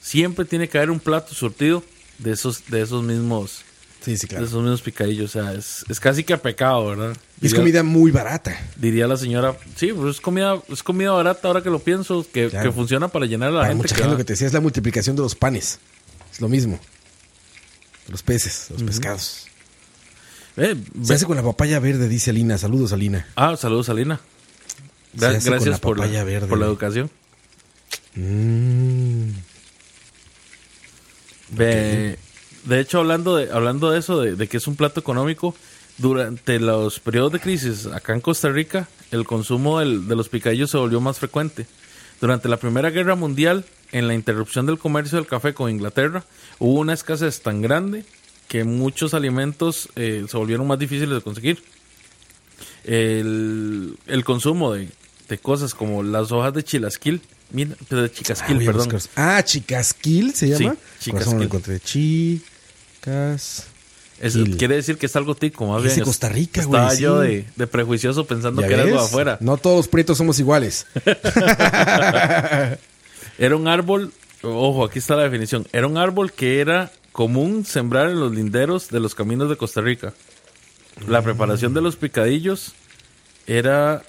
siempre 0.01 0.47
tiene 0.47 0.69
que 0.71 0.79
haber 0.79 0.91
un 0.91 1.01
plato 1.01 1.35
surtido 1.35 1.83
de 2.17 2.33
esos 2.33 2.65
de 2.71 2.81
esos 2.81 3.03
mismos 3.03 3.61
Sí, 4.07 4.17
sí, 4.17 4.29
claro. 4.29 4.45
esos 4.47 4.63
mismos 4.63 4.83
picadillos 4.83 5.35
o 5.35 5.43
sea 5.43 5.53
es, 5.53 5.85
es 5.89 5.99
casi 5.99 6.23
que 6.23 6.33
a 6.33 6.41
pecado 6.41 6.87
verdad 6.87 7.17
es 7.43 7.53
comida 7.53 7.83
muy 7.83 8.13
barata. 8.13 8.57
Diría 8.77 9.09
la 9.09 9.17
señora, 9.17 9.57
sí, 9.75 9.93
pues 9.93 10.15
es 10.15 10.21
comida, 10.21 10.63
es 10.69 10.83
comida 10.85 11.11
barata 11.11 11.49
ahora 11.49 11.61
que 11.61 11.71
lo 11.71 11.81
pienso, 11.81 12.25
que, 12.33 12.49
Claro. 12.49 12.71
que 12.71 12.75
funciona 12.75 13.09
para 13.09 13.27
llenar 13.27 13.49
a 13.49 13.53
la 13.53 13.59
Para 13.63 13.69
gente. 13.71 13.83
mucha 13.83 13.95
que 13.97 14.03
gente 14.03 14.13
lo 14.13 14.17
que 14.19 14.25
te 14.25 14.35
decía 14.35 14.47
es 14.47 14.53
la 14.53 14.61
multiplicación 14.61 15.17
de 15.17 15.23
los 15.23 15.35
panes. 15.35 15.81
Es 16.33 16.41
lo 16.41 16.49
mismo. 16.49 16.79
Los 18.09 18.23
peces, 18.23 18.69
los 18.71 18.85
pescados. 18.85 19.49
Eh, 20.57 20.77
Se 21.03 21.15
hace 21.15 21.27
con 21.27 21.37
la 21.37 21.43
papaya 21.43 21.81
verde, 21.81 22.09
dice 22.09 22.31
Alina. 22.31 22.57
Saludos, 22.59 22.93
Alina. 22.93 23.27
Ah, 23.35 23.57
saludos, 23.57 23.89
Alina. 23.89 24.21
Gra- 25.17 25.33
gracias 25.33 25.67
la 25.67 25.79
por 25.79 25.99
la, 25.99 26.05
papaya 26.05 26.23
verde. 26.23 26.47
por 26.47 26.59
la 26.59 26.67
educación. 26.67 27.11
Mm. 28.15 29.31
Ve- 31.51 32.19
De 32.67 32.81
hecho, 32.81 32.99
hablando 32.99 33.37
de, 33.37 33.51
hablando 33.51 33.91
de 33.91 33.99
eso, 33.99 34.21
de, 34.21 34.37
de 34.37 34.47
que 34.49 34.59
es 34.59 34.67
un 34.67 34.77
plato 34.77 35.01
económico, 35.01 35.55
durante 35.99 36.61
los 36.61 37.01
periodos 37.01 37.33
de 37.33 37.41
crisis 37.41 37.87
acá 37.87 38.13
en 38.13 38.21
Costa 38.21 38.51
Rica, 38.51 38.87
el 39.11 39.25
consumo 39.25 39.79
del- 39.81 40.07
de 40.09 40.15
los 40.17 40.29
picadillos 40.29 40.71
se 40.71 40.77
volvió 40.77 41.01
más 41.01 41.19
frecuente. 41.19 41.67
Durante 42.21 42.49
la 42.49 42.59
Primera 42.59 42.91
Guerra 42.91 43.15
Mundial, 43.15 43.65
en 43.93 44.07
la 44.09 44.15
interrupción 44.15 44.67
del 44.67 44.79
comercio 44.79 45.17
del 45.17 45.27
café 45.27 45.55
con 45.55 45.71
Inglaterra, 45.71 46.25
hubo 46.59 46.81
una 46.81 46.93
escasez 46.93 47.41
tan 47.41 47.63
grande 47.63 48.05
que 48.49 48.65
muchos 48.65 49.15
alimentos 49.15 49.89
eh, 49.97 50.25
se 50.29 50.37
volvieron 50.37 50.67
más 50.67 50.79
difíciles 50.79 51.11
de 51.15 51.21
conseguir. 51.23 51.63
El, 52.85 53.97
el 54.07 54.25
consumo 54.25 54.73
de, 54.73 54.89
de 55.29 55.39
cosas 55.39 55.75
como 55.75 56.03
las 56.03 56.31
hojas 56.33 56.55
de 56.55 56.63
chilasquil, 56.63 57.21
mira, 57.51 57.75
de 57.91 58.05
Ah, 58.05 58.09
chicasquil, 58.09 58.65
perdón. 58.65 58.89
Ah, 59.17 59.43
chicasquil 59.45 60.35
se 60.35 60.49
llama. 60.49 60.77
Sí, 60.99 61.11
Por 61.11 61.23
eso 61.23 61.33
no 61.33 61.39
lo 61.39 61.45
chicasquil. 61.45 61.45
encontré. 61.45 61.81
Es- 63.07 64.33
Quil. 64.33 64.57
quiere 64.57 64.77
decir 64.77 64.97
que 64.97 65.07
es 65.07 65.17
algo 65.17 65.35
tico, 65.35 65.67
más 65.67 65.79
Es 65.79 65.85
bien. 65.85 65.95
de 65.97 66.01
Es- 66.03 66.07
Costa 66.07 66.29
Rica, 66.31 66.61
Estaba 66.63 66.87
güey, 66.87 66.99
yo 67.01 67.23
sí. 67.23 67.29
de, 67.29 67.45
de 67.55 67.67
prejuicioso 67.67 68.27
pensando 68.27 68.63
¿Ya 68.63 68.69
que 68.69 68.75
era 68.75 68.83
algo 68.85 68.99
afuera. 68.99 69.37
No 69.41 69.57
todos 69.59 69.77
los 69.77 69.89
prietos 69.89 70.17
somos 70.19 70.39
iguales. 70.39 70.87
Era 73.39 73.55
un 73.57 73.69
árbol, 73.69 74.13
ojo, 74.43 74.85
aquí 74.85 74.99
está 74.99 75.15
la 75.17 75.25
definición. 75.25 75.67
Era 75.73 75.87
un 75.87 75.99
árbol 75.99 76.33
que 76.33 76.61
era 76.61 76.91
común 77.13 77.65
sembrar 77.67 78.09
en 78.11 78.19
los 78.21 78.33
linderos 78.35 78.89
de 78.89 79.01
los 79.01 79.15
caminos 79.15 79.49
de 79.51 79.57
Costa 79.57 79.81
Rica. 79.83 80.15
La 81.07 81.21
preparación 81.23 81.75
de 81.75 81.83
los 81.83 81.97
picadillos 81.97 82.73
era 83.47 84.03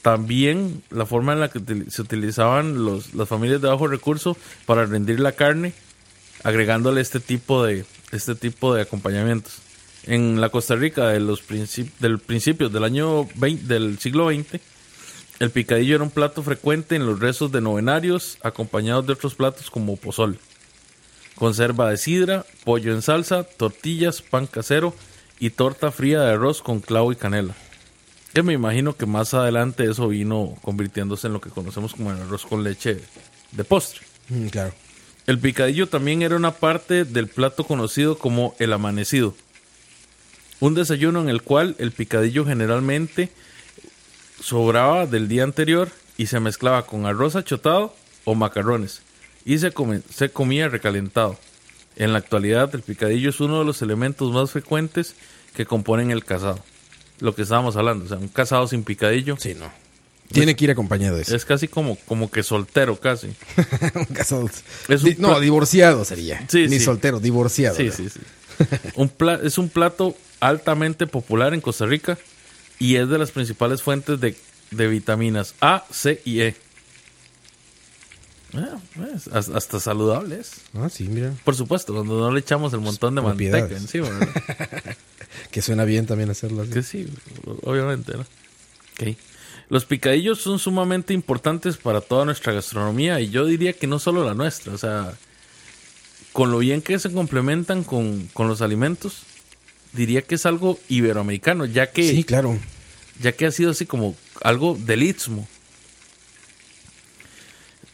también 0.00 0.82
la 0.90 1.04
forma 1.04 1.34
en 1.34 1.40
la 1.40 1.50
que 1.50 1.60
se 1.90 2.00
utilizaban 2.00 2.82
los, 2.84 3.12
las 3.14 3.28
familias 3.28 3.60
de 3.60 3.68
bajo 3.68 3.86
recurso 3.86 4.36
para 4.64 4.86
rendir 4.86 5.20
la 5.20 5.32
carne, 5.32 5.74
agregándole 6.44 7.02
este 7.02 7.20
tipo 7.20 7.62
de, 7.64 7.84
este 8.12 8.34
tipo 8.34 8.74
de 8.74 8.82
acompañamientos. 8.82 9.54
En 10.04 10.40
la 10.40 10.48
Costa 10.48 10.74
Rica 10.76 11.08
de 11.08 11.20
los 11.20 11.46
princip- 11.46 11.92
del 11.98 12.18
principios 12.18 12.72
del 12.72 12.84
año 12.84 13.26
20 13.34 13.66
del 13.66 13.98
siglo 13.98 14.30
XX, 14.30 14.60
el 15.40 15.50
picadillo 15.50 15.96
era 15.96 16.04
un 16.04 16.10
plato 16.10 16.42
frecuente 16.42 16.96
en 16.96 17.04
los 17.06 17.20
rezos 17.20 17.52
de 17.52 17.60
novenarios, 17.60 18.38
acompañados 18.42 19.06
de 19.06 19.12
otros 19.12 19.34
platos 19.34 19.70
como 19.70 19.96
pozol, 19.96 20.38
conserva 21.34 21.90
de 21.90 21.96
sidra, 21.96 22.44
pollo 22.64 22.92
en 22.94 23.02
salsa, 23.02 23.44
tortillas, 23.44 24.22
pan 24.22 24.46
casero 24.46 24.94
y 25.38 25.50
torta 25.50 25.92
fría 25.92 26.20
de 26.22 26.32
arroz 26.32 26.62
con 26.62 26.80
clavo 26.80 27.12
y 27.12 27.16
canela. 27.16 27.54
Que 28.34 28.42
me 28.42 28.52
imagino 28.52 28.96
que 28.96 29.06
más 29.06 29.34
adelante 29.34 29.84
eso 29.90 30.08
vino 30.08 30.56
convirtiéndose 30.62 31.26
en 31.28 31.32
lo 31.34 31.40
que 31.40 31.50
conocemos 31.50 31.94
como 31.94 32.12
el 32.12 32.20
arroz 32.20 32.44
con 32.44 32.64
leche 32.64 32.98
de 33.52 33.64
postre. 33.64 34.00
Mm, 34.28 34.46
claro. 34.48 34.74
El 35.28 35.38
picadillo 35.38 35.86
también 35.86 36.22
era 36.22 36.36
una 36.36 36.52
parte 36.52 37.04
del 37.04 37.26
plato 37.26 37.64
conocido 37.64 38.16
como 38.16 38.56
el 38.58 38.72
amanecido. 38.72 39.34
Un 40.58 40.74
desayuno 40.74 41.20
en 41.20 41.28
el 41.28 41.42
cual 41.42 41.76
el 41.78 41.92
picadillo 41.92 42.46
generalmente 42.46 43.28
sobraba 44.40 45.04
del 45.04 45.28
día 45.28 45.44
anterior 45.44 45.90
y 46.16 46.28
se 46.28 46.40
mezclaba 46.40 46.86
con 46.86 47.04
arroz 47.04 47.36
achotado 47.36 47.94
o 48.24 48.34
macarrones 48.34 49.02
y 49.44 49.58
se, 49.58 49.70
comía 50.32 50.70
recalentado. 50.70 51.38
En 51.96 52.14
la 52.14 52.20
actualidad 52.20 52.74
el 52.74 52.80
picadillo 52.80 53.28
es 53.28 53.38
uno 53.40 53.58
de 53.58 53.66
los 53.66 53.82
elementos 53.82 54.32
más 54.32 54.50
frecuentes 54.50 55.14
que 55.54 55.66
componen 55.66 56.10
el 56.10 56.24
casado. 56.24 56.64
Lo 57.20 57.34
que 57.34 57.42
estábamos 57.42 57.76
hablando, 57.76 58.06
o 58.06 58.08
sea, 58.08 58.16
un 58.16 58.28
casado 58.28 58.66
sin 58.66 58.82
picadillo 58.82 59.36
Sí, 59.38 59.54
no. 59.54 59.70
Tiene 60.32 60.54
que 60.56 60.64
ir 60.64 60.70
acompañado 60.70 61.16
de 61.16 61.22
eso. 61.22 61.34
es 61.34 61.44
casi 61.44 61.68
como, 61.68 61.96
como 62.06 62.30
que 62.30 62.42
soltero 62.42 62.98
casi. 63.00 63.28
Un 63.94 64.04
casado. 64.06 64.50
Es 64.88 65.02
un 65.02 65.14
no, 65.18 65.40
divorciado 65.40 66.04
sería. 66.04 66.44
Sí, 66.48 66.66
Ni 66.68 66.78
sí. 66.78 66.84
soltero, 66.84 67.18
divorciado. 67.20 67.76
Sí, 67.76 67.90
sí, 67.90 68.08
sí. 68.10 68.20
Un 68.94 69.10
es 69.42 69.56
un 69.58 69.68
plato 69.68 70.16
altamente 70.40 71.06
popular 71.06 71.54
en 71.54 71.60
Costa 71.60 71.86
Rica 71.86 72.18
y 72.78 72.96
es 72.96 73.08
de 73.08 73.18
las 73.18 73.30
principales 73.30 73.82
fuentes 73.82 74.20
de, 74.20 74.36
de 74.70 74.86
vitaminas 74.88 75.54
A, 75.60 75.84
C 75.90 76.20
y 76.24 76.40
E. 76.40 76.56
Ah, 78.54 78.78
pues, 78.96 79.28
has- 79.28 79.48
hasta 79.50 79.78
saludables. 79.78 80.52
Ah, 80.74 80.88
sí, 80.88 81.04
mira. 81.04 81.32
Por 81.44 81.54
supuesto, 81.54 81.92
cuando 81.94 82.18
no 82.18 82.32
le 82.32 82.40
echamos 82.40 82.72
el 82.72 82.80
montón 82.80 83.14
de 83.14 83.20
manteca 83.22 83.58
encima. 83.76 84.08
¿verdad? 84.10 84.28
Que 85.50 85.62
suena 85.62 85.84
bien 85.84 86.06
también 86.06 86.30
hacerlo 86.30 86.62
así. 86.62 86.72
que 86.72 86.82
sí, 86.82 87.06
obviamente. 87.62 88.14
¿no? 88.14 88.20
Ok. 88.20 89.16
Los 89.70 89.84
picadillos 89.84 90.40
son 90.40 90.58
sumamente 90.58 91.12
importantes 91.12 91.76
para 91.76 92.00
toda 92.00 92.24
nuestra 92.24 92.52
gastronomía 92.54 93.20
y 93.20 93.28
yo 93.30 93.44
diría 93.44 93.72
que 93.74 93.86
no 93.86 93.98
solo 93.98 94.24
la 94.24 94.34
nuestra, 94.34 94.72
o 94.72 94.78
sea, 94.78 95.12
con 96.32 96.50
lo 96.50 96.58
bien 96.58 96.80
que 96.80 96.98
se 96.98 97.12
complementan 97.12 97.84
con, 97.84 98.28
con 98.32 98.48
los 98.48 98.62
alimentos, 98.62 99.24
diría 99.92 100.22
que 100.22 100.36
es 100.36 100.46
algo 100.46 100.78
iberoamericano, 100.88 101.66
ya 101.66 101.90
que, 101.90 102.08
Sí, 102.10 102.24
claro. 102.24 102.58
ya 103.20 103.32
que 103.32 103.44
ha 103.46 103.50
sido 103.52 103.72
así 103.72 103.84
como 103.84 104.16
algo 104.42 104.74
del 104.78 105.02
istmo. 105.02 105.46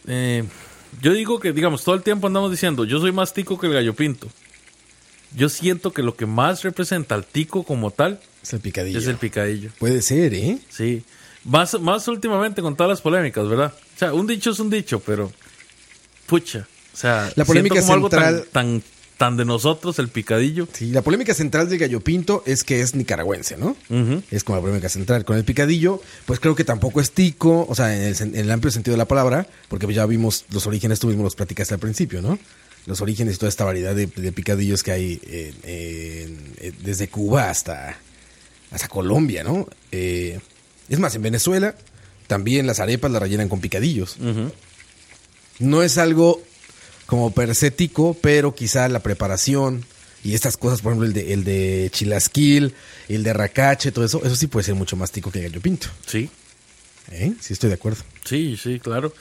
Eh, 0.06 0.44
yo 1.00 1.12
digo 1.12 1.40
que, 1.40 1.52
digamos, 1.52 1.82
todo 1.82 1.94
el 1.94 2.02
tiempo 2.02 2.26
andamos 2.26 2.50
diciendo, 2.50 2.84
yo 2.84 3.00
soy 3.00 3.12
más 3.12 3.32
tico 3.34 3.58
que 3.58 3.66
el 3.66 3.72
gallo 3.72 3.94
pinto. 3.94 4.28
Yo 5.36 5.48
siento 5.48 5.92
que 5.92 6.02
lo 6.02 6.14
que 6.14 6.26
más 6.26 6.62
representa 6.62 7.16
al 7.16 7.24
tico 7.24 7.64
como 7.64 7.90
tal 7.90 8.20
Es 8.42 8.52
el 8.52 8.60
picadillo. 8.60 8.98
es 9.00 9.06
el 9.08 9.16
picadillo. 9.16 9.70
Puede 9.80 10.00
ser, 10.02 10.32
¿eh? 10.34 10.58
Sí. 10.68 11.02
Más, 11.45 11.78
más 11.80 12.09
últimamente 12.09 12.62
con 12.62 12.74
todas 12.76 12.90
las 12.90 13.01
polémicas, 13.01 13.47
¿verdad? 13.49 13.72
O 13.74 13.99
sea, 13.99 14.12
un 14.14 14.26
dicho 14.26 14.51
es 14.51 14.59
un 14.61 14.70
dicho, 14.70 15.01
pero. 15.01 15.30
Pucha. 16.26 16.66
O 16.92 16.97
sea, 16.97 17.30
La 17.36 17.45
polémica 17.45 17.80
como 17.80 17.92
algo 17.92 18.09
central- 18.11 18.45
tan, 18.53 18.80
tan, 18.80 18.82
tan 19.18 19.36
de 19.36 19.45
nosotros, 19.45 19.99
el 19.99 20.09
picadillo. 20.09 20.66
Sí, 20.72 20.86
la 20.90 21.03
polémica 21.03 21.34
central 21.34 21.68
del 21.68 21.78
gallo 21.78 22.01
pinto 22.01 22.42
es 22.47 22.64
que 22.64 22.80
es 22.80 22.95
nicaragüense, 22.95 23.57
¿no? 23.57 23.76
Es 24.30 24.42
como 24.45 24.57
la 24.57 24.62
polémica 24.62 24.88
central. 24.88 25.24
Con 25.24 25.36
el 25.36 25.45
picadillo, 25.45 26.01
pues 26.24 26.40
creo 26.40 26.55
que 26.55 26.64
tampoco 26.64 27.01
es 27.01 27.11
tico, 27.11 27.66
o 27.68 27.74
sea, 27.74 27.95
en 27.95 28.03
el, 28.03 28.14
sen- 28.14 28.34
en 28.34 28.36
el 28.40 28.51
amplio 28.51 28.70
sentido 28.70 28.95
de 28.95 28.99
la 28.99 29.09
palabra, 29.09 29.47
porque 29.68 29.92
ya 29.92 30.07
vimos 30.07 30.45
los 30.51 30.66
orígenes, 30.66 30.99
tú 31.01 31.09
mismo 31.09 31.24
los 31.24 31.34
platicaste 31.34 31.74
al 31.74 31.80
principio, 31.80 32.22
¿no? 32.22 32.38
Los 32.86 33.01
orígenes 33.01 33.34
y 33.34 33.38
toda 33.38 33.49
esta 33.49 33.64
variedad 33.64 33.95
de, 33.95 34.07
de 34.07 34.32
picadillos 34.32 34.82
que 34.82 34.92
hay 34.92 35.20
en- 35.26 35.55
en- 35.64 36.53
en- 36.61 36.76
desde 36.82 37.09
Cuba 37.09 37.51
hasta, 37.51 37.97
hasta 38.70 38.88
Colombia, 38.88 39.42
¿no? 39.45 39.66
Es 40.89 40.99
más, 40.99 41.14
en 41.14 41.22
Venezuela 41.22 41.74
también 42.26 42.66
las 42.66 42.80
arepas 42.80 43.11
las 43.11 43.22
rellenan 43.22 43.49
con 43.49 43.61
picadillos. 43.61 44.16
No 45.59 45.82
es 45.82 45.99
algo 45.99 46.43
como 47.07 47.32
per 47.32 47.55
se 47.55 47.70
tico, 47.70 48.16
pero 48.20 48.55
quizá 48.55 48.89
la 48.89 49.01
preparación 49.01 49.85
y 50.22 50.35
estas 50.35 50.57
cosas, 50.57 50.80
por 50.80 50.93
ejemplo, 50.93 51.07
el 51.07 51.12
de, 51.12 51.32
el 51.35 51.45
de 51.45 51.91
chilasquil, 51.93 52.74
el 53.09 53.22
de 53.22 53.32
racache, 53.35 53.93
todo 53.93 54.07
eso, 54.07 54.22
eso 54.24 54.35
sí 54.37 54.47
puede 54.47 54.64
ser 54.64 54.74
mucho 54.74 54.97
más 54.97 55.11
tico 55.11 55.30
que 55.30 55.41
el 55.41 55.45
gallo 55.51 55.61
pinto. 55.61 55.89
Sí, 56.07 56.30
¿Eh? 57.11 57.35
Sí, 57.41 57.53
estoy 57.53 57.68
de 57.68 57.74
acuerdo. 57.74 58.03
sí, 58.24 58.57
sí, 58.61 58.80
claro. 58.80 59.12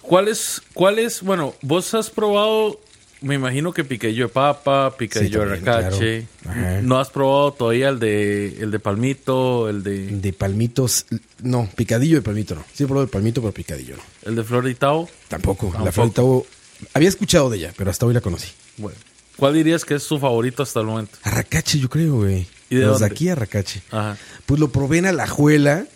¿Cuál 0.00 0.28
es, 0.28 0.62
cuál 0.72 1.00
es, 1.00 1.20
bueno, 1.22 1.56
vos 1.62 1.92
has 1.94 2.10
probado, 2.10 2.80
me 3.26 3.34
imagino 3.34 3.72
que 3.72 3.84
picadillo 3.84 4.28
de 4.28 4.32
papa, 4.32 4.96
picadillo 4.96 5.42
Sí, 5.44 5.48
de 5.50 5.56
también, 5.56 5.64
racache. 5.66 6.26
claro. 6.42 6.60
Ajá. 6.60 6.80
No 6.82 6.98
has 6.98 7.10
probado 7.10 7.52
todavía 7.52 7.88
el 7.90 7.98
de, 7.98 8.56
el 8.60 8.70
de 8.70 8.78
palmito, 8.78 9.68
el 9.68 9.82
de, 9.82 10.06
De 10.06 10.32
palmitos, 10.32 11.04
no, 11.42 11.68
picadillo 11.76 12.16
de 12.16 12.22
palmito 12.22 12.54
no. 12.54 12.64
Sí, 12.72 12.84
he 12.84 12.86
probado 12.86 13.04
el 13.04 13.10
palmito, 13.10 13.40
pero 13.42 13.52
picadillo 13.52 13.96
no. 13.96 14.02
el 14.30 14.36
de 14.36 14.44
flor 14.44 14.64
de 14.64 14.70
Itao. 14.70 15.08
Tampoco. 15.28 15.66
La 15.66 15.72
Tampoco. 15.72 15.92
flauta 15.92 16.22
hubo- 16.22 16.46
había 16.94 17.08
escuchado 17.08 17.50
de 17.50 17.58
ella, 17.58 17.74
pero 17.76 17.90
hasta 17.90 18.06
hoy 18.06 18.14
la 18.14 18.20
conocí. 18.20 18.48
Bueno, 18.78 18.98
¿cuál 19.36 19.54
dirías 19.54 19.84
que 19.84 19.94
es 19.96 20.02
su 20.02 20.18
favorito 20.18 20.62
hasta 20.62 20.80
el 20.80 20.86
momento? 20.86 21.16
Arracache, 21.22 21.78
yo 21.78 21.88
creo, 21.90 22.14
güey. 22.16 22.46
¿Y 22.70 22.76
de 22.76 22.82
Los 22.86 23.00
dónde? 23.00 23.14
aquí 23.14 23.28
Arracache. 23.28 23.82
Ajá. 23.90 24.16
Pues 24.46 24.58
lo 24.60 24.70
probé 24.70 24.98
en 24.98 25.06
Alajuela. 25.06 25.86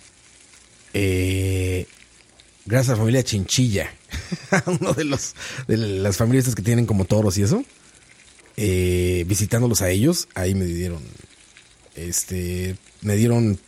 Eh, 0.95 1.87
gracias 2.71 2.89
a 2.91 2.93
la 2.93 2.99
familia 2.99 3.23
Chinchilla. 3.25 3.93
Uno 4.67 4.93
de 4.95 5.05
los 5.05 5.35
de 5.69 5.77
las 5.77 6.17
familias 6.17 6.55
que 6.55 6.63
tienen 6.63 6.87
como 6.87 7.05
toros 7.05 7.37
y 7.39 7.43
eso. 7.43 7.65
Eh, 8.57 9.25
visitándolos 9.27 9.83
a 9.83 9.91
ellos, 9.91 10.29
ahí 10.35 10.55
me 10.55 10.65
dieron. 10.65 11.03
Este. 11.97 12.77
Me 13.03 13.17
dieron 13.17 13.59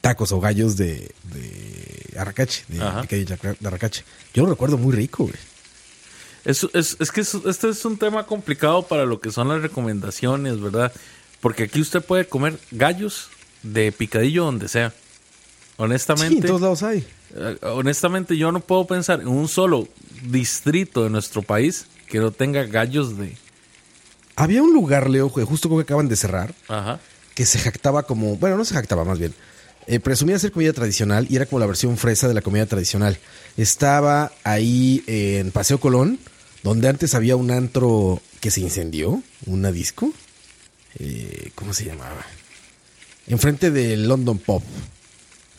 tacos 0.00 0.32
o 0.32 0.40
gallos 0.40 0.76
de, 0.76 1.10
de 1.34 2.18
arracache, 2.18 2.64
de, 2.68 2.78
de 2.78 3.24
de 3.60 3.68
arracache. 3.68 4.04
Yo 4.34 4.44
lo 4.44 4.50
recuerdo 4.50 4.78
muy 4.78 4.94
rico, 4.94 5.24
güey. 5.24 5.34
Es, 6.44 6.66
es, 6.74 6.96
es 7.00 7.10
que 7.12 7.20
es- 7.22 7.34
este 7.46 7.68
es 7.70 7.84
un 7.84 7.96
tema 7.98 8.26
complicado 8.26 8.86
para 8.86 9.06
lo 9.06 9.20
que 9.20 9.30
son 9.30 9.48
las 9.48 9.62
recomendaciones, 9.62 10.60
¿verdad? 10.60 10.92
Porque 11.40 11.64
aquí 11.64 11.80
usted 11.80 12.02
puede 12.02 12.26
comer 12.26 12.58
gallos 12.70 13.28
de 13.62 13.90
picadillo 13.92 14.44
donde 14.44 14.68
sea. 14.68 14.90
Sí, 14.90 14.96
Honestamente, 15.78 16.34
en 16.36 16.42
todos 16.46 16.60
lados 16.60 16.82
hay. 16.82 17.04
Eh, 17.34 17.58
honestamente 17.62 18.36
yo 18.36 18.52
no 18.52 18.60
puedo 18.60 18.86
pensar 18.86 19.20
en 19.20 19.28
un 19.28 19.48
solo 19.48 19.88
distrito 20.24 21.04
de 21.04 21.10
nuestro 21.10 21.42
país 21.42 21.86
que 22.08 22.18
no 22.18 22.30
tenga 22.30 22.64
gallos 22.64 23.16
de... 23.16 23.36
Había 24.36 24.62
un 24.62 24.72
lugar, 24.72 25.10
Leo, 25.10 25.28
justo 25.28 25.68
que 25.68 25.82
acaban 25.82 26.08
de 26.08 26.16
cerrar, 26.16 26.54
Ajá. 26.68 27.00
que 27.34 27.44
se 27.44 27.58
jactaba 27.58 28.04
como, 28.04 28.36
bueno, 28.36 28.56
no 28.56 28.64
se 28.64 28.74
jactaba 28.74 29.04
más 29.04 29.18
bien, 29.18 29.34
eh, 29.86 29.98
presumía 30.00 30.38
ser 30.38 30.52
comida 30.52 30.72
tradicional 30.72 31.26
y 31.28 31.36
era 31.36 31.46
como 31.46 31.58
la 31.58 31.66
versión 31.66 31.96
fresa 31.96 32.28
de 32.28 32.34
la 32.34 32.40
comida 32.42 32.66
tradicional. 32.66 33.18
Estaba 33.56 34.30
ahí 34.44 35.02
en 35.06 35.50
Paseo 35.50 35.80
Colón, 35.80 36.18
donde 36.62 36.88
antes 36.88 37.14
había 37.14 37.36
un 37.36 37.50
antro 37.50 38.20
que 38.40 38.50
se 38.50 38.60
incendió, 38.60 39.22
una 39.46 39.72
disco. 39.72 40.12
Eh, 40.98 41.50
¿Cómo 41.54 41.74
se 41.74 41.84
llamaba? 41.84 42.24
Enfrente 43.26 43.70
del 43.70 44.06
London 44.06 44.38
Pop. 44.38 44.62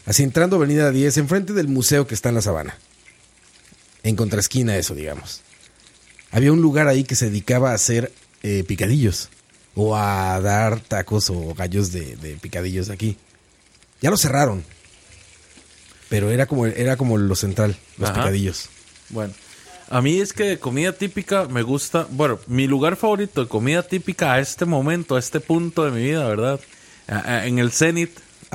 Así 0.06 0.24
entrando 0.24 0.58
Avenida 0.58 0.92
10, 0.92 1.18
enfrente 1.18 1.54
del 1.54 1.68
museo 1.68 2.08
que 2.08 2.16
está 2.16 2.30
en 2.30 2.36
la 2.36 2.42
sabana. 2.42 2.78
En 4.04 4.16
contraesquina 4.16 4.76
eso, 4.78 4.96
digamos. 4.96 5.42
Había 6.32 6.52
un 6.52 6.62
lugar 6.62 6.88
ahí 6.88 7.04
que 7.04 7.16
se 7.16 7.30
dedicaba 7.30 7.72
a 7.72 7.76
hacer 7.76 8.12
eh, 8.42 8.64
picadillos. 8.68 9.30
O 9.76 9.96
a 9.96 10.40
dar 10.42 10.80
tacos 10.82 11.30
o 11.30 11.54
gallos 11.56 11.92
de, 11.92 12.16
de 12.18 12.36
picadillos 12.36 12.90
aquí. 12.90 13.18
Ya 14.02 14.12
lo 14.12 14.18
cerraron. 14.18 14.64
Pero 16.10 16.30
era 16.30 16.46
como, 16.46 16.68
era 16.68 16.98
como 16.98 17.18
lo 17.18 17.36
central, 17.36 17.76
los 17.98 18.10
Ajá. 18.10 18.20
picadillos. 18.20 18.70
Bueno, 19.10 19.34
a 19.90 20.02
mí 20.02 20.20
es 20.20 20.34
que 20.34 20.44
de 20.44 20.60
comida 20.60 20.92
típica 20.94 21.46
me 21.46 21.62
gusta, 21.64 22.08
bueno, 22.12 22.40
mi 22.48 22.68
lugar 22.68 22.98
favorito 22.98 23.42
de 23.42 23.48
comida 23.48 23.82
típica 23.84 24.34
a 24.34 24.40
este 24.40 24.66
momento, 24.66 25.16
a 25.16 25.20
este 25.20 25.40
punto 25.40 25.86
de 25.86 25.92
mi 25.92 26.04
vida, 26.04 26.28
¿verdad? 26.28 26.60
En 27.08 27.58
el 27.60 27.72
cenit 27.72 28.12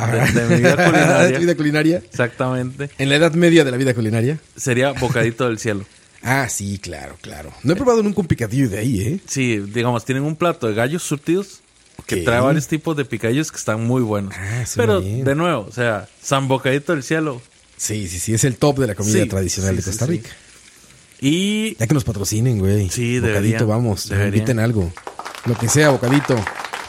de, 0.32 0.40
de 0.40 0.46
mi 0.48 0.56
vida 0.62 0.76
culinaria. 0.76 1.38
vida 1.40 1.54
culinaria. 1.54 1.96
Exactamente. 1.98 2.90
En 2.98 3.08
la 3.08 3.16
edad 3.16 3.32
media 3.34 3.64
de 3.64 3.70
la 3.70 3.76
vida 3.76 3.94
culinaria. 3.94 4.38
Sería 4.56 4.92
bocadito 4.92 5.46
del 5.48 5.58
cielo. 5.58 5.84
Ah, 6.20 6.48
sí, 6.48 6.80
claro, 6.80 7.16
claro. 7.20 7.52
No 7.62 7.74
he 7.74 7.76
probado 7.76 8.02
nunca 8.02 8.20
un 8.20 8.26
picadillo 8.26 8.68
de 8.68 8.78
ahí, 8.78 9.00
¿eh? 9.02 9.20
Sí, 9.28 9.58
digamos, 9.58 10.04
tienen 10.04 10.24
un 10.24 10.34
plato 10.34 10.66
de 10.66 10.74
gallos 10.74 11.04
surtidos 11.04 11.60
que 12.06 12.16
Ok. 12.16 12.24
trae 12.24 12.40
varios 12.40 12.66
tipos 12.66 12.96
de 12.96 13.04
picadillos 13.04 13.52
que 13.52 13.56
están 13.56 13.86
muy 13.86 14.02
buenos. 14.02 14.34
Ah, 14.36 14.64
Pero, 14.74 15.00
bien. 15.00 15.22
de 15.22 15.36
nuevo, 15.36 15.66
o 15.68 15.72
sea, 15.72 16.08
San 16.20 16.48
Bocadito 16.48 16.92
del 16.92 17.04
Cielo. 17.04 17.40
Sí, 17.76 18.08
sí, 18.08 18.18
sí, 18.18 18.34
es 18.34 18.42
el 18.42 18.56
top 18.56 18.80
de 18.80 18.88
la 18.88 18.94
comida 18.96 19.22
Sí, 19.22 19.28
tradicional 19.28 19.70
sí, 19.70 19.76
de 19.76 19.82
Costa 19.84 20.06
sí. 20.06 20.10
Rica. 20.10 20.30
Y 21.20 21.76
Ya 21.76 21.86
que 21.86 21.94
nos 21.94 22.02
patrocinen, 22.02 22.58
güey. 22.58 22.88
Sí, 22.90 23.20
Bocadito, 23.20 23.36
deberían, 23.40 23.68
vamos. 23.68 24.08
deberían. 24.08 24.34
Inviten 24.34 24.58
algo. 24.58 24.92
Lo 25.46 25.56
que 25.56 25.68
sea, 25.68 25.90
bocadito. 25.90 26.34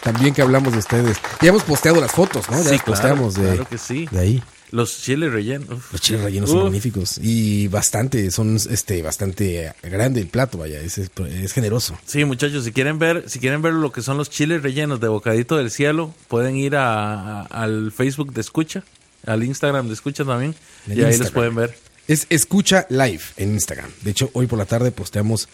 También 0.03 0.33
que 0.33 0.41
hablamos 0.41 0.71
de 0.73 0.79
ustedes. 0.79 1.17
Ya 1.41 1.49
hemos 1.49 1.63
posteado 1.63 1.99
las 1.99 2.11
fotos, 2.11 2.49
¿no? 2.49 2.57
Ya 2.57 2.63
Sí, 2.63 2.69
las 2.71 2.81
claro, 2.83 2.85
posteamos 2.85 3.35
de, 3.35 3.41
claro 3.43 3.67
que 3.67 3.77
sí. 3.77 4.07
de 4.11 4.19
ahí. 4.19 4.43
Los 4.71 5.01
chiles 5.01 5.31
rellenos. 5.33 5.67
uf. 5.69 5.91
Los 5.91 6.01
chiles 6.01 6.21
rellenos 6.21 6.51
son 6.51 6.63
magníficos. 6.63 7.17
Y 7.21 7.67
bastante, 7.69 8.29
son 8.29 8.55
este, 8.55 9.01
bastante 9.01 9.73
grande 9.81 10.21
el 10.21 10.27
plato, 10.27 10.59
vaya. 10.59 10.79
Es, 10.79 10.99
es, 10.99 11.09
es 11.31 11.53
generoso. 11.53 11.97
Sí, 12.05 12.23
muchachos, 12.23 12.65
si 12.65 12.71
quieren 12.71 12.99
ver, 12.99 13.25
si 13.27 13.39
quieren 13.39 13.61
ver 13.63 13.73
lo 13.73 13.91
que 13.91 14.01
son 14.03 14.17
los 14.17 14.29
chiles 14.29 14.61
rellenos 14.61 14.99
de 14.99 15.07
Bocadito 15.07 15.57
del 15.57 15.71
Cielo, 15.71 16.13
pueden 16.27 16.55
ir 16.55 16.75
a, 16.75 17.41
a- 17.41 17.45
al 17.45 17.91
Facebook 17.91 18.31
de 18.31 18.41
Escucha, 18.41 18.83
al 19.25 19.43
Instagram 19.43 19.87
de 19.87 19.95
Escucha 19.95 20.23
también, 20.23 20.53
y 20.87 20.91
ahí 21.01 21.07
Instagram. 21.13 21.33
pueden 21.33 21.55
ver. 21.55 21.75
Es 22.07 22.27
Escucha 22.29 22.85
Live 22.89 23.21
en 23.37 23.53
Instagram. 23.53 23.89
De 24.03 24.11
hecho, 24.11 24.29
hoy 24.33 24.45
por 24.45 24.59
la 24.59 24.65
tarde 24.65 24.91
posteamos 24.91 25.49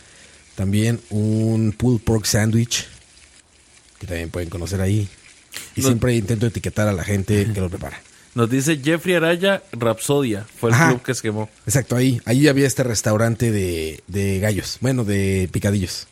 también 0.56 1.00
un 1.10 1.74
pulled 1.78 2.02
pork 2.04 2.26
sandwich 2.26 2.86
que 4.00 4.08
también 4.08 4.30
pueden 4.30 4.50
conocer 4.50 4.82
ahí. 4.82 5.08
Y 5.76 5.82
siempre 5.82 6.16
intento 6.16 6.46
etiquetar 6.48 6.88
a 6.88 6.94
la 6.94 7.04
gente 7.04 7.48
que 7.54 7.62
lo 7.62 7.70
prepara. 7.70 8.02
Nos 8.36 8.50
dice 8.50 8.82
Jeffrey 8.84 9.16
Araya, 9.16 9.64
Rapsodia, 9.72 10.46
fue 10.60 10.70
el 10.70 10.76
Ajá. 10.76 10.90
club 10.90 11.04
que 11.04 11.14
se 11.14 11.22
quemó. 11.22 11.50
Exacto, 11.66 11.96
ahí. 11.96 12.22
Ahí 12.26 12.50
había 12.50 12.68
este 12.68 12.84
restaurante 12.84 13.50
de, 13.52 14.04
de 14.08 14.40
gallos. 14.40 14.78
Bueno, 14.82 15.06
de 15.06 15.48
picadillos. 15.54 16.08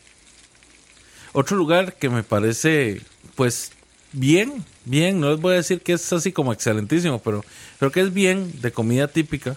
Otro 1.32 1.56
lugar 1.58 1.94
que 1.94 2.08
me 2.08 2.22
parece, 2.22 3.02
pues, 3.34 3.72
bien, 4.12 4.64
bien, 4.86 5.20
no 5.20 5.30
les 5.32 5.40
voy 5.40 5.52
a 5.52 5.56
decir 5.56 5.80
que 5.82 5.92
es 5.94 6.12
así 6.14 6.32
como 6.32 6.52
excelentísimo, 6.54 7.20
pero 7.20 7.44
creo 7.78 7.92
que 7.92 8.00
es 8.00 8.14
bien 8.14 8.52
de 8.62 8.72
comida 8.72 9.08
típica. 9.08 9.56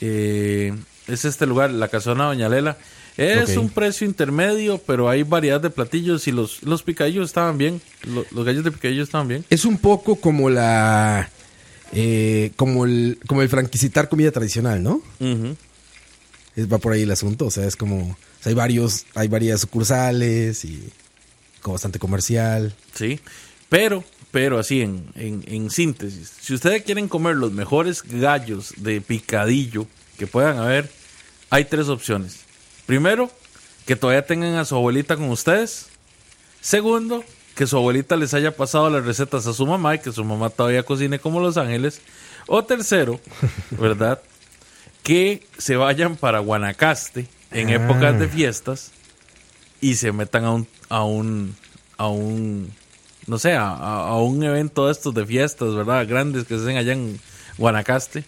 Eh, 0.00 0.72
es 1.06 1.26
este 1.26 1.44
lugar, 1.44 1.70
la 1.70 1.88
Casona 1.88 2.24
Doña 2.24 2.48
Lela. 2.48 2.78
Es 3.16 3.56
un 3.56 3.68
precio 3.70 4.06
intermedio, 4.06 4.78
pero 4.86 5.08
hay 5.08 5.22
variedad 5.24 5.60
de 5.60 5.70
platillos 5.70 6.26
y 6.28 6.32
los, 6.32 6.62
los 6.62 6.82
picadillos 6.82 7.26
estaban 7.26 7.58
bien. 7.58 7.80
Lo- 8.04 8.24
Los, 8.30 8.44
gallos 8.46 8.64
de 8.64 8.70
picadillo 8.72 9.02
estaban 9.02 9.28
bien. 9.28 9.44
Es 9.50 9.64
un 9.64 9.76
poco 9.78 10.16
como 10.16 10.48
la. 10.50 11.28
eh, 11.92 12.52
como 12.56 12.84
el 12.86 13.18
como 13.26 13.42
el 13.42 13.48
franquicitar 13.48 14.08
comida 14.08 14.30
tradicional, 14.30 14.82
¿no? 14.82 15.02
Es- 16.56 16.72
va 16.72 16.78
por 16.78 16.92
ahí 16.92 17.02
el 17.02 17.10
asunto. 17.10 17.46
O 17.46 17.50
sea, 17.50 17.66
es 17.66 17.76
como. 17.76 18.10
o 18.10 18.16
sea, 18.42 18.50
hay 18.50 18.54
varios, 18.54 19.04
hay 19.14 19.28
varias 19.28 19.60
sucursales 19.60 20.64
y 20.64 20.82
como 21.60 21.74
bastante 21.74 21.98
comercial. 21.98 22.74
Sí, 22.94 23.20
pero, 23.68 24.02
pero 24.30 24.58
así 24.58 24.80
en, 24.80 25.04
en, 25.14 25.44
en 25.46 25.70
síntesis, 25.70 26.32
si 26.40 26.54
ustedes 26.54 26.82
quieren 26.84 27.06
comer 27.08 27.36
los 27.36 27.52
mejores 27.52 28.02
gallos 28.02 28.72
de 28.78 29.00
picadillo 29.02 29.86
que 30.18 30.26
puedan 30.26 30.58
haber, 30.58 30.90
hay 31.50 31.66
tres 31.66 31.88
opciones. 31.88 32.40
Primero, 32.86 33.30
que 33.86 33.96
todavía 33.96 34.26
tengan 34.26 34.54
a 34.56 34.64
su 34.64 34.74
abuelita 34.76 35.16
con 35.16 35.30
ustedes. 35.30 35.88
Segundo, 36.60 37.24
que 37.54 37.66
su 37.66 37.76
abuelita 37.76 38.16
les 38.16 38.34
haya 38.34 38.56
pasado 38.56 38.90
las 38.90 39.04
recetas 39.04 39.46
a 39.46 39.52
su 39.54 39.66
mamá 39.66 39.94
y 39.94 39.98
que 40.00 40.12
su 40.12 40.24
mamá 40.24 40.50
todavía 40.50 40.82
cocine 40.82 41.18
como 41.18 41.40
Los 41.40 41.56
Ángeles. 41.56 42.00
O 42.46 42.64
tercero, 42.64 43.20
¿verdad? 43.70 44.20
Que 45.02 45.46
se 45.58 45.76
vayan 45.76 46.16
para 46.16 46.40
Guanacaste 46.40 47.26
en 47.50 47.68
Ah. 47.70 47.74
épocas 47.74 48.18
de 48.18 48.28
fiestas 48.28 48.92
y 49.80 49.94
se 49.96 50.12
metan 50.12 50.44
a 50.44 50.50
un 50.52 50.66
a 50.88 51.04
un 51.04 51.56
a 51.96 52.08
un 52.08 52.70
no 53.26 53.38
sé 53.38 53.54
a, 53.54 53.70
a- 53.70 54.16
un 54.20 54.42
evento 54.44 54.86
de 54.86 54.92
estos 54.92 55.14
de 55.14 55.24
fiestas 55.26 55.74
verdad 55.74 56.06
grandes 56.06 56.44
que 56.44 56.56
se 56.56 56.62
hacen 56.62 56.76
allá 56.76 56.92
en 56.92 57.18
Guanacaste 57.58 58.24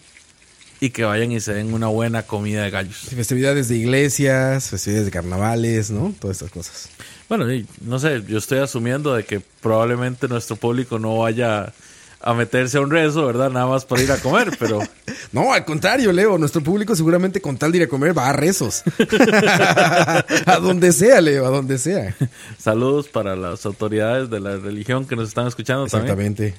y 0.83 0.89
que 0.89 1.05
vayan 1.05 1.31
y 1.31 1.39
se 1.39 1.53
den 1.53 1.73
una 1.73 1.87
buena 1.87 2.23
comida 2.23 2.63
de 2.63 2.69
gallos 2.69 2.97
Festividades 3.15 3.69
de 3.69 3.77
iglesias, 3.77 4.69
festividades 4.69 5.05
de 5.05 5.11
carnavales, 5.11 5.91
¿no? 5.91 6.13
Todas 6.19 6.35
estas 6.35 6.51
cosas. 6.51 6.89
bueno 7.29 7.45
no 7.81 7.99
sé 7.99 8.21
yo 8.27 8.37
estoy 8.37 8.59
asumiendo 8.59 9.15
de 9.15 9.23
que 9.23 9.39
probablemente 9.39 10.27
nuestro 10.27 10.57
público 10.57 10.99
no 10.99 11.19
vaya 11.19 11.71
a 12.19 12.33
meterse 12.33 12.79
a 12.79 12.81
un 12.81 12.91
rezo 12.91 13.25
verdad 13.25 13.49
nada 13.49 13.65
más 13.65 13.85
para 13.85 14.01
ir 14.01 14.11
a 14.11 14.17
comer 14.17 14.51
pero 14.59 14.81
No, 15.31 15.53
al 15.53 15.63
contrario, 15.65 16.11
Leo. 16.11 16.37
Nuestro 16.37 16.61
público 16.61 16.95
seguramente 16.95 17.41
con 17.41 17.57
tal 17.57 17.71
de 17.71 17.77
ir 17.79 17.83
a 17.85 17.87
comer 17.87 18.15
va 18.15 18.29
a 18.29 18.33
rezos. 18.33 18.83
a 20.45 20.59
donde 20.61 20.91
sea, 20.91 21.21
Leo, 21.21 21.45
a 21.45 21.49
donde 21.49 21.77
sea. 21.77 22.15
saludos 22.59 23.07
para 23.07 23.35
las 23.35 23.65
autoridades 23.65 24.29
de 24.29 24.39
la 24.41 24.57
religión 24.57 25.07
que 25.07 25.15
nos 25.15 25.29
están 25.29 25.47
escuchando 25.47 25.87
también 25.87 26.33
Exactamente. 26.33 26.55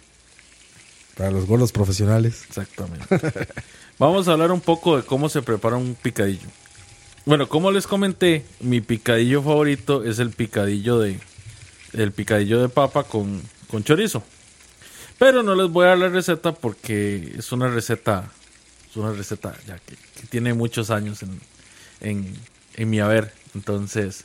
Para 1.14 1.30
los 1.30 1.46
gordos 1.46 1.70
profesionales. 1.70 2.42
Exactamente. 2.48 3.06
Vamos 3.98 4.26
a 4.26 4.32
hablar 4.32 4.50
un 4.50 4.60
poco 4.60 4.96
de 4.96 5.04
cómo 5.04 5.28
se 5.28 5.42
prepara 5.42 5.76
un 5.76 5.94
picadillo. 5.94 6.48
Bueno, 7.26 7.48
como 7.48 7.70
les 7.70 7.86
comenté, 7.86 8.44
mi 8.60 8.80
picadillo 8.80 9.42
favorito 9.42 10.04
es 10.04 10.18
el 10.18 10.30
picadillo 10.30 10.98
de 10.98 11.20
el 11.92 12.10
picadillo 12.10 12.60
de 12.60 12.68
papa 12.68 13.04
con, 13.04 13.40
con 13.68 13.84
chorizo. 13.84 14.22
Pero 15.18 15.44
no 15.44 15.54
les 15.54 15.70
voy 15.70 15.86
a 15.86 15.90
dar 15.90 15.98
la 15.98 16.08
receta 16.08 16.52
porque 16.52 17.34
es 17.38 17.52
una 17.52 17.68
receta 17.68 18.30
es 18.90 18.96
una 18.96 19.12
receta 19.12 19.54
ya 19.66 19.78
que, 19.78 19.94
que 19.94 20.26
tiene 20.28 20.54
muchos 20.54 20.90
años 20.90 21.22
en, 21.22 21.40
en, 22.00 22.34
en 22.74 22.90
mi 22.90 22.98
haber. 22.98 23.32
Entonces, 23.54 24.24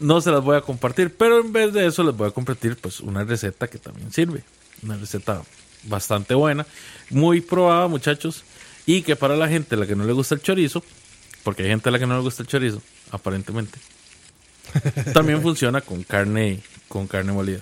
no 0.00 0.20
se 0.20 0.32
las 0.32 0.42
voy 0.42 0.56
a 0.56 0.60
compartir, 0.62 1.16
pero 1.16 1.40
en 1.40 1.52
vez 1.52 1.72
de 1.72 1.86
eso 1.86 2.02
les 2.02 2.16
voy 2.16 2.28
a 2.28 2.32
compartir 2.32 2.76
pues 2.76 3.00
una 3.00 3.22
receta 3.24 3.68
que 3.68 3.78
también 3.78 4.12
sirve. 4.12 4.42
Una 4.82 4.96
receta 4.96 5.42
bastante 5.84 6.34
buena, 6.34 6.66
muy 7.10 7.40
probada 7.40 7.88
muchachos, 7.88 8.44
y 8.88 9.02
que 9.02 9.16
para 9.16 9.36
la 9.36 9.48
gente 9.48 9.74
a 9.74 9.78
la 9.78 9.86
que 9.86 9.94
no 9.94 10.04
le 10.04 10.14
gusta 10.14 10.34
el 10.34 10.40
chorizo, 10.40 10.82
porque 11.44 11.62
hay 11.62 11.68
gente 11.68 11.90
a 11.90 11.92
la 11.92 11.98
que 11.98 12.06
no 12.06 12.16
le 12.16 12.22
gusta 12.22 12.42
el 12.42 12.48
chorizo, 12.48 12.80
aparentemente, 13.10 13.78
también 15.12 15.42
funciona 15.42 15.82
con 15.82 16.02
carne, 16.04 16.60
con 16.88 17.06
carne 17.06 17.32
molida. 17.32 17.60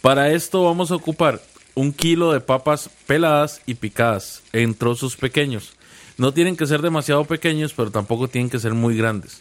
Para 0.00 0.32
esto 0.32 0.64
vamos 0.64 0.90
a 0.90 0.96
ocupar 0.96 1.40
un 1.76 1.92
kilo 1.92 2.32
de 2.32 2.40
papas 2.40 2.90
peladas 3.06 3.62
y 3.66 3.74
picadas 3.74 4.42
en 4.52 4.74
trozos 4.74 5.14
pequeños. 5.14 5.74
No 6.16 6.34
tienen 6.34 6.56
que 6.56 6.66
ser 6.66 6.82
demasiado 6.82 7.24
pequeños, 7.24 7.72
pero 7.72 7.92
tampoco 7.92 8.26
tienen 8.26 8.50
que 8.50 8.58
ser 8.58 8.74
muy 8.74 8.96
grandes. 8.96 9.40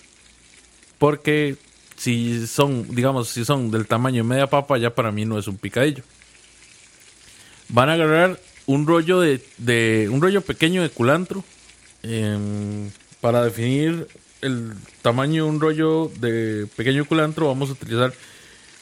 Porque 1.00 1.58
si 1.96 2.46
son, 2.46 2.94
digamos, 2.94 3.30
si 3.30 3.44
son 3.44 3.72
del 3.72 3.88
tamaño 3.88 4.22
de 4.22 4.30
media 4.30 4.46
papa, 4.46 4.78
ya 4.78 4.94
para 4.94 5.12
mí 5.12 5.26
no 5.26 5.40
es 5.40 5.48
un 5.48 5.58
picadillo. 5.58 6.04
Van 7.70 7.90
a 7.90 7.94
agarrar 7.94 8.40
un 8.68 8.86
rollo 8.86 9.20
de, 9.20 9.44
de- 9.58 10.08
un 10.12 10.22
rollo 10.22 10.42
pequeño 10.42 10.82
de 10.84 10.90
culantro 10.90 11.44
em, 12.04 12.92
para 13.22 13.44
definir 13.44 14.08
el 14.42 14.74
tamaño 15.02 15.46
de 15.46 15.50
un 15.50 15.60
rollo 15.60 16.12
de 16.20 16.68
pequeño 16.76 17.06
culantro 17.06 17.48
vamos 17.48 17.70
a 17.70 17.74
utilizar 17.74 18.14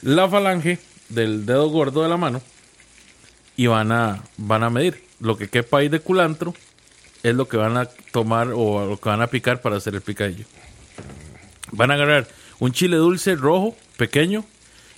la 0.02 0.28
falange 0.30 0.80
del 1.10 1.46
dedo 1.46 1.70
gordo 1.70 2.04
de 2.04 2.10
la 2.10 2.18
mano 2.18 2.42
y 3.56 3.68
van 3.68 3.92
a 3.92 4.22
van 4.38 4.64
a 4.64 4.70
medir 4.70 5.02
lo 5.20 5.38
que 5.38 5.48
quepa 5.48 5.78
ahí 5.78 5.88
de 5.88 6.00
culantro 6.02 6.54
es 7.24 7.34
lo 7.34 7.48
que 7.48 7.58
van 7.58 7.78
a 7.78 7.86
tomar 8.12 8.50
o 8.54 8.86
lo 8.86 8.98
que 9.00 9.10
van 9.10 9.22
a 9.22 9.28
picar 9.28 9.62
para 9.62 9.78
hacer 9.78 9.96
el 9.96 10.02
picadillo 10.02 10.46
van 11.72 11.92
a 11.92 11.94
agarrar 11.94 12.28
un 12.60 12.72
chile 12.72 12.98
dulce 12.98 13.36
rojo 13.36 13.76
pequeño 13.98 14.44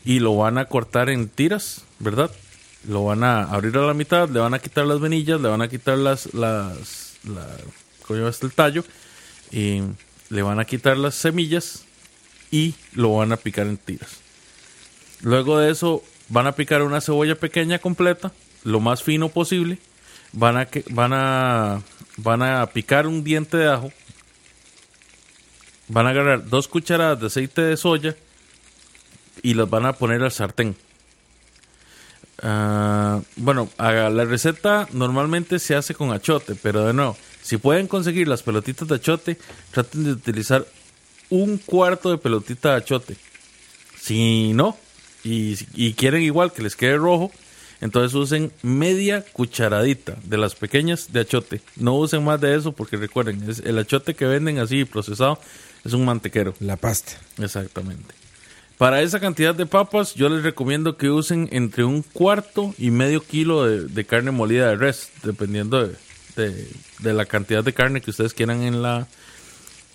y 0.06 0.20
lo 0.20 0.36
van 0.38 0.58
a 0.58 0.66
cortar 0.66 1.10
en 1.10 1.28
tiras, 1.28 1.84
¿verdad? 2.00 2.32
Lo 2.88 3.06
van 3.06 3.24
a 3.24 3.44
abrir 3.44 3.76
a 3.78 3.82
la 3.82 3.94
mitad, 3.94 4.30
le 4.30 4.40
van 4.40 4.54
a 4.54 4.60
quitar 4.60 4.86
las 4.86 5.00
venillas, 5.00 5.42
le 5.42 5.50
van 5.50 5.62
a 5.62 5.68
quitar 5.68 5.98
las, 5.98 6.34
las, 6.34 7.18
la, 7.24 7.46
¿cómo 8.02 8.08
se 8.08 8.14
llama 8.16 8.30
este 8.30 8.46
el 8.46 8.54
tallo? 8.54 8.84
Y 9.52 9.82
le 10.30 10.42
van 10.42 10.60
a 10.60 10.66
quitar 10.66 10.98
las 10.98 11.16
semillas 11.16 11.86
y 12.52 12.76
lo 12.94 13.16
van 13.16 13.32
a 13.32 13.38
picar 13.38 13.68
en 13.68 13.78
tiras. 13.78 14.18
Luego 15.22 15.60
de 15.60 15.72
eso 15.72 16.04
van 16.30 16.48
a 16.48 16.54
picar 16.54 16.82
una 16.84 17.02
cebolla 17.02 17.36
pequeña 17.36 17.80
completa, 17.80 18.32
lo 18.64 18.80
más 18.80 19.04
fino 19.04 19.30
posible. 19.30 19.80
Van 20.34 20.58
a, 20.58 20.68
van 20.90 21.14
a, 21.14 21.82
van 22.18 22.44
a 22.44 22.66
picar 22.68 23.08
un 23.08 23.24
diente 23.24 23.58
de 23.58 23.70
ajo. 23.70 23.92
Van 25.88 26.06
a 26.06 26.10
agarrar 26.10 26.48
dos 26.48 26.68
cucharadas 26.68 27.20
de 27.20 27.28
aceite 27.28 27.62
de 27.62 27.78
soya 27.78 28.16
y 29.42 29.54
las 29.54 29.70
van 29.70 29.86
a 29.86 29.94
poner 29.94 30.22
al 30.22 30.32
sartén. 30.32 30.76
Ah, 32.42 33.22
bueno, 33.36 33.70
la 33.78 34.26
receta 34.26 34.88
normalmente 34.92 35.60
se 35.60 35.76
hace 35.76 35.94
con 35.94 36.12
achote, 36.12 36.56
pero 36.56 36.86
de 36.86 36.94
nuevo, 36.94 37.18
si 37.42 37.58
pueden 37.58 37.88
conseguir 37.88 38.28
las 38.28 38.44
pelotitas 38.44 38.88
de 38.88 38.96
achote, 38.96 39.38
traten 39.72 40.04
de 40.04 40.12
utilizar 40.12 40.66
un 41.30 41.58
cuarto 41.58 42.12
de 42.12 42.18
pelotita 42.18 42.72
de 42.72 42.78
achote. 42.78 43.16
Si 44.00 44.54
no, 44.54 44.78
y, 45.24 45.58
y 45.74 45.94
quieren 45.94 46.22
igual 46.22 46.54
que 46.54 46.62
les 46.62 46.76
quede 46.76 46.98
rojo, 46.98 47.32
entonces 47.82 48.14
usen 48.16 48.52
media 48.62 49.24
cucharadita 49.34 50.18
de 50.24 50.38
las 50.38 50.56
pequeñas 50.56 51.12
de 51.12 51.22
achote. 51.22 51.62
No 51.76 51.96
usen 51.96 52.24
más 52.24 52.42
de 52.42 52.56
eso 52.56 52.72
porque 52.72 52.98
recuerden, 52.98 53.50
es 53.50 53.60
el 53.60 53.78
achote 53.78 54.16
que 54.16 54.26
venden 54.26 54.60
así 54.60 54.86
procesado 54.86 55.40
es 55.84 55.94
un 55.94 56.06
mantequero. 56.06 56.54
La 56.60 56.76
pasta. 56.76 57.14
Exactamente. 57.38 58.14
Para 58.78 59.02
esa 59.02 59.20
cantidad 59.20 59.56
de 59.56 59.66
papas, 59.66 60.14
yo 60.14 60.30
les 60.30 60.44
recomiendo 60.44 60.98
que 60.98 61.10
usen 61.10 61.50
entre 61.52 61.84
un 61.84 62.04
cuarto 62.04 62.76
y 62.78 62.92
medio 62.92 63.24
kilo 63.24 63.66
de, 63.66 64.06
carne 64.06 64.30
molida 64.30 64.70
de 64.70 64.76
res, 64.76 65.10
dependiendo 65.24 65.90
de, 66.36 66.68
la 67.02 67.26
cantidad 67.26 67.64
de 67.64 67.74
carne 67.74 68.02
que 68.02 68.12
ustedes 68.12 68.36
quieran 68.36 68.62
en 68.62 68.84
la 68.84 69.08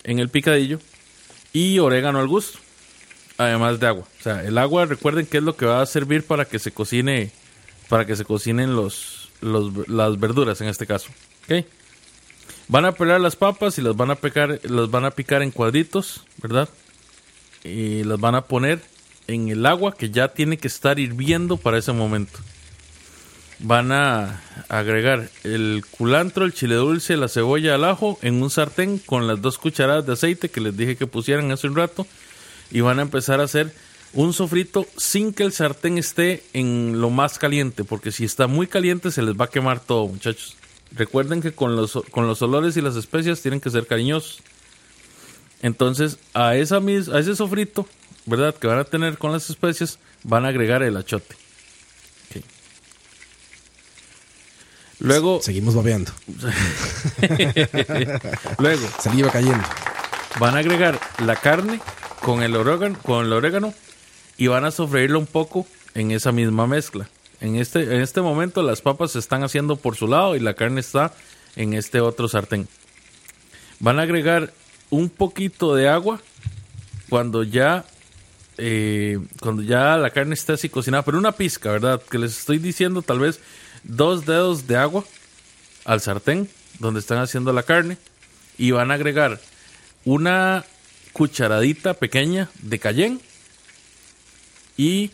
en 0.03 0.19
el 0.19 0.27
picadillo 0.27 0.79
y 1.53 1.79
orégano 1.79 2.19
al 2.19 2.27
gusto. 2.27 2.59
además 3.37 3.79
de 3.79 3.87
agua. 3.87 4.03
O 4.19 4.23
sea, 4.23 4.43
el 4.43 4.57
agua, 4.57 4.85
recuerden 4.85 5.27
que 5.27 5.37
es 5.37 5.43
lo 5.43 5.55
que 5.55 5.65
va 5.65 5.81
a 5.81 5.85
servir 5.85 6.25
para 6.25 6.43
que 6.43 6.59
se 6.59 6.71
cocine, 6.71 7.31
para 7.87 8.05
que 8.05 8.17
se 8.17 8.25
cocinen 8.25 8.75
los, 8.75 9.31
las 9.41 10.19
verduras 10.19 10.59
en 10.59 10.67
este 10.67 10.85
caso. 10.85 11.09
¿Ok? 11.45 11.65
Van 12.67 12.83
a 12.83 12.91
pelar 12.91 13.21
las 13.21 13.37
papas 13.37 13.77
y 13.77 13.81
las 13.81 13.95
van 13.95 14.11
a 14.11 14.15
picar, 14.15 14.59
las 14.63 14.91
van 14.91 15.05
a 15.05 15.11
picar 15.11 15.41
en 15.41 15.51
cuadritos, 15.51 16.25
¿verdad? 16.41 16.67
Y 17.63 18.03
las 18.03 18.19
van 18.19 18.35
a 18.35 18.45
poner 18.45 18.81
en 19.27 19.49
el 19.49 19.65
agua 19.65 19.95
que 19.95 20.09
ya 20.09 20.29
tiene 20.29 20.57
que 20.57 20.67
estar 20.67 20.99
hirviendo 20.99 21.57
para 21.57 21.77
ese 21.77 21.93
momento. 21.93 22.39
Van 23.59 23.91
a 23.91 24.41
agregar 24.67 25.29
el 25.43 25.83
culantro, 25.91 26.43
el 26.43 26.53
chile 26.53 26.75
dulce, 26.75 27.15
la 27.15 27.29
cebolla 27.29 27.75
al 27.75 27.85
ajo 27.85 28.19
en 28.21 28.41
un 28.41 28.49
sartén 28.49 28.97
con 28.97 29.27
las 29.27 29.41
dos 29.41 29.57
cucharadas 29.57 30.05
de 30.05 30.13
aceite 30.13 30.49
que 30.49 30.59
les 30.59 30.75
dije 30.75 30.97
que 30.97 31.07
pusieran 31.07 31.51
hace 31.51 31.67
un 31.67 31.75
rato. 31.75 32.05
Y 32.71 32.81
van 32.81 32.99
a 32.99 33.03
empezar 33.03 33.39
a 33.39 33.43
hacer 33.43 33.73
un 34.13 34.33
sofrito 34.33 34.85
sin 34.97 35.33
que 35.33 35.43
el 35.43 35.53
sartén 35.53 35.97
esté 35.97 36.43
en 36.53 37.01
lo 37.01 37.09
más 37.09 37.39
caliente, 37.39 37.83
porque 37.83 38.11
si 38.11 38.25
está 38.25 38.47
muy 38.47 38.67
caliente 38.67 39.11
se 39.11 39.21
les 39.21 39.35
va 39.35 39.45
a 39.45 39.49
quemar 39.49 39.79
todo, 39.79 40.07
muchachos. 40.07 40.55
Recuerden 40.91 41.41
que 41.41 41.53
con 41.53 41.75
los, 41.75 41.97
con 42.11 42.27
los 42.27 42.41
olores 42.41 42.77
y 42.77 42.81
las 42.81 42.95
especias 42.95 43.41
tienen 43.41 43.59
que 43.59 43.71
ser 43.71 43.87
cariñosos. 43.87 44.41
Entonces, 45.63 46.19
a, 46.33 46.55
esa 46.55 46.79
mis, 46.81 47.07
a 47.09 47.17
ese 47.19 47.35
sofrito, 47.35 47.87
¿verdad? 48.25 48.53
Que 48.53 48.67
van 48.67 48.79
a 48.79 48.83
tener 48.83 49.17
con 49.17 49.31
las 49.31 49.49
especias, 49.49 49.97
van 50.23 50.45
a 50.45 50.49
agregar 50.49 50.83
el 50.83 50.95
achote. 50.95 51.35
Luego, 54.99 55.41
Seguimos 55.41 55.73
babeando. 55.75 56.11
luego 58.59 58.87
Saliva 59.01 59.31
cayendo. 59.31 59.63
van 60.39 60.55
a 60.55 60.59
agregar 60.59 60.99
la 61.25 61.35
carne 61.35 61.81
con 62.21 62.41
el 62.41 62.55
orégano, 62.55 62.97
con 63.01 63.25
el 63.25 63.33
orégano 63.33 63.73
y 64.37 64.47
van 64.47 64.63
a 64.65 64.71
sofreírlo 64.71 65.19
un 65.19 65.25
poco 65.25 65.65
en 65.93 66.11
esa 66.11 66.31
misma 66.31 66.67
mezcla. 66.67 67.09
En 67.41 67.55
este, 67.55 67.83
en 67.83 68.01
este 68.01 68.21
momento 68.21 68.61
las 68.63 68.81
papas 68.81 69.11
se 69.11 69.19
están 69.19 69.43
haciendo 69.43 69.75
por 69.75 69.95
su 69.97 70.07
lado 70.07 70.37
y 70.37 70.39
la 70.39 70.53
carne 70.53 70.79
está 70.79 71.13
en 71.57 71.73
este 71.73 71.99
otro 71.99 72.29
sartén. 72.29 72.69
Van 73.79 73.99
a 73.99 74.03
agregar 74.03 74.53
un 74.93 75.09
poquito 75.09 75.75
de 75.75 75.89
agua 75.89 76.21
cuando 77.09 77.43
ya 77.43 77.83
eh, 78.59 79.17
cuando 79.39 79.63
ya 79.63 79.97
la 79.97 80.11
carne 80.11 80.35
está 80.35 80.53
así 80.53 80.69
cocinada, 80.69 81.03
pero 81.03 81.17
una 81.17 81.31
pizca, 81.31 81.71
¿verdad? 81.71 81.99
Que 82.03 82.19
les 82.19 82.37
estoy 82.37 82.59
diciendo 82.59 83.01
tal 83.01 83.17
vez 83.17 83.39
dos 83.83 84.27
dedos 84.27 84.67
de 84.67 84.77
agua 84.77 85.03
al 85.85 85.99
sartén 85.99 86.47
donde 86.77 86.99
están 86.99 87.17
haciendo 87.17 87.51
la 87.53 87.63
carne 87.63 87.97
y 88.59 88.69
van 88.69 88.91
a 88.91 88.93
agregar 88.93 89.41
una 90.05 90.63
cucharadita 91.11 91.95
pequeña 91.95 92.49
de 92.61 92.77
cayenne 92.77 93.19
y 94.77 95.09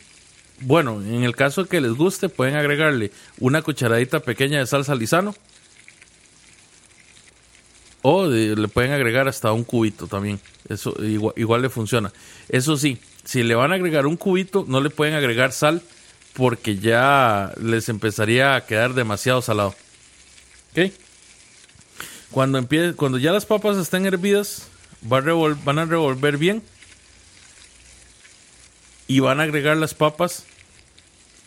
bueno, 0.61 1.01
en 1.01 1.23
el 1.23 1.37
caso 1.37 1.65
que 1.65 1.79
les 1.79 1.93
guste 1.93 2.27
pueden 2.27 2.55
agregarle 2.57 3.11
una 3.39 3.61
cucharadita 3.61 4.19
pequeña 4.19 4.59
de 4.59 4.67
salsa 4.67 4.93
lisano 4.93 5.35
o 8.01 8.27
le 8.27 8.67
pueden 8.67 8.91
agregar 8.91 9.27
hasta 9.27 9.51
un 9.51 9.63
cubito 9.63 10.07
también. 10.07 10.39
Eso 10.67 10.93
igual, 11.03 11.61
le 11.61 11.69
funciona. 11.69 12.11
Eso 12.47 12.77
sí, 12.77 12.97
si 13.25 13.43
le 13.43 13.55
van 13.55 13.71
a 13.71 13.75
agregar 13.75 14.05
un 14.05 14.15
cubito, 14.17 14.65
no 14.67 14.81
le 14.81 14.89
pueden 14.89 15.15
agregar 15.15 15.51
sal 15.51 15.81
porque 16.33 16.77
ya 16.77 17.51
les 17.61 17.89
empezaría 17.89 18.55
a 18.55 18.65
quedar 18.65 18.93
demasiado 18.93 19.41
salado. 19.41 19.75
¿Ok? 20.71 20.91
Cuando, 22.31 22.61
empie- 22.61 22.95
cuando 22.95 23.17
ya 23.17 23.31
las 23.33 23.45
papas 23.45 23.77
estén 23.77 24.05
hervidas, 24.05 24.67
revol- 25.03 25.57
van 25.63 25.79
a 25.79 25.85
revolver 25.85 26.37
bien 26.37 26.61
y 29.07 29.19
van 29.19 29.39
a 29.39 29.43
agregar 29.43 29.77
las 29.77 29.93
papas. 29.93 30.45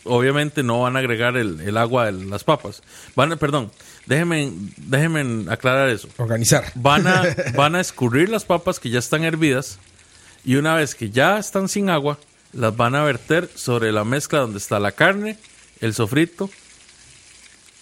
Obviamente 0.05 0.63
no 0.63 0.81
van 0.81 0.97
a 0.97 0.99
agregar 0.99 1.37
el, 1.37 1.61
el 1.61 1.77
agua 1.77 2.11
de 2.11 2.25
las 2.25 2.43
papas. 2.43 2.83
Van 3.15 3.31
a, 3.31 3.37
perdón, 3.37 3.71
déjenme, 4.05 4.51
déjenme 4.77 5.51
aclarar 5.51 5.89
eso. 5.89 6.07
Organizar. 6.17 6.71
Van 6.75 7.07
a, 7.07 7.23
van 7.55 7.75
a 7.75 7.81
escurrir 7.81 8.29
las 8.29 8.45
papas 8.45 8.79
que 8.79 8.89
ya 8.89 8.99
están 8.99 9.23
hervidas 9.23 9.79
y 10.45 10.55
una 10.55 10.75
vez 10.75 10.95
que 10.95 11.09
ya 11.09 11.37
están 11.37 11.69
sin 11.69 11.89
agua, 11.89 12.17
las 12.51 12.75
van 12.75 12.95
a 12.95 13.03
verter 13.03 13.49
sobre 13.55 13.91
la 13.91 14.03
mezcla 14.03 14.39
donde 14.39 14.57
está 14.59 14.79
la 14.79 14.91
carne, 14.91 15.37
el 15.81 15.93
sofrito 15.93 16.49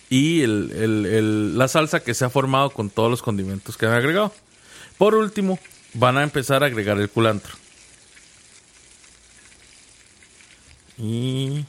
y 0.10 0.42
el- 0.42 0.72
el- 0.76 1.06
el- 1.06 1.58
la 1.58 1.68
salsa 1.68 2.02
que 2.02 2.14
se 2.14 2.26
ha 2.26 2.30
formado 2.30 2.70
con 2.70 2.90
todos 2.90 3.10
los 3.10 3.22
condimentos 3.22 3.78
que 3.78 3.86
han 3.86 3.94
agregado. 3.94 4.34
Por 4.98 5.16
último, 5.16 5.58
van 5.94 6.18
a 6.18 6.24
empezar 6.24 6.64
a 6.64 6.68
agregar 6.68 7.00
el 7.00 7.10
culantro. 7.10 7.56
Y 10.98 11.66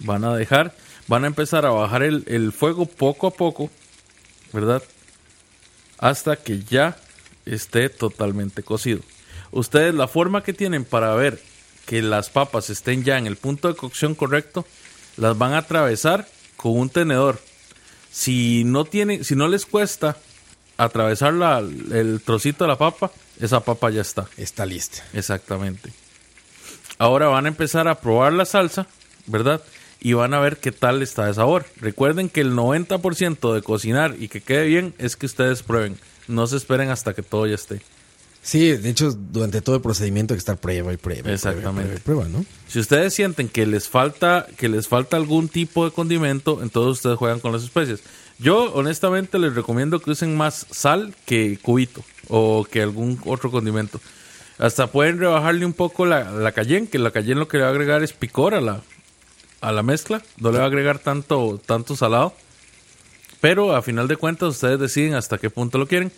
van 0.00 0.24
a 0.24 0.34
dejar, 0.34 0.74
van 1.08 1.24
a 1.24 1.26
empezar 1.28 1.66
a 1.66 1.70
bajar 1.70 2.02
el, 2.02 2.24
el 2.26 2.52
fuego 2.52 2.86
poco 2.86 3.26
a 3.28 3.30
poco, 3.32 3.70
¿verdad? 4.52 4.82
Hasta 5.98 6.36
que 6.36 6.62
ya 6.62 6.96
esté 7.44 7.88
totalmente 7.88 8.62
cocido. 8.62 9.00
Ustedes 9.52 9.94
la 9.94 10.08
forma 10.08 10.42
que 10.42 10.52
tienen 10.52 10.84
para 10.84 11.14
ver 11.14 11.40
que 11.86 12.02
las 12.02 12.28
papas 12.30 12.68
estén 12.70 13.04
ya 13.04 13.16
en 13.18 13.26
el 13.26 13.36
punto 13.36 13.68
de 13.68 13.76
cocción 13.76 14.14
correcto, 14.14 14.66
las 15.16 15.38
van 15.38 15.52
a 15.52 15.58
atravesar 15.58 16.26
con 16.56 16.76
un 16.78 16.90
tenedor. 16.90 17.40
Si 18.10 18.64
no 18.64 18.84
tienen, 18.84 19.24
si 19.24 19.36
no 19.36 19.46
les 19.48 19.64
cuesta 19.66 20.16
atravesar 20.76 21.32
la- 21.34 21.58
el 21.60 22.20
trocito 22.24 22.64
de 22.64 22.68
la 22.68 22.76
papa, 22.78 23.10
esa 23.40 23.60
papa 23.60 23.90
ya 23.90 24.00
está. 24.02 24.26
Está 24.36 24.66
lista. 24.66 25.04
Exactamente. 25.12 25.92
Ahora 26.98 27.28
van 27.28 27.44
a 27.44 27.48
empezar 27.48 27.88
a 27.88 28.00
probar 28.00 28.32
la 28.32 28.44
salsa, 28.46 28.86
¿verdad? 29.26 29.62
Y 30.00 30.12
van 30.12 30.34
a 30.34 30.40
ver 30.40 30.58
qué 30.58 30.72
tal 30.72 31.02
está 31.02 31.26
de 31.26 31.34
sabor. 31.34 31.66
Recuerden 31.80 32.28
que 32.28 32.40
el 32.40 32.52
90% 32.52 33.54
de 33.54 33.62
cocinar 33.62 34.14
y 34.18 34.28
que 34.28 34.40
quede 34.40 34.66
bien 34.66 34.94
es 34.98 35.16
que 35.16 35.26
ustedes 35.26 35.62
prueben. 35.62 35.96
No 36.28 36.46
se 36.46 36.56
esperen 36.56 36.90
hasta 36.90 37.14
que 37.14 37.22
todo 37.22 37.46
ya 37.46 37.54
esté. 37.54 37.80
Sí, 38.46 38.76
de 38.76 38.90
hecho, 38.90 39.10
durante 39.10 39.60
todo 39.60 39.74
el 39.74 39.82
procedimiento 39.82 40.32
hay 40.32 40.36
que 40.36 40.40
estar 40.40 40.56
prueba 40.56 40.92
y 40.92 40.96
prueba. 40.96 41.32
Exactamente. 41.32 41.98
Prueba, 41.98 42.28
¿no? 42.28 42.44
Si 42.68 42.78
ustedes 42.78 43.12
sienten 43.12 43.48
que 43.48 43.66
les 43.66 43.88
falta 43.88 44.46
que 44.56 44.68
les 44.68 44.86
falta 44.86 45.16
algún 45.16 45.48
tipo 45.48 45.84
de 45.84 45.90
condimento, 45.90 46.62
entonces 46.62 46.98
ustedes 46.98 47.16
juegan 47.16 47.40
con 47.40 47.50
las 47.50 47.64
especies. 47.64 48.04
Yo 48.38 48.72
honestamente 48.74 49.40
les 49.40 49.56
recomiendo 49.56 49.98
que 49.98 50.12
usen 50.12 50.36
más 50.36 50.64
sal 50.70 51.12
que 51.24 51.58
cubito 51.60 52.04
o 52.28 52.64
que 52.70 52.82
algún 52.82 53.20
otro 53.24 53.50
condimento. 53.50 54.00
Hasta 54.58 54.86
pueden 54.86 55.18
rebajarle 55.18 55.66
un 55.66 55.72
poco 55.72 56.06
la, 56.06 56.30
la 56.30 56.52
cayenne, 56.52 56.88
que 56.88 57.00
la 57.00 57.10
cayenne 57.10 57.40
lo 57.40 57.48
que 57.48 57.56
le 57.56 57.64
va 57.64 57.70
a 57.70 57.72
agregar 57.72 58.04
es 58.04 58.12
picor 58.12 58.54
a 58.54 58.60
la, 58.60 58.80
a 59.60 59.72
la 59.72 59.82
mezcla. 59.82 60.22
No 60.38 60.52
le 60.52 60.58
va 60.58 60.64
a 60.64 60.68
agregar 60.68 60.98
tanto, 60.98 61.60
tanto 61.64 61.96
salado. 61.96 62.34
Pero 63.40 63.76
a 63.76 63.82
final 63.82 64.08
de 64.08 64.16
cuentas 64.16 64.50
ustedes 64.50 64.80
deciden 64.80 65.14
hasta 65.14 65.38
qué 65.38 65.50
punto 65.50 65.78
lo 65.78 65.86
quieren. 65.86 66.12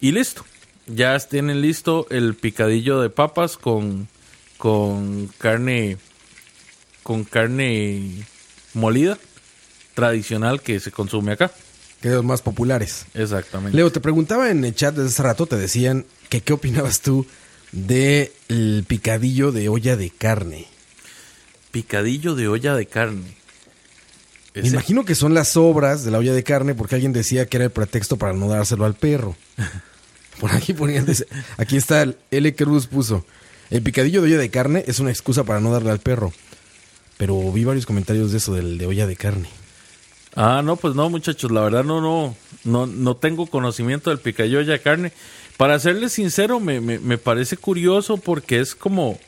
Y 0.00 0.12
listo. 0.12 0.44
Ya 0.86 1.18
tienen 1.18 1.62
listo 1.62 2.06
el 2.10 2.34
picadillo 2.34 3.00
de 3.00 3.10
papas 3.10 3.56
con, 3.56 4.08
con 4.58 5.28
carne 5.38 5.98
con 7.02 7.24
carne 7.24 8.24
molida 8.72 9.18
tradicional 9.94 10.60
que 10.60 10.80
se 10.80 10.90
consume 10.90 11.32
acá. 11.32 11.52
Que 12.00 12.08
de 12.08 12.16
los 12.16 12.24
más 12.24 12.42
populares. 12.42 13.06
Exactamente. 13.14 13.76
Leo, 13.76 13.92
te 13.92 14.00
preguntaba 14.00 14.50
en 14.50 14.64
el 14.64 14.74
chat 14.74 14.94
desde 14.94 15.08
hace 15.08 15.22
rato, 15.22 15.46
te 15.46 15.56
decían 15.56 16.04
que 16.28 16.40
qué 16.40 16.52
opinabas 16.52 17.00
tú 17.00 17.26
del 17.72 18.84
picadillo 18.86 19.52
de 19.52 19.68
olla 19.68 19.96
de 19.96 20.10
carne. 20.10 20.66
Picadillo 21.74 22.36
de 22.36 22.46
olla 22.46 22.76
de 22.76 22.86
carne. 22.86 23.34
Me 24.54 24.68
imagino 24.68 25.04
que 25.04 25.16
son 25.16 25.34
las 25.34 25.48
sobras 25.48 26.04
de 26.04 26.12
la 26.12 26.18
olla 26.18 26.32
de 26.32 26.44
carne 26.44 26.76
porque 26.76 26.94
alguien 26.94 27.12
decía 27.12 27.46
que 27.46 27.56
era 27.56 27.64
el 27.64 27.72
pretexto 27.72 28.16
para 28.16 28.32
no 28.32 28.46
dárselo 28.46 28.84
al 28.84 28.94
perro. 28.94 29.34
Por 30.38 30.52
aquí 30.52 30.72
ponían, 30.72 31.04
aquí 31.56 31.76
está 31.76 32.02
el 32.02 32.16
L. 32.30 32.54
Cruz 32.54 32.86
puso, 32.86 33.26
el 33.70 33.82
picadillo 33.82 34.22
de 34.22 34.28
olla 34.28 34.38
de 34.38 34.50
carne 34.50 34.84
es 34.86 35.00
una 35.00 35.10
excusa 35.10 35.42
para 35.42 35.58
no 35.58 35.72
darle 35.72 35.90
al 35.90 35.98
perro. 35.98 36.32
Pero 37.16 37.50
vi 37.50 37.64
varios 37.64 37.86
comentarios 37.86 38.30
de 38.30 38.38
eso, 38.38 38.54
del 38.54 38.78
de 38.78 38.86
olla 38.86 39.08
de 39.08 39.16
carne. 39.16 39.48
Ah, 40.36 40.62
no, 40.64 40.76
pues 40.76 40.94
no, 40.94 41.10
muchachos, 41.10 41.50
la 41.50 41.62
verdad 41.62 41.82
no, 41.82 42.00
no, 42.00 42.36
no, 42.62 42.86
no 42.86 43.16
tengo 43.16 43.46
conocimiento 43.46 44.10
del 44.10 44.20
picadillo 44.20 44.64
de 44.64 44.80
carne. 44.80 45.12
Para 45.56 45.80
serles 45.80 46.12
sincero, 46.12 46.60
me, 46.60 46.80
me, 46.80 47.00
me 47.00 47.18
parece 47.18 47.56
curioso 47.56 48.16
porque 48.16 48.60
es 48.60 48.76
como, 48.76 49.18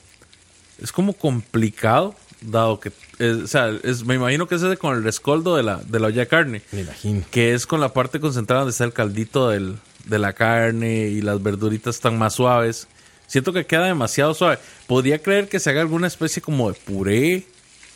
es 0.81 0.93
como 0.93 1.13
complicado, 1.13 2.15
dado 2.41 2.79
que, 2.81 2.93
es- 3.19 3.37
o 3.37 3.47
sea, 3.47 3.71
es, 3.83 4.05
me 4.05 4.15
imagino 4.15 4.47
que 4.47 4.55
es 4.57 4.63
ese 4.63 4.77
con 4.77 4.97
el 4.97 5.03
rescoldo 5.03 5.57
de 5.57 5.63
la, 5.63 5.77
de 5.79 5.99
la 6.01 6.09
olla 6.09 6.21
de 6.21 6.29
carne, 6.29 6.63
Me 6.73 6.83
imagino. 6.83 7.25
que 7.31 7.55
es 7.55 7.67
con 7.67 7.81
la 7.81 7.93
parte 7.93 8.21
concentrada 8.21 8.61
donde 8.63 8.73
está 8.73 8.85
el 8.85 8.93
caldito 8.93 9.49
del, 9.49 9.77
de 10.05 10.19
la 10.19 10.33
carne 10.35 11.09
y 11.09 11.21
las 11.23 11.43
verduritas 11.43 11.97
están 11.97 12.19
más 12.19 12.35
suaves. 12.35 12.89
Siento 13.27 13.53
que 13.53 13.67
queda 13.67 13.87
demasiado 13.87 14.35
suave. 14.35 14.59
Podría 14.87 15.21
creer 15.21 15.49
que 15.49 15.59
se 15.59 15.71
haga 15.71 15.81
alguna 15.81 16.07
especie 16.07 16.41
como 16.43 16.71
de 16.71 16.79
puré 16.79 17.45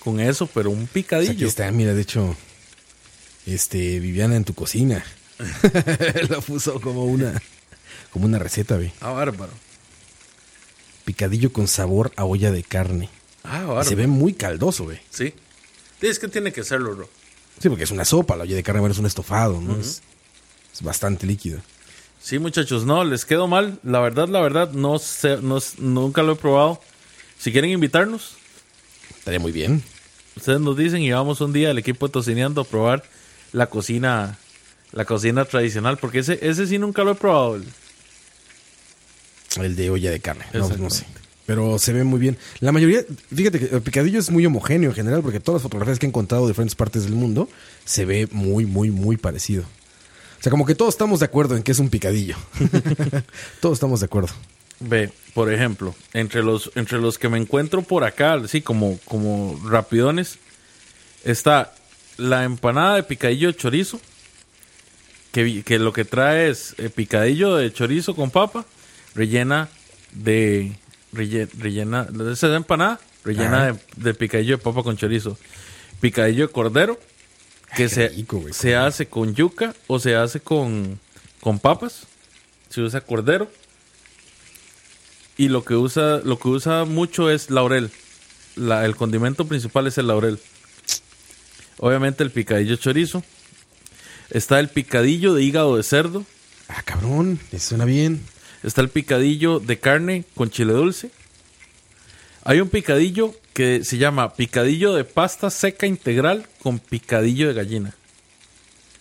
con 0.00 0.18
eso, 0.18 0.48
pero 0.52 0.70
un 0.70 0.78
Pues 0.86 0.88
aquí 0.90 0.92
picadillo. 1.02 1.46
está, 1.46 1.70
mira, 1.70 1.94
de 1.94 2.02
hecho, 2.02 2.34
este, 3.46 4.00
Viviana 4.00 4.34
en 4.36 4.44
tu 4.44 4.54
cocina. 4.54 5.04
Lo 6.28 6.40
puso 6.42 6.80
como 6.80 7.04
una, 7.04 7.40
como 8.10 8.24
una 8.26 8.38
receta, 8.40 8.76
ve. 8.76 8.92
Ah, 9.00 9.10
bárbaro. 9.12 9.52
Picadillo 11.04 11.52
con 11.52 11.68
sabor 11.68 12.12
a 12.16 12.24
olla 12.24 12.50
de 12.52 12.62
carne. 12.62 13.08
Ah, 13.44 13.82
se 13.84 13.94
ve 13.94 14.06
muy 14.06 14.34
caldoso, 14.34 14.84
güey. 14.84 15.00
Sí. 15.10 15.34
Es 16.00 16.18
que 16.18 16.28
tiene 16.28 16.52
que 16.52 16.62
serlo, 16.64 16.94
bro. 16.96 17.08
Sí, 17.60 17.68
porque 17.68 17.84
es 17.84 17.90
una 17.90 18.04
sopa, 18.04 18.36
la 18.36 18.44
olla 18.44 18.56
de 18.56 18.62
carne, 18.62 18.80
bueno, 18.80 18.92
es 18.92 18.98
un 18.98 19.06
estofado, 19.06 19.60
¿no? 19.60 19.76
es, 19.78 20.02
es 20.72 20.82
bastante 20.82 21.26
líquido. 21.26 21.60
Sí, 22.22 22.38
muchachos, 22.38 22.84
no, 22.84 23.04
les 23.04 23.24
quedó 23.24 23.48
mal. 23.48 23.78
La 23.82 24.00
verdad, 24.00 24.28
la 24.28 24.40
verdad, 24.40 24.72
no 24.72 24.98
sé, 24.98 25.38
no, 25.42 25.58
nunca 25.78 26.22
lo 26.22 26.32
he 26.32 26.36
probado. 26.36 26.80
Si 27.38 27.50
quieren 27.52 27.70
invitarnos, 27.70 28.32
Estaría 29.18 29.40
muy 29.40 29.52
bien. 29.52 29.82
ustedes 30.36 30.60
nos 30.60 30.76
dicen 30.76 31.02
y 31.02 31.10
vamos 31.12 31.40
un 31.40 31.52
día 31.52 31.70
al 31.70 31.78
equipo 31.78 32.06
de 32.06 32.12
Tocineando 32.12 32.60
a 32.62 32.64
probar 32.64 33.04
la 33.52 33.66
cocina, 33.66 34.38
la 34.92 35.04
cocina 35.04 35.44
tradicional, 35.44 35.96
porque 35.98 36.20
ese, 36.20 36.38
ese 36.42 36.66
sí 36.66 36.78
nunca 36.78 37.04
lo 37.04 37.12
he 37.12 37.14
probado. 37.14 37.56
el- 37.56 37.66
El 39.60 39.76
de 39.76 39.90
olla 39.90 40.10
de 40.10 40.20
carne. 40.20 40.46
No, 40.54 40.68
no 40.68 40.90
sé. 40.90 41.06
Pero 41.50 41.80
se 41.80 41.92
ve 41.92 42.04
muy 42.04 42.20
bien. 42.20 42.38
La 42.60 42.70
mayoría, 42.70 43.04
fíjate 43.34 43.58
que 43.58 43.74
el 43.74 43.82
picadillo 43.82 44.20
es 44.20 44.30
muy 44.30 44.46
homogéneo 44.46 44.90
en 44.90 44.94
general, 44.94 45.20
porque 45.20 45.40
todas 45.40 45.56
las 45.56 45.62
fotografías 45.64 45.98
que 45.98 46.06
he 46.06 46.08
encontrado 46.08 46.44
de 46.44 46.52
diferentes 46.52 46.76
partes 46.76 47.02
del 47.02 47.14
mundo 47.14 47.48
se 47.84 48.04
ve 48.04 48.28
muy, 48.30 48.66
muy, 48.66 48.92
muy 48.92 49.16
parecido. 49.16 49.64
O 49.64 50.42
sea, 50.44 50.50
como 50.50 50.64
que 50.64 50.76
todos 50.76 50.94
estamos 50.94 51.18
de 51.18 51.26
acuerdo 51.26 51.56
en 51.56 51.64
que 51.64 51.72
es 51.72 51.80
un 51.80 51.90
picadillo. 51.90 52.36
todos 53.60 53.78
estamos 53.78 53.98
de 53.98 54.06
acuerdo. 54.06 54.28
Ve, 54.78 55.10
por 55.34 55.52
ejemplo, 55.52 55.92
entre 56.12 56.44
los, 56.44 56.70
entre 56.76 57.00
los 57.00 57.18
que 57.18 57.28
me 57.28 57.38
encuentro 57.38 57.82
por 57.82 58.04
acá, 58.04 58.40
sí, 58.46 58.62
como, 58.62 59.00
como 59.04 59.60
rapidones, 59.68 60.38
está 61.24 61.74
la 62.16 62.44
empanada 62.44 62.94
de 62.94 63.02
picadillo 63.02 63.48
de 63.48 63.56
chorizo, 63.56 64.00
que, 65.32 65.64
que 65.64 65.80
lo 65.80 65.92
que 65.92 66.04
trae 66.04 66.48
es 66.48 66.76
eh, 66.78 66.90
picadillo 66.90 67.56
de 67.56 67.72
chorizo 67.72 68.14
con 68.14 68.30
papa, 68.30 68.64
rellena 69.16 69.68
de... 70.12 70.76
relle- 71.12 71.48
Rellena, 71.58 72.06
esa 72.32 72.46
es 72.46 72.50
la 72.50 72.56
empanada, 72.56 73.00
rellena 73.24 73.72
de, 73.72 73.78
de 73.96 74.14
picadillo 74.14 74.56
de 74.56 74.62
papa 74.62 74.82
con 74.82 74.96
chorizo. 74.96 75.38
Picadillo 76.00 76.46
de 76.46 76.52
cordero, 76.52 76.98
que 77.76 77.88
se, 77.88 78.08
rico, 78.08 78.38
güey, 78.38 78.52
se 78.54 78.76
hace 78.76 79.06
con 79.06 79.34
yuca 79.34 79.74
o 79.86 79.98
se 79.98 80.16
hace 80.16 80.40
con, 80.40 80.98
con 81.40 81.58
papas. 81.58 82.06
Se 82.68 82.80
usa 82.80 83.00
cordero. 83.00 83.50
Y 85.36 85.48
lo 85.48 85.64
que 85.64 85.74
usa, 85.74 86.20
lo 86.24 86.38
que 86.38 86.48
usa 86.48 86.84
mucho 86.84 87.30
es 87.30 87.50
laurel. 87.50 87.90
La- 88.56 88.84
el 88.84 88.96
condimento 88.96 89.46
principal 89.46 89.86
es 89.86 89.96
el 89.98 90.06
laurel. 90.08 90.38
Obviamente 91.78 92.22
el 92.22 92.30
picadillo 92.30 92.76
chorizo. 92.76 93.22
Está 94.30 94.60
el 94.60 94.68
picadillo 94.68 95.34
de 95.34 95.42
hígado 95.42 95.76
de 95.76 95.82
cerdo. 95.82 96.24
Ah, 96.68 96.82
cabrón, 96.84 97.40
suena 97.58 97.84
bien. 97.84 98.20
Está 98.62 98.80
el 98.82 98.88
picadillo 98.88 99.58
de 99.60 99.78
carne 99.78 100.24
con 100.34 100.50
chile 100.50 100.72
dulce. 100.72 101.10
Hay 102.44 102.60
un 102.60 102.68
picadillo 102.68 103.34
que 103.54 103.84
se 103.84 103.98
llama 103.98 104.34
picadillo 104.34 104.94
de 104.94 105.04
pasta 105.04 105.50
seca 105.50 105.86
integral 105.86 106.46
con 106.62 106.78
picadillo 106.78 107.48
de 107.48 107.54
gallina. 107.54 107.94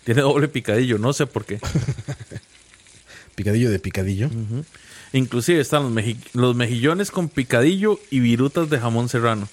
Tiene 0.03 0.21
doble 0.21 0.47
picadillo, 0.47 0.97
no 0.97 1.13
sé 1.13 1.25
por 1.27 1.45
qué. 1.45 1.59
Picadillo 3.35 3.69
de 3.71 3.79
picadillo. 3.79 4.29
Inclusive 5.13 5.61
están 5.61 5.83
los, 5.83 5.91
meji- 5.93 6.17
los 6.33 6.55
mejillones 6.55 7.09
con 7.11 7.29
picadillo 7.29 7.99
y 8.11 8.19
virutas 8.19 8.69
de 8.69 8.79
jamón 8.79 9.07
serrano. 9.07 9.47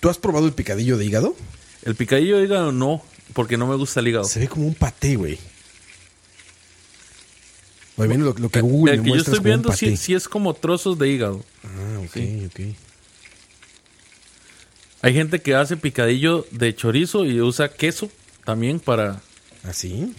¿Tú 0.00 0.08
has 0.08 0.18
probado 0.18 0.46
el 0.46 0.52
picadillo 0.54 0.96
de 0.96 1.04
hígado? 1.04 1.36
El 1.84 1.94
picadillo 1.94 2.38
de 2.38 2.44
hígado 2.44 2.72
no, 2.72 3.02
porque 3.34 3.56
no 3.58 3.66
me 3.66 3.76
gusta 3.76 4.00
el 4.00 4.08
hígado. 4.08 4.24
Se 4.24 4.40
ve 4.40 4.48
como 4.48 4.66
un 4.66 4.74
paté, 4.74 5.16
güey. 5.16 5.38
Oye, 7.96 8.08
viene 8.08 8.24
lo, 8.24 8.32
lo 8.34 8.48
que 8.48 8.60
Google 8.60 8.94
el 8.94 9.02
que 9.02 9.10
yo 9.10 9.16
estoy 9.16 9.40
viendo 9.40 9.70
sí, 9.72 10.14
es 10.14 10.28
como 10.28 10.54
trozos 10.54 10.98
de 10.98 11.08
hígado. 11.08 11.44
Ah, 11.64 11.98
ok, 12.04 12.12
Sí. 12.14 12.48
ok. 12.50 12.60
Hay 15.02 15.14
gente 15.14 15.42
que 15.42 15.54
hace 15.54 15.76
picadillo 15.76 16.46
de 16.52 16.74
chorizo 16.74 17.24
y 17.24 17.40
usa 17.40 17.68
queso 17.68 18.10
también 18.44 18.78
para... 18.80 19.20
¿Así? 19.64 20.14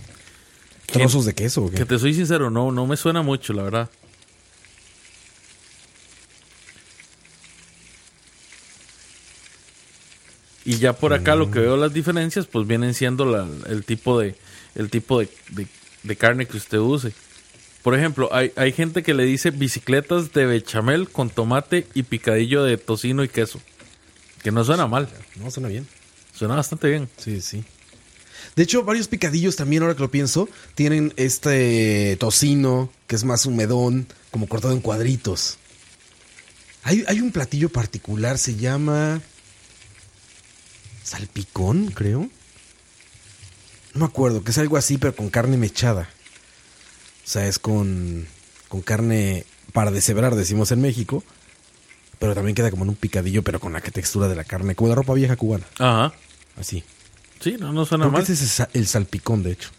¿Trozos 0.88 1.26
de 1.26 1.34
queso 1.34 1.64
o 1.64 1.70
qué? 1.72 1.78
Que 1.78 1.86
te 1.86 1.98
soy 1.98 2.14
sincero, 2.14 2.50
no, 2.50 2.72
no 2.72 2.86
me 2.86 2.98
suena 2.98 3.22
mucho, 3.22 3.54
la 3.54 3.64
verdad. 3.64 3.90
Y 10.66 10.78
ya 10.78 10.94
por 10.94 11.14
acá 11.14 11.36
lo 11.36 11.52
que 11.52 11.60
veo 11.60 11.76
las 11.76 11.94
diferencias, 11.94 12.46
pues 12.46 12.66
vienen 12.66 12.94
siendo 12.94 13.26
la- 13.26 13.48
el 13.68 13.84
tipo 13.84 14.20
de 14.20 14.36
el 14.76 14.90
tipo 14.90 15.20
de, 15.20 15.30
de- 15.50 15.68
de 16.04 16.16
carne 16.16 16.46
que 16.48 16.58
usted 16.58 16.78
use. 16.80 17.12
Por 17.84 17.96
ejemplo, 17.96 18.30
hay, 18.34 18.52
hay 18.56 18.72
gente 18.72 19.04
que 19.04 19.14
le 19.14 19.26
dice 19.26 19.52
bicicletas 19.52 20.32
de 20.34 20.46
bechamel 20.46 21.10
con 21.10 21.30
tomate 21.30 21.86
y 21.94 22.04
picadillo 22.04 22.64
de 22.64 22.78
tocino 22.78 23.24
y 23.24 23.28
queso. 23.30 23.60
Que 24.42 24.52
no 24.52 24.64
suena 24.64 24.88
mal, 24.88 25.10
No, 25.36 25.52
suena 25.52 25.70
bien. 25.70 25.88
suena 26.34 26.56
bastante 26.56 26.90
bien. 26.90 27.10
Sí, 27.18 27.42
sí. 27.42 27.64
De 28.56 28.64
hecho, 28.64 28.84
varios 28.84 29.08
picadillos 29.08 29.56
también, 29.56 29.84
ahora 29.84 29.96
que 29.96 30.02
lo 30.02 30.12
pienso, 30.12 30.48
tienen 30.76 31.14
este 31.18 32.18
tocino, 32.20 32.90
que 33.08 33.16
es 33.16 33.24
más 33.24 33.46
humedón, 33.46 34.08
como 34.32 34.48
cortado 34.48 34.74
en 34.74 34.80
cuadritos. 34.82 35.58
Hay, 36.84 37.04
hay 37.08 37.20
un 37.22 37.32
platillo 37.32 37.70
particular, 37.70 38.38
se 38.38 38.56
llama... 38.56 39.22
Salpicón, 41.04 41.88
creo. 41.92 42.30
No 43.94 44.00
me 44.00 44.06
acuerdo, 44.06 44.44
que 44.44 44.52
es 44.52 44.58
algo 44.58 44.78
así, 44.78 44.98
pero 44.98 45.16
con 45.16 45.30
carne 45.30 45.58
mechada. 45.58 46.10
O 47.24 47.28
sea, 47.28 47.48
es 47.48 47.60
con, 47.60 48.28
con 48.68 48.82
carne 48.82 49.46
para 49.72 49.92
deshebrar, 49.92 50.36
decimos 50.36 50.72
en 50.72 50.82
México. 50.82 51.24
Pero 52.20 52.36
también 52.36 52.56
queda 52.56 52.70
como 52.72 52.84
en 52.84 52.90
un 52.90 52.96
picadillo, 52.96 53.44
pero 53.44 53.60
con 53.60 53.74
la 53.74 53.82
textura 53.82 54.28
de 54.28 54.36
la 54.36 54.44
carne, 54.46 54.76
como 54.76 54.90
la 54.90 54.96
ropa 54.96 55.14
vieja 55.14 55.36
cubana. 55.36 55.66
Ajá. 55.80 56.14
Así. 56.58 56.84
Sí, 57.42 57.58
no, 57.60 57.74
no 57.74 57.86
suena 57.86 58.04
Creo 58.06 58.12
que 58.12 58.14
mal. 58.14 58.24
ese 58.24 58.34
es 58.34 58.42
el 58.42 58.48
sa- 58.48 58.70
el 58.74 58.88
salpicón, 58.88 59.44
de 59.44 59.52
hecho. 59.52 59.70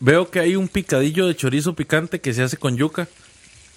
Veo 0.00 0.30
que 0.30 0.40
hay 0.40 0.56
un 0.56 0.68
picadillo 0.68 1.26
de 1.26 1.36
chorizo 1.36 1.74
picante 1.74 2.20
que 2.20 2.34
se 2.34 2.42
hace 2.42 2.56
con 2.58 2.76
yuca. 2.76 3.08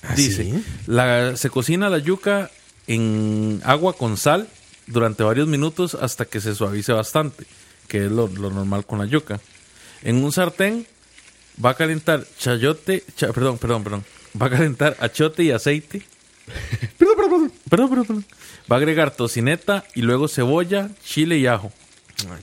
¿Ah, 0.04 0.14
Dice, 0.16 0.44
sí? 0.44 0.64
la, 0.88 1.38
se 1.38 1.50
cocina 1.50 1.90
la 1.90 2.00
yuca 2.00 2.52
en 2.88 3.62
agua 3.64 3.94
con 3.94 4.18
sal 4.18 4.48
durante 4.88 5.24
varios 5.24 5.48
minutos 5.48 5.96
hasta 5.96 6.26
que 6.26 6.42
se 6.42 6.54
suavice 6.54 6.92
bastante, 6.92 7.46
que 7.88 8.06
es 8.06 8.12
lo, 8.12 8.28
lo 8.28 8.50
normal 8.52 8.86
con 8.86 9.00
la 9.00 9.06
yuca. 9.06 9.40
En 10.04 10.18
un 10.24 10.32
sartén 10.32 10.86
va 11.64 11.72
a 11.72 11.74
calentar 11.76 12.26
chayote, 12.38 13.04
cha- 13.16 13.32
perdón, 13.34 13.58
perdón, 13.58 13.84
perdón, 13.84 14.06
va 14.42 14.48
a 14.48 14.50
calentar 14.50 14.96
achote 15.00 15.44
y 15.44 15.52
aceite. 15.52 16.02
Perdón, 17.00 17.16
perdón, 17.18 17.30
perdón. 17.32 17.52
Perdón, 17.70 17.90
perdón, 17.90 18.06
perdón. 18.06 18.26
Va 18.72 18.76
a 18.76 18.80
agregar 18.80 19.10
tocineta 19.12 19.84
y 19.96 20.02
luego 20.04 20.28
cebolla, 20.28 20.90
chile 21.04 21.38
y 21.40 21.48
ajo. 21.48 21.72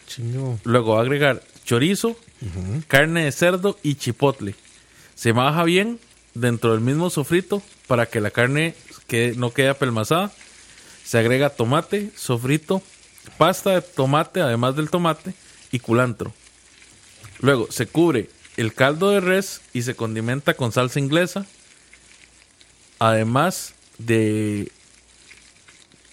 Chingo. 0.08 0.58
Luego 0.64 0.94
va 0.94 0.98
a 0.98 1.02
agregar 1.02 1.42
chorizo, 1.64 2.16
carne 2.88 3.24
de 3.24 3.32
cerdo 3.32 3.78
y 3.84 3.94
chipotle. 3.94 4.56
Se 5.14 5.32
maja 5.32 5.62
bien 5.62 6.00
dentro 6.34 6.72
del 6.72 6.80
mismo 6.80 7.10
sofrito 7.10 7.62
para 7.86 8.06
que 8.06 8.20
la 8.20 8.32
carne 8.32 8.74
que 9.06 9.34
no 9.36 9.52
quede 9.52 9.68
apelmazada. 9.68 10.32
Se 11.04 11.18
agrega 11.18 11.50
tomate, 11.50 12.10
sofrito, 12.16 12.82
pasta 13.38 13.70
de 13.70 13.82
tomate 13.82 14.40
además 14.40 14.74
del 14.74 14.90
tomate 14.90 15.32
y 15.70 15.78
culantro. 15.78 16.32
Luego 17.40 17.68
se 17.70 17.86
cubre 17.86 18.28
el 18.56 18.74
caldo 18.74 19.10
de 19.10 19.20
res 19.20 19.60
y 19.72 19.82
se 19.82 19.94
condimenta 19.94 20.54
con 20.54 20.72
salsa 20.72 20.98
inglesa. 20.98 21.46
Además 22.98 23.74
de 23.98 24.70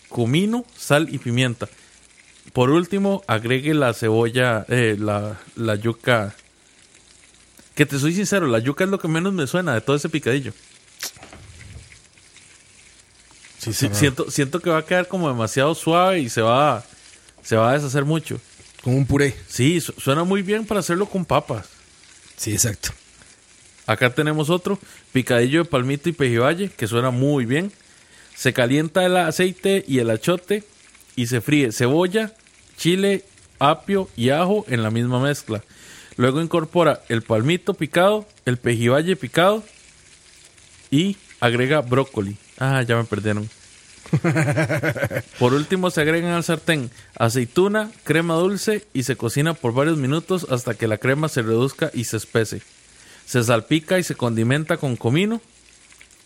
comino, 0.09 0.65
sal 0.77 1.07
y 1.13 1.17
pimienta. 1.19 1.67
Por 2.53 2.71
último, 2.71 3.23
agregue 3.27 3.73
la 3.75 3.93
cebolla, 3.93 4.65
eh, 4.69 4.95
la, 4.99 5.39
la 5.55 5.75
yuca. 5.75 6.35
Que 7.75 7.85
te 7.85 7.99
soy 7.99 8.13
sincero, 8.15 8.47
la 8.47 8.59
yuca 8.59 8.83
es 8.83 8.89
lo 8.89 8.99
que 8.99 9.07
menos 9.07 9.33
me 9.33 9.45
suena 9.47 9.73
de 9.75 9.81
todo 9.81 9.95
ese 9.95 10.09
picadillo. 10.09 10.51
Sí, 13.59 13.73
siento, 13.73 14.31
siento 14.31 14.61
que 14.61 14.69
va 14.69 14.79
a 14.79 14.85
quedar 14.85 15.07
como 15.07 15.27
demasiado 15.27 15.75
suave 15.75 16.19
y 16.21 16.29
se 16.29 16.41
va, 16.41 16.83
se 17.43 17.55
va 17.57 17.71
a 17.71 17.73
deshacer 17.73 18.05
mucho. 18.05 18.39
Como 18.81 18.97
un 18.97 19.05
puré. 19.05 19.35
Sí, 19.47 19.81
su- 19.81 19.91
suena 19.93 20.23
muy 20.23 20.41
bien 20.41 20.65
para 20.65 20.79
hacerlo 20.79 21.05
con 21.05 21.25
papas. 21.25 21.67
Sí, 22.39 22.53
exacto. 22.53 22.91
Acá 23.85 24.11
tenemos 24.11 24.49
otro, 24.49 24.79
picadillo 25.11 25.63
de 25.63 25.69
palmito 25.69 26.07
y 26.07 26.13
pejibaye, 26.13 26.69
que 26.69 26.87
suena 26.87 27.11
muy 27.11 27.45
bien. 27.45 27.69
Se 28.33 28.53
calienta 28.53 29.05
el 29.05 29.17
aceite 29.17 29.83
y 29.85 29.99
el 29.99 30.09
achote 30.09 30.63
y 31.17 31.27
se 31.27 31.41
fríe 31.41 31.73
cebolla, 31.73 32.33
chile, 32.77 33.25
apio 33.59 34.07
y 34.15 34.29
ajo 34.29 34.63
en 34.69 34.83
la 34.83 34.89
misma 34.89 35.19
mezcla. 35.19 35.63
Luego 36.15 36.41
incorpora 36.41 37.01
el 37.09 37.23
palmito 37.23 37.73
picado, 37.73 38.25
el 38.45 38.55
pejibaye 38.55 39.17
picado 39.17 39.61
y 40.89 41.17
agrega 41.41 41.81
brócoli. 41.81 42.37
Ah, 42.57 42.81
ya 42.83 42.95
me 42.95 43.03
perdieron. 43.03 43.49
Por 45.39 45.53
último 45.53 45.91
se 45.91 46.01
agregan 46.01 46.31
al 46.31 46.43
sartén 46.43 46.89
aceituna, 47.15 47.91
crema 48.03 48.35
dulce 48.35 48.87
y 48.93 49.03
se 49.03 49.15
cocina 49.15 49.53
por 49.53 49.73
varios 49.73 49.97
minutos 49.97 50.47
hasta 50.49 50.73
que 50.73 50.87
la 50.87 50.97
crema 50.97 51.29
se 51.29 51.41
reduzca 51.41 51.91
y 51.93 52.05
se 52.05 52.17
espese. 52.17 52.61
Se 53.25 53.43
salpica 53.43 53.99
y 53.99 54.03
se 54.03 54.15
condimenta 54.15 54.77
con 54.77 54.95
comino 54.95 55.41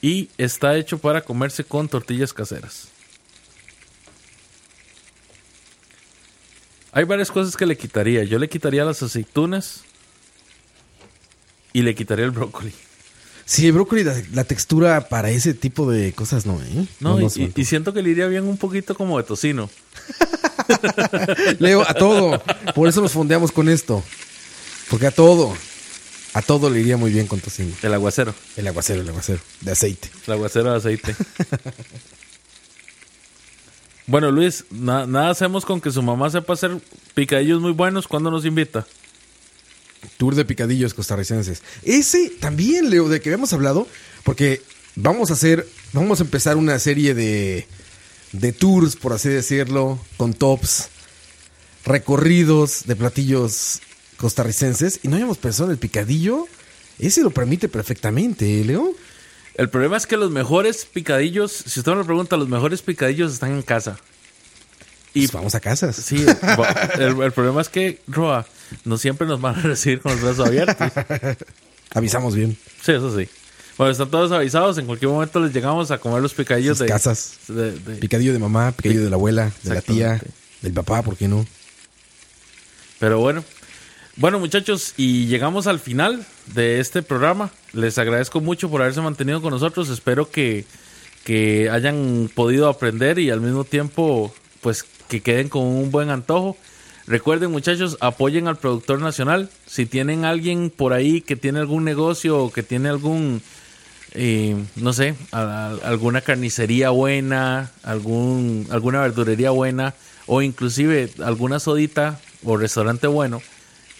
y 0.02 0.30
está 0.38 0.78
hecho 0.78 0.98
para 0.98 1.22
comerse 1.22 1.64
con 1.64 1.90
tortillas 1.90 2.34
caseras. 2.34 2.88
Hay 6.92 7.06
varias 7.06 7.32
cosas 7.32 7.58
que 7.58 7.66
le 7.66 7.76
quitaría. 7.76 8.24
Yo 8.24 8.38
le 8.38 8.48
quitaría 8.48 8.86
las 8.86 9.02
aceitunas 9.02 9.84
y 11.74 11.82
le 11.82 11.96
quitaría 11.96 12.26
el 12.26 12.32
brócoli. 12.32 12.74
Sí, 13.46 13.66
el 13.68 13.74
brócoli, 13.74 14.04
la, 14.04 14.16
la 14.34 14.44
textura 14.46 15.10
para 15.10 15.30
ese 15.30 15.54
tipo 15.54 15.90
de 15.92 16.14
cosas 16.14 16.46
no, 16.46 16.62
¿eh? 16.62 16.86
No, 17.00 17.20
y, 17.20 17.26
y- 17.26 17.52
y 17.56 17.66
siento 17.66 17.94
que 17.94 18.02
le 18.02 18.10
iría 18.12 18.28
bien 18.28 18.46
un 18.46 18.58
poquito 18.58 18.96
como 18.96 19.18
de 19.18 19.24
tocino. 19.26 19.70
Leo, 21.60 21.82
a 21.88 21.94
todo. 21.94 22.42
Por 22.74 22.88
eso 22.88 23.02
nos 23.02 23.12
fondeamos 23.12 23.52
con 23.52 23.68
esto. 23.70 24.02
Porque 24.90 25.08
a 25.08 25.12
todo. 25.12 25.54
A 26.34 26.42
todo 26.42 26.70
le 26.70 26.80
iría 26.80 26.98
muy 26.98 27.12
bien 27.12 27.28
con 27.28 27.40
tocino. 27.42 27.74
El 27.84 27.94
aguacero. 27.94 28.34
El 28.58 28.68
aguacero, 28.68 29.02
el 29.02 29.10
aguacero. 29.10 29.40
De 29.62 29.72
aceite. 29.72 30.10
El 30.26 30.34
aguacero 30.34 30.72
de 30.72 30.78
aceite. 30.78 31.16
bueno, 34.08 34.32
Luis, 34.32 34.66
na- 34.72 35.06
nada 35.06 35.30
hacemos 35.30 35.66
con 35.66 35.80
que 35.80 35.92
su 35.92 36.02
mamá 36.02 36.30
sepa 36.30 36.54
hacer 36.54 36.78
picadillos 37.14 37.62
muy 37.62 37.72
buenos 37.72 38.08
cuando 38.08 38.32
nos 38.32 38.46
invita. 38.46 38.86
Tour 40.18 40.36
de 40.36 40.46
picadillos 40.46 40.94
costarricenses. 40.94 41.62
Ese 41.84 42.30
también, 42.40 42.90
Leo, 42.90 43.10
de 43.10 43.22
que 43.22 43.30
habíamos 43.30 43.54
hablado. 43.54 43.88
Porque 44.24 44.62
vamos 44.96 45.30
a 45.30 45.34
hacer. 45.34 45.68
Vamos 45.92 46.20
a 46.20 46.24
empezar 46.24 46.58
una 46.58 46.80
serie 46.80 47.14
de. 47.14 47.68
De 48.32 48.52
tours, 48.52 48.96
por 48.96 49.14
así 49.14 49.30
decirlo. 49.30 50.00
Con 50.18 50.34
tops. 50.34 50.90
Recorridos 51.86 52.84
de 52.86 52.96
platillos 52.96 53.82
costarricenses. 54.18 55.00
Y 55.04 55.08
no 55.08 55.16
habíamos 55.16 55.38
pensado 55.38 55.66
en 55.66 55.72
el 55.72 55.78
picadillo. 55.78 56.48
Ese 57.00 57.22
lo 57.22 57.32
permite 57.32 57.68
perfectamente, 57.70 58.62
¿eh, 58.62 58.64
Leo? 58.66 58.94
El 59.56 59.70
problema 59.70 59.98
es 59.98 60.08
que 60.08 60.18
los 60.18 60.32
mejores 60.32 60.86
picadillos, 60.86 61.52
si 61.52 61.80
usted 61.80 61.92
me 61.92 61.98
lo 62.00 62.06
pregunta, 62.06 62.38
los 62.38 62.48
mejores 62.50 62.82
picadillos 62.82 63.34
están 63.34 63.52
en 63.52 63.62
casa. 63.62 63.98
Y 65.14 65.22
Pues 65.28 65.32
vamos 65.34 65.54
a 65.56 65.60
casas. 65.60 65.96
sí, 65.96 66.26
el, 66.98 67.22
el 67.22 67.32
problema 67.34 67.62
es 67.62 67.70
que, 67.70 68.00
Roa, 68.08 68.48
no 68.86 68.98
siempre 68.98 69.28
nos 69.28 69.40
van 69.42 69.56
a 69.56 69.62
recibir 69.62 70.00
con 70.02 70.12
los 70.14 70.22
brazos 70.22 70.48
abiertos. 70.48 70.92
Avisamos 71.94 72.36
bien. 72.36 72.58
Sí, 72.82 72.92
eso 72.94 73.16
sí. 73.18 73.28
Bueno, 73.78 73.92
están 73.92 74.10
todos 74.12 74.32
avisados. 74.32 74.78
En 74.78 74.86
cualquier 74.86 75.10
momento 75.12 75.40
les 75.40 75.54
llegamos 75.54 75.90
a 75.92 75.98
comer 75.98 76.22
los 76.22 76.34
picadillos 76.34 76.78
Sus 76.78 76.86
de 76.88 76.92
casas. 76.92 77.34
de- 77.48 77.72
de- 77.72 77.96
Picadillo 77.98 78.34
de 78.34 78.40
mamá, 78.40 78.72
picadillo 78.72 79.04
de 79.04 79.10
la 79.10 79.16
abuela, 79.16 79.52
de 79.64 79.74
la 79.74 79.82
tía, 79.82 80.22
del 80.62 80.74
papá, 80.74 81.02
¿por 81.02 81.18
qué 81.18 81.28
no? 81.28 81.46
Pero 83.00 83.20
bueno. 83.20 83.44
Bueno, 84.16 84.38
muchachos, 84.40 84.94
y 84.96 85.26
llegamos 85.26 85.66
al 85.66 85.80
final 85.80 86.24
de 86.54 86.80
este 86.80 87.02
programa. 87.02 87.50
Les 87.74 87.98
agradezco 87.98 88.42
mucho 88.42 88.70
por 88.70 88.82
haberse 88.82 89.02
mantenido 89.02 89.42
con 89.42 89.50
nosotros. 89.52 89.90
Espero 89.90 90.30
que, 90.30 90.66
que 91.24 91.70
hayan 91.72 92.30
podido 92.34 92.70
aprender 92.70 93.18
y 93.18 93.32
al 93.32 93.42
mismo 93.42 93.64
tiempo, 93.64 94.34
pues, 94.62 94.86
que 95.08 95.22
queden 95.22 95.50
con 95.50 95.64
un 95.64 95.90
buen 95.90 96.12
antojo. 96.12 96.56
Recuerden, 97.06 97.52
muchachos, 97.52 97.98
apoyen 98.00 98.48
al 98.48 98.58
productor 98.58 99.02
nacional. 99.02 99.50
Si 99.66 99.86
tienen 99.86 100.26
alguien 100.26 100.70
por 100.70 100.94
ahí 100.94 101.22
que 101.22 101.36
tiene 101.36 101.60
algún 101.60 101.84
negocio 101.84 102.40
o 102.40 102.52
que 102.52 102.64
tiene 102.64 102.90
algún, 102.90 103.42
eh, 104.14 104.56
no 104.76 104.94
sé, 104.94 105.16
alguna 105.32 106.22
carnicería 106.22 106.92
buena, 106.92 107.72
algún, 107.84 108.68
alguna 108.72 109.02
verdurería 109.02 109.52
buena 109.52 109.94
o 110.28 110.42
inclusive 110.42 111.12
alguna 111.24 111.60
sodita 111.60 112.20
o 112.44 112.56
restaurante 112.56 113.08
bueno 113.08 113.42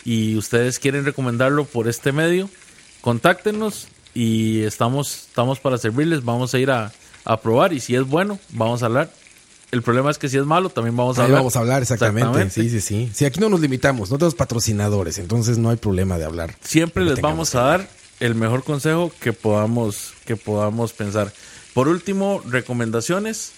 y 0.06 0.36
ustedes 0.38 0.80
quieren 0.80 1.06
recomendarlo 1.06 1.66
por 1.66 1.88
este 1.88 2.12
medio, 2.12 2.50
contáctenos 3.02 3.88
y 4.14 4.62
estamos, 4.64 5.28
estamos 5.28 5.60
para 5.60 5.78
servirles. 5.78 6.24
Vamos 6.24 6.54
a 6.54 6.60
ir 6.60 6.72
a, 6.72 6.92
a 7.26 7.42
probar 7.42 7.74
y 7.74 7.80
si 7.80 7.96
es 7.96 8.04
bueno, 8.04 8.40
vamos 8.50 8.84
a 8.84 8.88
hablar. 8.88 9.10
El 9.74 9.82
problema 9.82 10.12
es 10.12 10.18
que 10.18 10.30
si 10.30 10.38
es 10.38 10.46
malo, 10.46 10.70
también 10.70 10.96
vamos 10.96 11.18
a 11.18 11.22
Ahí 11.22 11.26
hablar. 11.26 11.40
vamos 11.40 11.56
a 11.56 11.60
hablar 11.60 11.82
exactamente. 11.82 12.22
Exactamente. 12.30 12.54
Sí, 12.62 12.70
sí, 12.70 12.80
sí. 12.80 13.12
Sí, 13.14 13.26
aquí 13.26 13.40
no 13.40 13.50
nos 13.50 13.60
limitamos, 13.60 14.12
no 14.12 14.18
tenemos 14.18 14.36
patrocinadores, 14.36 15.18
entonces 15.18 15.58
no 15.58 15.70
hay 15.72 15.78
problema 15.78 16.18
de 16.18 16.26
hablar. 16.26 16.56
Siempre 16.62 17.04
les 17.04 17.20
vamos 17.22 17.56
a 17.56 17.62
dar 17.64 17.90
el 18.20 18.36
mejor 18.36 18.64
consejo 18.64 19.12
que 19.20 19.34
podamos, 19.34 20.14
que 20.26 20.36
podamos 20.36 20.94
pensar. 20.94 21.34
Por 21.74 21.88
último, 21.88 22.42
recomendaciones. 22.48 23.52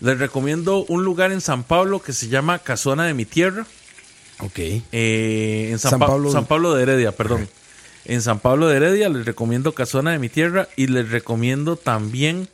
Les 0.00 0.18
recomiendo 0.18 0.84
un 0.88 1.04
lugar 1.04 1.30
en 1.30 1.40
San 1.40 1.62
Pablo 1.62 2.00
que 2.00 2.12
se 2.14 2.28
llama 2.28 2.58
Casona 2.58 3.04
de 3.04 3.14
mi 3.14 3.24
Tierra. 3.26 3.66
Ok. 4.40 4.58
Eh, 4.58 5.68
en 5.70 5.78
San, 5.78 5.90
San 5.92 6.00
Pa- 6.00 6.06
Pablo- 6.08 6.32
San 6.32 6.46
Pablo 6.46 6.74
de 6.74 6.82
Heredia, 6.82 7.12
perdón. 7.12 7.48
En 8.06 8.22
San 8.22 8.38
Pablo 8.40 8.66
de 8.68 8.76
Heredia 8.76 9.08
les 9.10 9.26
recomiendo 9.26 9.72
Casona 9.72 10.10
de 10.12 10.18
mi 10.18 10.28
Tierra 10.30 10.68
y 10.74 10.86
les 10.88 11.10
recomiendo 11.10 11.76
también 11.76 12.48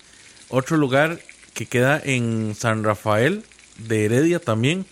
otro 0.49 0.77
lugar 0.77 1.21
que 1.57 1.65
queda 1.65 2.01
en 2.05 2.55
San 2.55 2.85
Rafael 2.85 3.43
de 3.89 4.05
Heredia 4.05 4.39
también. 4.39 4.85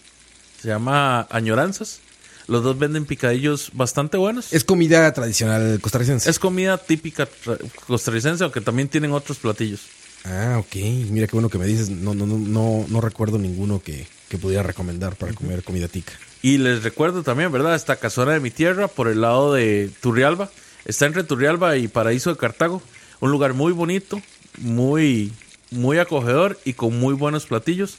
Se 0.61 0.69
llama 0.69 1.29
Añoranzas. 1.31 2.01
Los 2.47 2.65
dos 2.65 2.79
venden 2.79 3.05
picadillos 3.05 3.71
bastante 3.75 4.17
buenos. 4.17 4.51
Es 4.53 4.65
comida 4.65 5.13
tradicional 5.13 5.79
costarricense. 5.81 6.29
Es 6.29 6.39
comida 6.39 6.79
típica 6.79 7.29
costarricense, 7.87 8.43
aunque 8.45 8.63
también 8.63 8.89
tienen 8.89 9.13
otros 9.13 9.39
platillos. 9.39 9.83
Ah, 10.25 10.57
ok. 10.59 10.75
Mira 11.11 11.27
qué 11.27 11.33
bueno 11.33 11.51
que 11.51 11.59
me 11.59 11.67
dices. 11.67 11.91
No, 11.91 12.15
no, 12.15 12.27
no, 12.27 12.39
no, 12.39 12.87
no 12.89 13.01
recuerdo 13.03 13.39
ninguno 13.39 13.83
que, 13.83 14.07
que 14.31 14.39
pudiera 14.39 14.63
recomendar 14.63 15.17
para 15.17 15.35
comer 15.35 15.63
comida 15.63 15.87
tica. 15.87 16.15
Y 16.41 16.57
les 16.59 16.83
recuerdo 16.83 17.23
también, 17.23 17.53
¿verdad? 17.53 17.75
Esta 17.75 17.97
casona 17.97 18.33
de 18.33 18.41
mi 18.41 18.51
tierra 18.51 18.89
por 18.89 19.09
el 19.09 19.21
lado 19.21 19.53
de 19.53 19.91
Turrialba. 20.01 20.51
Está 20.87 21.05
entre 21.07 21.25
Turrialba 21.25 21.77
y 21.77 21.89
Paraíso 21.89 22.31
de 22.31 22.39
Cartago. 22.39 22.83
Un 23.21 23.31
lugar 23.31 23.53
muy 23.53 23.73
bonito, 23.73 24.21
muy, 24.59 25.33
muy 25.75 25.99
acogedor 25.99 26.59
y 26.65 26.73
con 26.75 26.99
muy 26.99 27.15
buenos 27.15 27.47
platillos. 27.47 27.99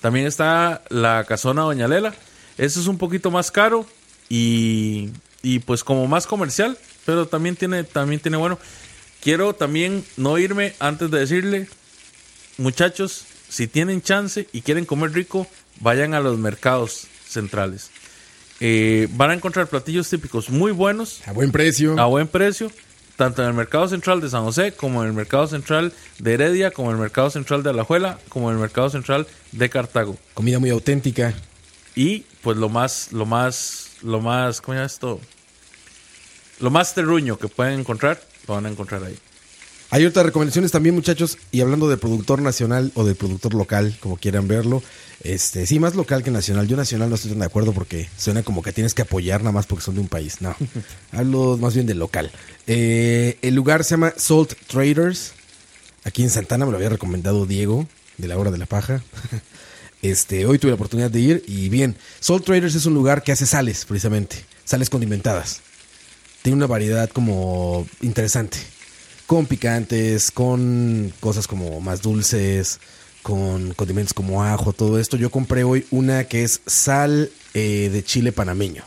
También 0.00 0.26
está 0.26 0.82
la 0.88 1.24
casona 1.24 1.62
Doña 1.62 1.88
Lela. 1.88 2.14
Eso 2.58 2.80
es 2.80 2.86
un 2.86 2.98
poquito 2.98 3.30
más 3.30 3.50
caro 3.50 3.86
y, 4.28 5.10
y 5.42 5.60
pues 5.60 5.84
como 5.84 6.06
más 6.06 6.26
comercial, 6.26 6.76
pero 7.06 7.26
también 7.26 7.56
tiene, 7.56 7.84
también 7.84 8.20
tiene 8.20 8.36
bueno. 8.36 8.58
Quiero 9.22 9.54
también 9.54 10.04
no 10.16 10.36
irme 10.38 10.74
antes 10.80 11.10
de 11.10 11.20
decirle, 11.20 11.68
muchachos, 12.58 13.24
si 13.48 13.68
tienen 13.68 14.02
chance 14.02 14.48
y 14.52 14.62
quieren 14.62 14.84
comer 14.84 15.12
rico, 15.12 15.46
vayan 15.80 16.14
a 16.14 16.20
los 16.20 16.38
mercados 16.38 17.06
centrales. 17.28 17.90
Eh, 18.60 19.08
van 19.12 19.30
a 19.30 19.34
encontrar 19.34 19.68
platillos 19.68 20.08
típicos 20.08 20.48
muy 20.48 20.70
buenos 20.72 21.20
A 21.26 21.32
buen 21.32 21.50
precio. 21.50 21.98
a 21.98 22.06
buen 22.06 22.28
precio, 22.28 22.70
tanto 23.22 23.40
en 23.42 23.50
el 23.50 23.54
mercado 23.54 23.86
central 23.86 24.20
de 24.20 24.28
San 24.28 24.42
José, 24.42 24.72
como 24.72 25.02
en 25.02 25.10
el 25.10 25.14
mercado 25.14 25.46
central 25.46 25.92
de 26.18 26.34
Heredia, 26.34 26.72
como 26.72 26.90
en 26.90 26.96
el 26.96 27.02
mercado 27.02 27.30
central 27.30 27.62
de 27.62 27.70
Alajuela, 27.70 28.18
como 28.28 28.50
en 28.50 28.56
el 28.56 28.60
mercado 28.60 28.90
central 28.90 29.28
de 29.52 29.70
Cartago. 29.70 30.16
Comida 30.34 30.58
muy 30.58 30.70
auténtica. 30.70 31.32
Y 31.94 32.24
pues 32.42 32.56
lo 32.56 32.68
más, 32.68 33.12
lo 33.12 33.24
más, 33.24 33.90
lo 34.02 34.20
más, 34.20 34.60
¿cómo 34.60 34.74
se 34.74 34.78
llama 34.78 34.86
esto? 34.86 35.20
Lo 36.58 36.72
más 36.72 36.94
terruño 36.94 37.38
que 37.38 37.46
pueden 37.46 37.78
encontrar, 37.78 38.20
lo 38.48 38.54
van 38.54 38.66
a 38.66 38.70
encontrar 38.70 39.04
ahí. 39.04 39.16
Hay 39.90 40.04
otras 40.04 40.26
recomendaciones 40.26 40.72
también, 40.72 40.96
muchachos. 40.96 41.38
Y 41.52 41.60
hablando 41.60 41.88
del 41.88 42.00
productor 42.00 42.42
nacional 42.42 42.90
o 42.96 43.04
del 43.04 43.14
productor 43.14 43.54
local, 43.54 43.96
como 44.00 44.16
quieran 44.16 44.48
verlo. 44.48 44.82
Este, 45.24 45.66
sí, 45.66 45.78
más 45.78 45.94
local 45.94 46.24
que 46.24 46.30
nacional. 46.30 46.66
Yo 46.66 46.76
nacional 46.76 47.08
no 47.08 47.14
estoy 47.14 47.30
tan 47.30 47.40
de 47.40 47.46
acuerdo 47.46 47.72
porque 47.72 48.08
suena 48.16 48.42
como 48.42 48.62
que 48.62 48.72
tienes 48.72 48.92
que 48.92 49.02
apoyar 49.02 49.40
nada 49.40 49.52
más 49.52 49.66
porque 49.66 49.84
son 49.84 49.94
de 49.94 50.00
un 50.00 50.08
país. 50.08 50.40
No. 50.40 50.56
Hablo 51.12 51.56
más 51.58 51.74
bien 51.74 51.86
de 51.86 51.94
local. 51.94 52.30
Eh, 52.66 53.38
el 53.42 53.54
lugar 53.54 53.84
se 53.84 53.90
llama 53.90 54.14
Salt 54.16 54.54
Traders. 54.66 55.32
Aquí 56.04 56.22
en 56.22 56.30
Santana 56.30 56.66
me 56.66 56.72
lo 56.72 56.78
había 56.78 56.88
recomendado 56.88 57.46
Diego, 57.46 57.86
de 58.18 58.26
la 58.26 58.36
hora 58.36 58.50
de 58.50 58.58
la 58.58 58.66
paja. 58.66 59.02
Este, 60.02 60.46
hoy 60.46 60.58
tuve 60.58 60.72
la 60.72 60.74
oportunidad 60.74 61.12
de 61.12 61.20
ir 61.20 61.44
y 61.46 61.68
bien, 61.68 61.94
Salt 62.18 62.44
Traders 62.44 62.74
es 62.74 62.86
un 62.86 62.94
lugar 62.94 63.22
que 63.22 63.30
hace 63.30 63.46
sales, 63.46 63.84
precisamente. 63.84 64.44
Sales 64.64 64.90
condimentadas. 64.90 65.60
Tiene 66.42 66.56
una 66.56 66.66
variedad 66.66 67.08
como 67.08 67.86
interesante. 68.00 68.58
Con 69.28 69.46
picantes, 69.46 70.32
con 70.32 71.12
cosas 71.20 71.46
como 71.46 71.80
más 71.80 72.02
dulces, 72.02 72.80
con 73.22 73.72
condimentos 73.74 74.14
como 74.14 74.42
ajo, 74.44 74.72
todo 74.72 74.98
esto. 74.98 75.16
Yo 75.16 75.30
compré 75.30 75.64
hoy 75.64 75.86
una 75.90 76.24
que 76.24 76.42
es 76.44 76.60
sal 76.66 77.30
eh, 77.54 77.88
de 77.92 78.02
chile 78.04 78.32
panameño. 78.32 78.82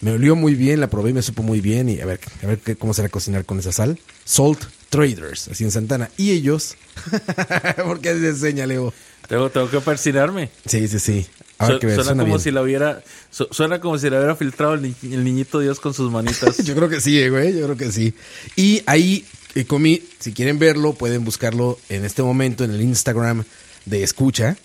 Me 0.00 0.10
olió 0.12 0.34
muy 0.34 0.54
bien, 0.56 0.80
la 0.80 0.88
probé 0.90 1.10
y 1.10 1.12
me 1.12 1.22
supo 1.22 1.42
muy 1.44 1.60
bien. 1.60 1.88
Y 1.88 2.00
a 2.00 2.06
ver, 2.06 2.18
a 2.42 2.46
ver 2.46 2.58
qué- 2.58 2.74
cómo 2.76 2.92
será 2.92 3.08
cocinar 3.08 3.44
con 3.44 3.58
esa 3.60 3.70
sal. 3.70 3.98
Salt 4.24 4.64
Traders, 4.90 5.48
así 5.48 5.62
en 5.64 5.70
Santana. 5.70 6.10
Y 6.16 6.32
ellos, 6.32 6.74
porque 7.86 8.08
así 8.10 8.20
se 8.20 8.28
enseña, 8.30 8.66
Leo. 8.66 8.92
Tengo, 9.28 9.48
tengo 9.50 9.70
que 9.70 9.80
persinarme. 9.80 10.50
Sí, 10.66 10.88
sí, 10.88 10.98
sí. 10.98 11.26
A 11.58 11.66
ver 11.68 11.74
Su- 11.76 11.80
qué 11.80 11.86
ver, 11.86 11.94
suena, 11.94 12.08
suena 12.08 12.22
como 12.24 12.34
bien. 12.34 12.40
si 12.42 12.50
la 12.50 12.62
hubiera, 12.62 13.04
su- 13.30 13.46
suena 13.52 13.80
como 13.80 13.96
si 13.96 14.10
la 14.10 14.16
hubiera 14.18 14.34
filtrado 14.34 14.74
el 14.74 14.92
niñito 15.24 15.60
Dios 15.60 15.78
con 15.78 15.94
sus 15.94 16.10
manitas. 16.10 16.58
Yo 16.64 16.74
creo 16.74 16.88
que 16.88 17.00
sí, 17.00 17.20
eh, 17.20 17.30
güey, 17.30 17.52
yo 17.56 17.64
creo 17.66 17.76
que 17.76 17.92
sí. 17.92 18.12
Y 18.56 18.82
ahí 18.86 19.24
eh, 19.54 19.64
comí, 19.64 20.02
si 20.18 20.32
quieren 20.32 20.58
verlo, 20.58 20.94
pueden 20.94 21.24
buscarlo 21.24 21.78
en 21.88 22.04
este 22.04 22.22
momento 22.22 22.64
en 22.64 22.70
el 22.70 22.80
Instagram 22.80 23.44
de 23.84 24.02
Escucha. 24.02 24.56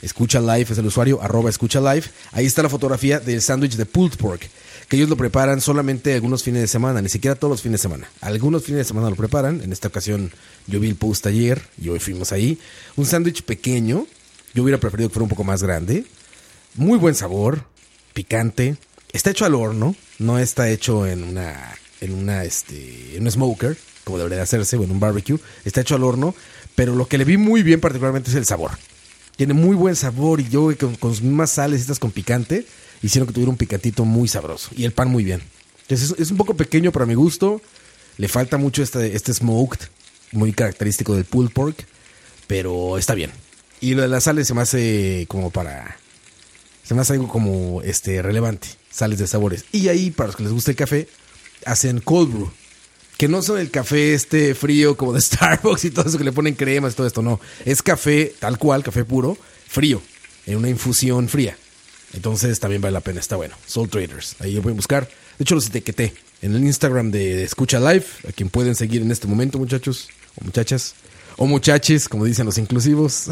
Escucha 0.00 0.40
Live 0.40 0.68
es 0.70 0.78
el 0.78 0.86
usuario, 0.86 1.20
arroba 1.20 1.50
Escucha 1.50 1.80
Live. 1.80 2.04
Ahí 2.30 2.46
está 2.46 2.62
la 2.62 2.68
fotografía 2.68 3.18
del 3.18 3.42
sándwich 3.42 3.74
de 3.74 3.84
pulled 3.84 4.16
pork, 4.16 4.48
que 4.88 4.96
ellos 4.96 5.08
lo 5.08 5.16
preparan 5.16 5.60
solamente 5.60 6.14
algunos 6.14 6.44
fines 6.44 6.60
de 6.60 6.68
semana, 6.68 7.02
ni 7.02 7.08
siquiera 7.08 7.34
todos 7.34 7.50
los 7.50 7.62
fines 7.62 7.80
de 7.80 7.82
semana. 7.82 8.08
Algunos 8.20 8.62
fines 8.62 8.78
de 8.78 8.84
semana 8.84 9.10
lo 9.10 9.16
preparan. 9.16 9.60
En 9.60 9.72
esta 9.72 9.88
ocasión 9.88 10.30
yo 10.68 10.78
vi 10.78 10.88
el 10.88 10.96
post 10.96 11.26
ayer 11.26 11.60
y 11.82 11.88
hoy 11.88 11.98
fuimos 11.98 12.30
ahí. 12.30 12.58
Un 12.96 13.06
sándwich 13.06 13.42
pequeño. 13.42 14.06
Yo 14.54 14.62
hubiera 14.62 14.78
preferido 14.78 15.08
que 15.08 15.14
fuera 15.14 15.24
un 15.24 15.30
poco 15.30 15.44
más 15.44 15.62
grande. 15.62 16.04
Muy 16.74 16.96
buen 16.96 17.16
sabor, 17.16 17.64
picante. 18.14 18.76
Está 19.12 19.30
hecho 19.30 19.46
al 19.46 19.54
horno, 19.54 19.96
no 20.18 20.38
está 20.38 20.68
hecho 20.68 21.06
en 21.06 21.24
una 21.24 21.76
en 22.00 22.14
una 22.14 22.44
este 22.44 23.16
en 23.16 23.24
un 23.24 23.30
smoker, 23.30 23.76
como 24.08 24.18
debería 24.18 24.38
de 24.38 24.42
hacerse 24.42 24.76
o 24.76 24.84
en 24.84 24.90
un 24.90 24.98
barbecue. 24.98 25.38
Está 25.64 25.82
hecho 25.82 25.94
al 25.94 26.02
horno, 26.02 26.34
pero 26.74 26.96
lo 26.96 27.06
que 27.06 27.18
le 27.18 27.24
vi 27.24 27.36
muy 27.36 27.62
bien 27.62 27.80
particularmente 27.80 28.30
es 28.30 28.36
el 28.36 28.46
sabor. 28.46 28.72
Tiene 29.36 29.54
muy 29.54 29.76
buen 29.76 29.94
sabor 29.94 30.40
y 30.40 30.48
yo 30.48 30.70
con, 30.98 31.34
más 31.36 31.50
sales 31.50 31.82
estas 31.82 31.98
con 31.98 32.10
picante 32.10 32.66
hicieron 33.02 33.28
que 33.28 33.34
tuviera 33.34 33.50
un 33.50 33.56
picantito 33.56 34.04
muy 34.04 34.26
sabroso 34.26 34.70
y 34.76 34.84
el 34.84 34.92
pan 34.92 35.08
muy 35.08 35.22
bien. 35.22 35.42
Entonces 35.82 36.10
es, 36.10 36.18
es 36.18 36.30
un 36.30 36.36
poco 36.38 36.54
pequeño 36.54 36.90
para 36.90 37.06
mi 37.06 37.14
gusto. 37.14 37.60
Le 38.16 38.28
falta 38.28 38.56
mucho 38.56 38.82
este, 38.82 39.14
este 39.14 39.32
smoked, 39.32 39.80
muy 40.32 40.52
característico 40.52 41.14
del 41.14 41.24
pulled 41.24 41.52
pork, 41.52 41.86
pero 42.46 42.98
está 42.98 43.14
bien. 43.14 43.30
Y 43.80 43.94
lo 43.94 44.02
de 44.02 44.08
las 44.08 44.24
sales 44.24 44.48
se 44.48 44.54
me 44.54 44.62
hace 44.62 45.26
como 45.28 45.50
para 45.50 45.98
se 46.88 46.94
me 46.94 47.02
hace 47.02 47.12
algo 47.12 47.28
como 47.28 47.82
este 47.82 48.22
relevante, 48.22 48.68
sales 48.90 49.18
de 49.18 49.26
sabores. 49.26 49.66
Y 49.72 49.88
ahí, 49.88 50.10
para 50.10 50.28
los 50.28 50.36
que 50.36 50.44
les 50.44 50.52
gusta 50.52 50.70
el 50.70 50.76
café, 50.78 51.06
hacen 51.66 52.00
cold 52.00 52.32
brew. 52.32 52.50
Que 53.18 53.26
no 53.28 53.42
son 53.42 53.58
el 53.58 53.70
café 53.72 54.14
este 54.14 54.54
frío 54.54 54.96
como 54.96 55.12
de 55.12 55.20
Starbucks 55.20 55.84
y 55.84 55.90
todo 55.90 56.08
eso 56.08 56.16
que 56.16 56.24
le 56.24 56.32
ponen 56.32 56.54
cremas 56.54 56.92
y 56.92 56.96
todo 56.96 57.06
esto, 57.06 57.20
no. 57.20 57.40
Es 57.66 57.82
café 57.82 58.32
tal 58.38 58.58
cual, 58.58 58.84
café 58.84 59.04
puro, 59.04 59.36
frío, 59.66 60.00
en 60.46 60.56
una 60.56 60.68
infusión 60.68 61.28
fría. 61.28 61.56
Entonces 62.14 62.58
también 62.60 62.80
vale 62.80 62.92
la 62.92 63.00
pena, 63.00 63.18
está 63.18 63.34
bueno. 63.34 63.56
Soul 63.66 63.90
Traders, 63.90 64.36
ahí 64.38 64.54
lo 64.54 64.62
pueden 64.62 64.76
buscar. 64.76 65.08
De 65.36 65.42
hecho, 65.42 65.56
los 65.56 65.66
etiqueté 65.66 66.14
en 66.42 66.54
el 66.54 66.62
Instagram 66.62 67.10
de, 67.10 67.42
Escucha 67.42 67.80
Live, 67.80 68.06
a 68.28 68.32
quien 68.32 68.50
pueden 68.50 68.76
seguir 68.76 69.02
en 69.02 69.10
este 69.10 69.26
momento, 69.26 69.58
muchachos 69.58 70.08
o 70.40 70.44
muchachas. 70.44 70.94
O 71.40 71.46
muchaches, 71.46 72.08
como 72.08 72.24
dicen 72.24 72.46
los 72.46 72.58
inclusivos. 72.58 73.30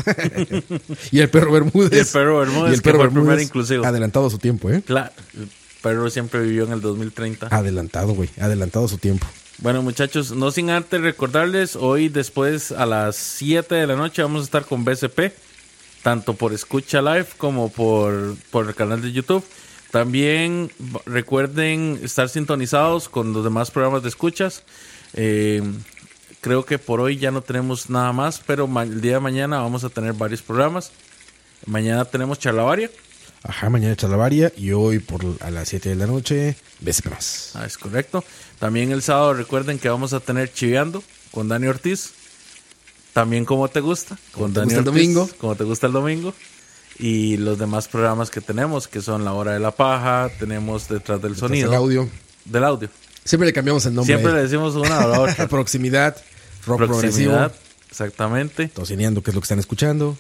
y 1.10 1.20
el 1.20 1.28
perro 1.28 1.50
Bermúdez. 1.52 1.92
Y 1.92 1.98
el 1.98 2.06
perro 2.06 2.38
Bermúdez, 2.38 2.70
Y 2.70 2.74
el 2.74 2.82
que 2.82 2.82
perro 2.82 2.98
fue 2.98 3.04
el 3.06 3.10
primer 3.10 3.26
Bermúdez, 3.26 3.46
inclusivo. 3.48 3.84
Adelantado 3.84 4.26
a 4.26 4.30
su 4.30 4.38
tiempo, 4.38 4.70
¿eh? 4.70 4.82
Claro, 4.84 5.12
el 5.36 5.48
perro 5.82 6.10
siempre 6.10 6.40
vivió 6.40 6.64
en 6.64 6.72
el 6.72 6.80
2030. 6.80 7.48
Adelantado, 7.48 8.14
güey. 8.14 8.30
Adelantado 8.40 8.86
a 8.86 8.88
su 8.88 8.98
tiempo. 8.98 9.26
Bueno, 9.58 9.80
muchachos, 9.80 10.32
no 10.32 10.50
sin 10.50 10.68
antes 10.68 11.00
recordarles, 11.00 11.76
hoy 11.76 12.10
después 12.10 12.72
a 12.72 12.84
las 12.84 13.16
7 13.16 13.74
de 13.74 13.86
la 13.86 13.96
noche 13.96 14.20
vamos 14.20 14.42
a 14.42 14.44
estar 14.44 14.66
con 14.66 14.84
BCP, 14.84 15.32
tanto 16.02 16.34
por 16.34 16.52
Escucha 16.52 17.00
Live 17.00 17.28
como 17.38 17.70
por, 17.70 18.36
por 18.50 18.68
el 18.68 18.74
canal 18.74 19.00
de 19.00 19.12
YouTube. 19.12 19.42
También 19.90 20.70
recuerden 21.06 21.98
estar 22.02 22.28
sintonizados 22.28 23.08
con 23.08 23.32
los 23.32 23.44
demás 23.44 23.70
programas 23.70 24.02
de 24.02 24.10
escuchas. 24.10 24.62
Eh, 25.14 25.62
creo 26.42 26.66
que 26.66 26.78
por 26.78 27.00
hoy 27.00 27.16
ya 27.16 27.30
no 27.30 27.40
tenemos 27.40 27.88
nada 27.88 28.12
más, 28.12 28.42
pero 28.46 28.68
el 28.82 29.00
día 29.00 29.14
de 29.14 29.20
mañana 29.20 29.60
vamos 29.60 29.84
a 29.84 29.88
tener 29.88 30.12
varios 30.12 30.42
programas. 30.42 30.92
Mañana 31.64 32.04
tenemos 32.04 32.38
charlavaria. 32.38 32.90
Ajá, 33.48 33.70
mañana 33.70 33.94
Chalabaria 33.94 34.52
y 34.56 34.72
hoy 34.72 34.98
por 34.98 35.22
a 35.40 35.50
las 35.50 35.68
7 35.68 35.90
de 35.90 35.94
la 35.94 36.06
noche, 36.06 36.56
más. 37.10 37.52
Ah, 37.54 37.64
es 37.64 37.78
correcto. 37.78 38.24
También 38.58 38.90
el 38.90 39.02
sábado 39.02 39.34
recuerden 39.34 39.78
que 39.78 39.88
vamos 39.88 40.12
a 40.12 40.20
tener 40.20 40.52
Chiveando 40.52 41.02
con 41.30 41.46
Dani 41.48 41.68
Ortiz. 41.68 42.10
También 43.12 43.44
como 43.44 43.68
te 43.68 43.80
gusta, 43.80 44.18
con 44.32 44.52
te 44.52 44.60
Dani 44.60 44.74
gusta 44.74 44.80
el 44.80 44.88
Ortiz, 44.88 45.02
domingo. 45.04 45.30
Como 45.38 45.54
te 45.54 45.64
gusta 45.64 45.86
el 45.86 45.92
domingo. 45.92 46.34
Y 46.98 47.36
los 47.36 47.58
demás 47.58 47.88
programas 47.88 48.30
que 48.30 48.40
tenemos, 48.40 48.88
que 48.88 49.00
son 49.00 49.24
La 49.24 49.32
Hora 49.34 49.52
de 49.52 49.60
la 49.60 49.70
Paja, 49.70 50.30
tenemos 50.38 50.88
Detrás 50.88 51.22
del 51.22 51.36
Sonido. 51.36 51.70
El 51.70 51.76
audio. 51.76 52.08
Del 52.46 52.64
audio. 52.64 52.88
Siempre 53.24 53.46
le 53.46 53.52
cambiamos 53.52 53.86
el 53.86 53.94
nombre. 53.94 54.14
Siempre 54.14 54.32
le 54.34 54.42
decimos 54.42 54.74
una 54.74 55.00
a 55.00 55.06
la 55.06 55.20
otra. 55.20 55.46
Proximidad, 55.48 56.16
rock 56.66 56.78
Proximidad. 56.78 57.50
progresivo, 57.50 57.50
Exactamente. 57.90 58.68
tocineando, 58.68 59.22
que 59.22 59.30
es 59.30 59.34
lo 59.34 59.40
que 59.40 59.44
están 59.44 59.58
escuchando. 59.58 60.16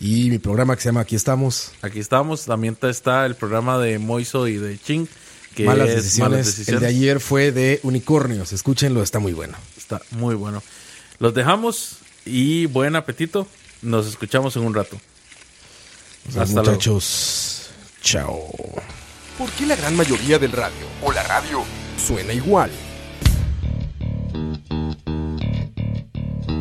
Y 0.00 0.30
mi 0.30 0.38
programa 0.38 0.74
que 0.76 0.82
se 0.82 0.88
llama 0.88 1.00
Aquí 1.02 1.14
estamos. 1.14 1.72
Aquí 1.82 2.00
estamos. 2.00 2.46
También 2.46 2.76
está 2.82 3.26
el 3.26 3.34
programa 3.34 3.78
de 3.78 3.98
Moiso 3.98 4.48
y 4.48 4.56
de 4.56 4.78
Ching. 4.78 5.06
Que 5.54 5.64
Malas 5.64 5.90
es 5.90 5.96
decisiones. 5.96 6.46
Malas 6.46 6.68
El 6.68 6.80
de 6.80 6.86
ayer 6.86 7.20
fue 7.20 7.52
de 7.52 7.80
unicornios. 7.82 8.52
Escúchenlo, 8.52 9.02
está 9.02 9.18
muy 9.18 9.32
bueno. 9.32 9.58
Está 9.76 10.00
muy 10.12 10.34
bueno. 10.34 10.62
Los 11.18 11.34
dejamos 11.34 11.98
y 12.24 12.66
buen 12.66 12.96
apetito. 12.96 13.46
Nos 13.82 14.06
escuchamos 14.06 14.56
en 14.56 14.62
un 14.62 14.74
rato. 14.74 14.98
Vemos, 16.24 16.42
Hasta 16.42 16.54
luego. 16.54 16.70
muchachos. 16.70 17.70
Chao. 18.02 18.48
¿Por 19.36 19.50
qué 19.52 19.66
la 19.66 19.76
gran 19.76 19.96
mayoría 19.96 20.38
del 20.38 20.52
radio 20.52 20.86
o 21.02 21.12
la 21.12 21.22
radio 21.24 21.62
suena 21.98 22.32
igual? 22.32 22.70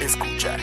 escucha. 0.00 0.56